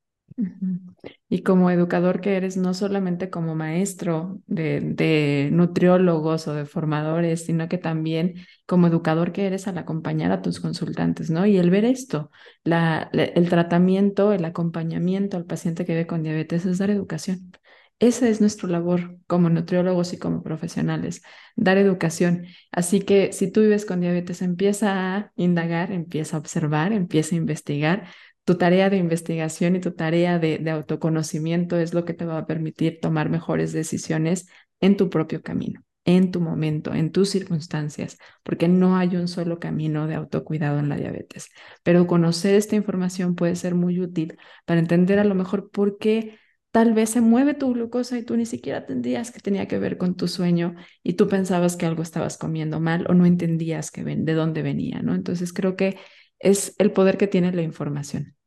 Y 1.28 1.42
como 1.42 1.70
educador 1.70 2.20
que 2.20 2.36
eres, 2.36 2.56
no 2.56 2.74
solamente 2.74 3.30
como 3.30 3.54
maestro 3.54 4.40
de, 4.46 5.48
nutriólogos 5.52 6.48
o 6.48 6.54
de 6.54 6.64
formadores, 6.64 7.44
sino 7.44 7.68
que 7.68 7.78
también 7.78 8.34
como 8.66 8.86
educador 8.86 9.32
que 9.32 9.46
eres 9.46 9.68
al 9.68 9.78
acompañar 9.78 10.32
a 10.32 10.42
tus 10.42 10.60
consultantes, 10.60 11.30
¿no? 11.30 11.46
Y 11.46 11.58
el 11.58 11.70
ver 11.70 11.84
esto, 11.84 12.30
el 12.64 13.48
tratamiento, 13.48 14.32
el 14.32 14.44
acompañamiento 14.44 15.36
al 15.36 15.44
paciente 15.44 15.84
que 15.84 15.92
vive 15.92 16.06
con 16.06 16.22
diabetes 16.22 16.66
es 16.66 16.78
dar 16.78 16.90
educación. 16.90 17.52
Esa 18.00 18.28
es 18.28 18.40
nuestra 18.40 18.68
labor 18.68 19.18
como 19.26 19.50
nutriólogos 19.50 20.12
y 20.12 20.18
como 20.18 20.44
profesionales, 20.44 21.22
dar 21.56 21.78
educación. 21.78 22.46
Así 22.70 23.00
que 23.00 23.32
si 23.32 23.50
tú 23.50 23.60
vives 23.60 23.84
con 23.84 24.00
diabetes, 24.00 24.40
empieza 24.40 25.16
a 25.16 25.32
indagar, 25.34 25.90
empieza 25.90 26.36
a 26.36 26.40
observar, 26.40 26.92
empieza 26.92 27.34
a 27.34 27.38
investigar 27.38 28.06
tu 28.48 28.54
tarea 28.54 28.88
de 28.88 28.96
investigación 28.96 29.76
y 29.76 29.80
tu 29.80 29.90
tarea 29.92 30.38
de, 30.38 30.70
autoconocimiento 30.70 31.76
es 31.76 31.92
lo 31.92 32.06
que 32.06 32.14
te 32.14 32.24
va 32.24 32.38
a 32.38 32.46
permitir 32.46 32.98
tomar 32.98 33.28
mejores 33.28 33.74
decisiones 33.74 34.48
en 34.80 34.96
tu 34.96 35.10
propio 35.10 35.42
camino, 35.42 35.84
en 36.06 36.30
tu 36.30 36.40
momento, 36.40 36.94
en 36.94 37.12
tus 37.12 37.28
circunstancias, 37.28 38.16
porque 38.42 38.66
no 38.66 38.96
hay 38.96 39.16
un 39.16 39.28
solo 39.28 39.58
camino 39.58 40.06
de 40.06 40.14
autocuidado 40.14 40.78
en 40.78 40.88
la 40.88 40.96
diabetes. 40.96 41.50
Pero 41.82 42.06
conocer 42.06 42.54
esta 42.54 42.74
información 42.74 43.34
puede 43.34 43.54
ser 43.54 43.74
muy 43.74 44.00
útil 44.00 44.38
para 44.64 44.80
entender 44.80 45.18
a 45.18 45.24
lo 45.24 45.34
mejor 45.34 45.70
por 45.70 45.98
qué 45.98 46.38
tal 46.70 46.94
vez 46.94 47.10
se 47.10 47.20
mueve 47.20 47.52
tu 47.52 47.74
glucosa 47.74 48.16
y 48.16 48.22
tú 48.22 48.34
ni 48.34 48.46
siquiera 48.46 48.78
entendías 48.78 49.30
que 49.30 49.40
tenía 49.40 49.68
que 49.68 49.78
ver 49.78 49.98
con 49.98 50.16
tu 50.16 50.26
sueño 50.26 50.74
y 51.02 51.14
tú 51.14 51.28
pensabas 51.28 51.76
que 51.76 51.84
algo 51.84 52.02
estabas 52.02 52.38
comiendo 52.38 52.80
mal 52.80 53.04
o 53.10 53.12
no 53.12 53.26
entendías 53.26 53.90
que 53.90 54.04
ven, 54.04 54.24
de 54.24 54.32
dónde 54.32 54.62
venía, 54.62 55.02
¿no? 55.02 55.14
Entonces 55.14 55.52
creo 55.52 55.76
que 55.76 55.98
es 56.38 56.74
el 56.78 56.92
poder 56.92 57.18
que 57.18 57.26
tiene 57.26 57.52
la 57.52 57.60
información. 57.60 58.37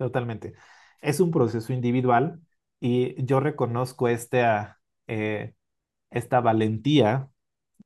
Totalmente. 0.00 0.54
Es 1.02 1.20
un 1.20 1.30
proceso 1.30 1.74
individual 1.74 2.40
y 2.80 3.22
yo 3.22 3.38
reconozco 3.38 4.08
esta, 4.08 4.80
eh, 5.08 5.54
esta 6.10 6.40
valentía, 6.40 7.30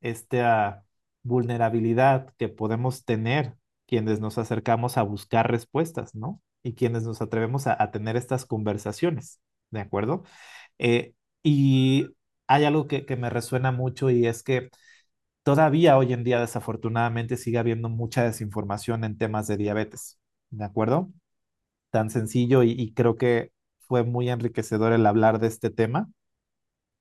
esta 0.03 0.85
vulnerabilidad 1.25 2.33
que 2.39 2.49
podemos 2.49 3.05
tener 3.05 3.57
quienes 3.89 4.21
nos 4.21 4.39
acercamos 4.39 4.99
a 4.99 5.03
buscar 5.03 5.51
respuestas, 5.51 6.15
¿no? 6.15 6.41
Y 6.63 6.75
quienes 6.75 7.05
nos 7.05 7.21
atrevemos 7.23 7.67
a, 7.67 7.91
tener 7.91 8.17
estas 8.17 8.47
conversaciones, 8.47 9.41
¿de 9.71 9.81
acuerdo? 9.81 10.25
Eh, 10.79 11.15
y 11.43 12.09
hay 12.47 12.65
algo 12.65 12.87
que, 12.89 13.07
que 13.07 13.17
me 13.17 13.31
resuena 13.31 13.73
mucho 13.73 14.11
y 14.11 14.27
es 14.29 14.45
que 14.45 14.71
todavía 15.45 15.99
hoy 15.99 16.13
en 16.13 16.25
día, 16.25 16.41
desafortunadamente, 16.41 17.37
sigue 17.39 17.59
habiendo 17.59 17.89
mucha 17.91 18.25
desinformación 18.25 19.05
en 19.05 19.19
temas 19.19 19.49
de 19.49 19.57
diabetes, 19.59 20.21
¿de 20.51 20.65
acuerdo? 20.65 21.11
Tan 21.95 22.11
sencillo 22.11 22.65
y, 22.65 22.73
y 22.73 22.95
creo 22.95 23.17
que 23.19 23.53
fue 23.89 24.05
muy 24.05 24.31
enriquecedor 24.31 24.93
el 24.95 25.07
hablar 25.07 25.41
de 25.41 25.49
este 25.49 25.71
tema 25.71 26.11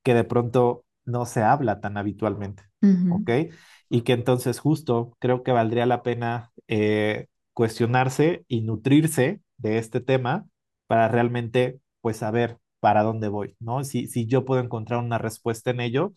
que 0.04 0.14
de 0.14 0.24
pronto 0.24 0.86
no 1.06 1.26
se 1.26 1.41
habla 1.44 1.80
tan 1.82 1.98
habitualmente, 1.98 2.64
¿ok? 3.08 3.30
Y 3.89 4.02
que 4.02 4.14
entonces 4.14 4.60
justo 4.60 5.16
creo 5.20 5.44
que 5.44 5.52
valdría 5.52 5.86
la 5.86 6.04
pena 6.04 6.52
eh, 6.68 7.28
cuestionarse 7.54 8.46
y 8.48 8.62
nutrirse 8.62 9.41
de 9.58 9.78
este 9.78 10.02
tema 10.02 10.48
para 10.88 11.08
realmente 11.08 11.80
pues 12.02 12.18
saber 12.18 12.58
para 12.80 13.04
dónde 13.04 13.30
voy, 13.30 13.56
¿no? 13.60 13.84
Si, 13.84 14.08
si 14.08 14.26
yo 14.28 14.46
puedo 14.46 14.62
encontrar 14.62 15.00
una 15.04 15.18
respuesta 15.18 15.72
en 15.72 15.80
ello, 15.82 16.14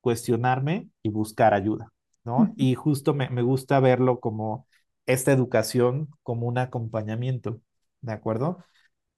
cuestionarme 0.00 0.88
y 1.02 1.10
buscar 1.10 1.54
ayuda, 1.54 1.92
¿no? 2.24 2.52
Y 2.56 2.74
justo 2.74 3.14
me, 3.14 3.30
me 3.30 3.42
gusta 3.42 3.80
verlo 3.80 4.20
como 4.20 4.66
esta 5.06 5.32
educación 5.32 6.08
como 6.22 6.46
un 6.48 6.58
acompañamiento, 6.58 7.60
¿de 8.02 8.12
acuerdo? 8.12 8.64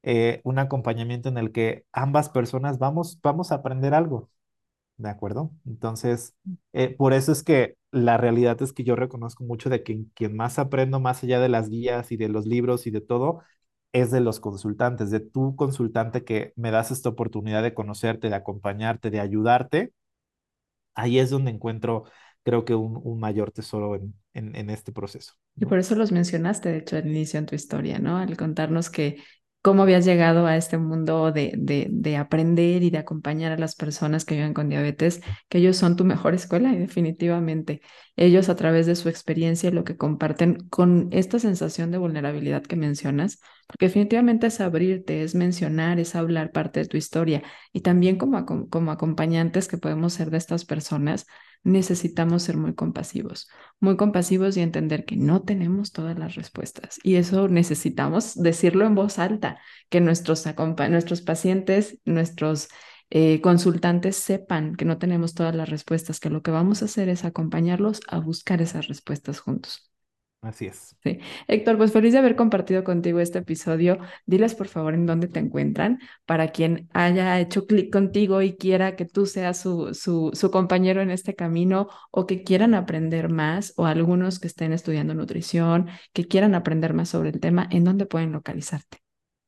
Eh, 0.03 0.41
un 0.45 0.59
acompañamiento 0.61 1.29
en 1.31 1.39
el 1.39 1.53
que 1.53 1.87
ambas 1.93 2.29
personas 2.31 2.79
vamos, 2.79 3.21
vamos 3.23 3.53
a 3.53 3.57
aprender 3.57 3.95
algo, 3.95 4.31
¿de 4.97 5.11
acuerdo? 5.11 5.51
Entonces, 5.67 6.35
eh, 6.73 6.91
por 6.97 7.13
eso 7.15 7.33
es 7.33 7.43
que 7.43 7.77
la 7.93 8.17
realidad 8.19 8.61
es 8.63 8.73
que 8.73 8.85
yo 8.85 8.97
reconozco 8.97 9.45
mucho 9.45 9.71
de 9.71 9.83
que 9.85 10.05
quien 10.15 10.37
más 10.37 10.59
aprendo, 10.59 11.01
más 11.01 11.23
allá 11.25 11.41
de 11.41 11.49
las 11.49 11.69
guías 11.71 12.13
y 12.13 12.17
de 12.17 12.29
los 12.29 12.47
libros 12.47 12.87
y 12.87 12.91
de 12.91 13.01
todo, 13.01 13.43
es 13.93 14.11
de 14.11 14.21
los 14.21 14.41
consultantes, 14.41 15.11
de 15.11 15.21
tu 15.21 15.57
consultante 15.57 16.25
que 16.25 16.53
me 16.57 16.71
das 16.73 16.91
esta 16.91 17.11
oportunidad 17.11 17.63
de 17.63 17.75
conocerte, 17.75 18.29
de 18.29 18.35
acompañarte, 18.37 19.11
de 19.11 19.21
ayudarte. 19.21 19.93
Ahí 20.95 21.19
es 21.19 21.31
donde 21.31 21.51
encuentro, 21.51 22.05
creo 22.43 22.65
que 22.65 22.75
un, 22.75 23.01
un 23.03 23.19
mayor 23.21 23.51
tesoro 23.51 23.97
en, 23.97 24.15
en, 24.35 24.55
en 24.55 24.69
este 24.71 24.93
proceso. 24.93 25.35
Y 25.57 25.65
por 25.65 25.79
eso 25.79 25.95
los 25.95 26.13
mencionaste, 26.13 26.69
de 26.69 26.79
hecho, 26.79 26.97
al 26.97 27.07
inicio 27.07 27.39
en 27.39 27.47
tu 27.47 27.55
historia, 27.55 27.99
¿no? 27.99 28.19
Al 28.19 28.37
contarnos 28.37 28.91
que 28.91 29.17
cómo 29.65 29.83
habías 29.83 30.05
llegado 30.05 30.47
a 30.47 30.59
este 30.59 30.77
mundo 30.77 31.33
de, 31.33 31.55
de, 31.57 31.87
de, 31.91 32.19
aprender 32.19 32.83
y 32.83 32.91
de 32.91 32.99
acompañar 32.99 33.51
a 33.51 33.57
las 33.57 33.75
personas 33.75 34.27
que 34.27 34.35
viven 34.35 34.53
con 34.53 34.69
diabetes, 34.69 35.23
que 35.49 35.57
ellos 35.57 35.79
son 35.79 35.97
tu 35.97 36.05
mejor 36.05 36.35
escuela 36.35 36.71
y 36.75 36.77
definitivamente 36.77 37.81
ellos 38.15 38.51
a 38.51 38.57
través 38.57 38.85
de 38.85 38.95
su 38.95 39.09
experiencia 39.09 39.71
y 39.71 39.73
lo 39.73 39.83
que 39.83 39.97
comparten 39.97 40.69
con 40.69 41.09
esta 41.13 41.39
sensación 41.39 41.91
de 41.91 41.97
vulnerabilidad 41.97 42.63
que 42.63 42.77
mencionas, 42.77 43.41
porque 43.67 43.87
definitivamente 43.87 44.49
es 44.49 44.61
abrirte, 44.61 45.23
es 45.23 45.35
mencionar, 45.35 45.99
es 45.99 46.15
hablar 46.15 46.53
parte 46.53 46.81
de 46.81 46.87
tu 46.87 46.99
historia 46.99 47.43
y 47.73 47.81
también 47.81 48.19
como, 48.19 48.45
como 48.45 48.93
acompañantes 48.93 49.67
que 49.67 49.79
podemos 49.79 50.13
ser 50.13 50.29
de 50.31 50.37
estas 50.37 50.67
personas, 50.67 51.27
necesitamos 51.65 52.43
ser 52.45 52.57
muy 52.57 52.75
compasivos, 52.75 53.49
muy 53.81 53.97
compasivos 53.97 54.57
y 54.57 54.61
entender 54.61 55.05
que 55.05 55.17
no 55.17 55.43
tenemos 55.43 55.93
todas 55.93 56.19
las 56.19 56.37
respuestas. 56.37 57.01
Y 57.03 57.17
eso 57.17 57.49
necesitamos 57.49 58.35
decirlo 58.35 58.87
en 58.87 58.95
voz 58.95 59.19
alta, 59.19 59.59
que 59.89 60.01
nuestros, 60.01 60.45
nuestros 60.91 61.23
pacientes, 61.23 61.99
nuestros 62.05 62.69
eh, 63.11 63.41
consultantes 63.41 64.17
sepan 64.17 64.77
que 64.77 64.85
no 64.85 64.99
tenemos 64.99 65.35
todas 65.35 65.55
las 65.55 65.69
respuestas, 65.69 66.21
que 66.21 66.31
lo 66.31 66.43
que 66.43 66.51
vamos 66.51 66.83
a 66.83 66.85
hacer 66.85 67.09
es 67.09 67.25
acompañarlos 67.25 68.01
a 68.09 68.19
buscar 68.19 68.63
esas 68.63 68.89
respuestas 68.89 69.41
juntos. 69.41 69.94
Así 70.45 70.67
es. 70.67 70.95
Sí. 71.03 71.19
Héctor, 71.49 71.79
pues 71.79 71.93
feliz 71.93 72.13
de 72.13 72.19
haber 72.19 72.37
compartido 72.37 72.85
contigo 72.85 73.19
este 73.19 73.39
episodio. 73.39 73.99
Diles 74.27 74.55
por 74.55 74.69
favor 74.69 74.93
en 74.93 75.07
dónde 75.07 75.27
te 75.27 75.41
encuentran 75.41 76.01
para 76.27 76.49
quien 76.49 76.89
haya 76.93 77.41
hecho 77.41 77.67
clic 77.67 77.91
contigo 77.91 78.43
y 78.43 78.57
quiera 78.57 78.95
que 78.95 79.07
tú 79.07 79.25
seas 79.25 79.59
su, 79.59 79.95
su, 79.95 80.31
su, 80.35 80.51
compañero 80.51 81.01
en 81.01 81.11
este 81.11 81.35
camino 81.35 81.89
o 82.11 82.27
que 82.27 82.43
quieran 82.43 82.75
aprender 82.75 83.31
más 83.31 83.73
o 83.77 83.87
algunos 83.87 84.39
que 84.39 84.49
estén 84.49 84.73
estudiando 84.75 85.15
nutrición, 85.15 85.89
que 86.13 86.29
quieran 86.29 86.55
aprender 86.55 86.93
más 86.93 87.09
sobre 87.09 87.31
el 87.31 87.41
tema, 87.41 87.67
¿en 87.71 87.85
dónde 87.85 88.05
pueden 88.05 88.33
localizarte? 88.33 88.99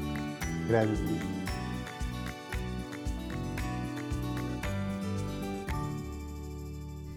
Gracias. 0.70 1.00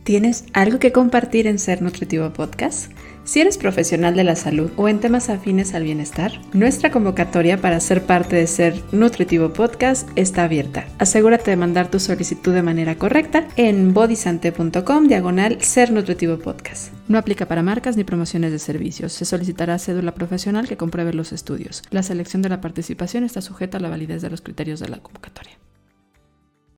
¿Tienes 0.08 0.46
algo 0.54 0.78
que 0.78 0.90
compartir 0.90 1.46
en 1.46 1.58
Ser 1.58 1.82
Nutritivo 1.82 2.32
Podcast? 2.32 2.90
Si 3.28 3.42
eres 3.42 3.58
profesional 3.58 4.16
de 4.16 4.24
la 4.24 4.36
salud 4.36 4.70
o 4.76 4.88
en 4.88 5.00
temas 5.00 5.28
afines 5.28 5.74
al 5.74 5.82
bienestar, 5.82 6.40
nuestra 6.54 6.90
convocatoria 6.90 7.60
para 7.60 7.78
ser 7.78 8.06
parte 8.06 8.36
de 8.36 8.46
Ser 8.46 8.82
Nutritivo 8.90 9.52
Podcast 9.52 10.08
está 10.16 10.44
abierta. 10.44 10.86
Asegúrate 10.98 11.50
de 11.50 11.58
mandar 11.58 11.90
tu 11.90 12.00
solicitud 12.00 12.54
de 12.54 12.62
manera 12.62 12.96
correcta 12.96 13.46
en 13.56 13.92
bodysante.com 13.92 15.08
diagonal 15.08 15.60
Ser 15.60 15.92
Nutritivo 15.92 16.38
Podcast. 16.38 16.94
No 17.06 17.18
aplica 17.18 17.44
para 17.44 17.62
marcas 17.62 17.98
ni 17.98 18.04
promociones 18.04 18.50
de 18.50 18.58
servicios. 18.58 19.12
Se 19.12 19.26
solicitará 19.26 19.78
cédula 19.78 20.14
profesional 20.14 20.66
que 20.66 20.78
compruebe 20.78 21.12
los 21.12 21.32
estudios. 21.32 21.82
La 21.90 22.02
selección 22.02 22.40
de 22.40 22.48
la 22.48 22.62
participación 22.62 23.24
está 23.24 23.42
sujeta 23.42 23.76
a 23.76 23.80
la 23.82 23.90
validez 23.90 24.22
de 24.22 24.30
los 24.30 24.40
criterios 24.40 24.80
de 24.80 24.88
la 24.88 25.00
convocatoria. 25.00 25.58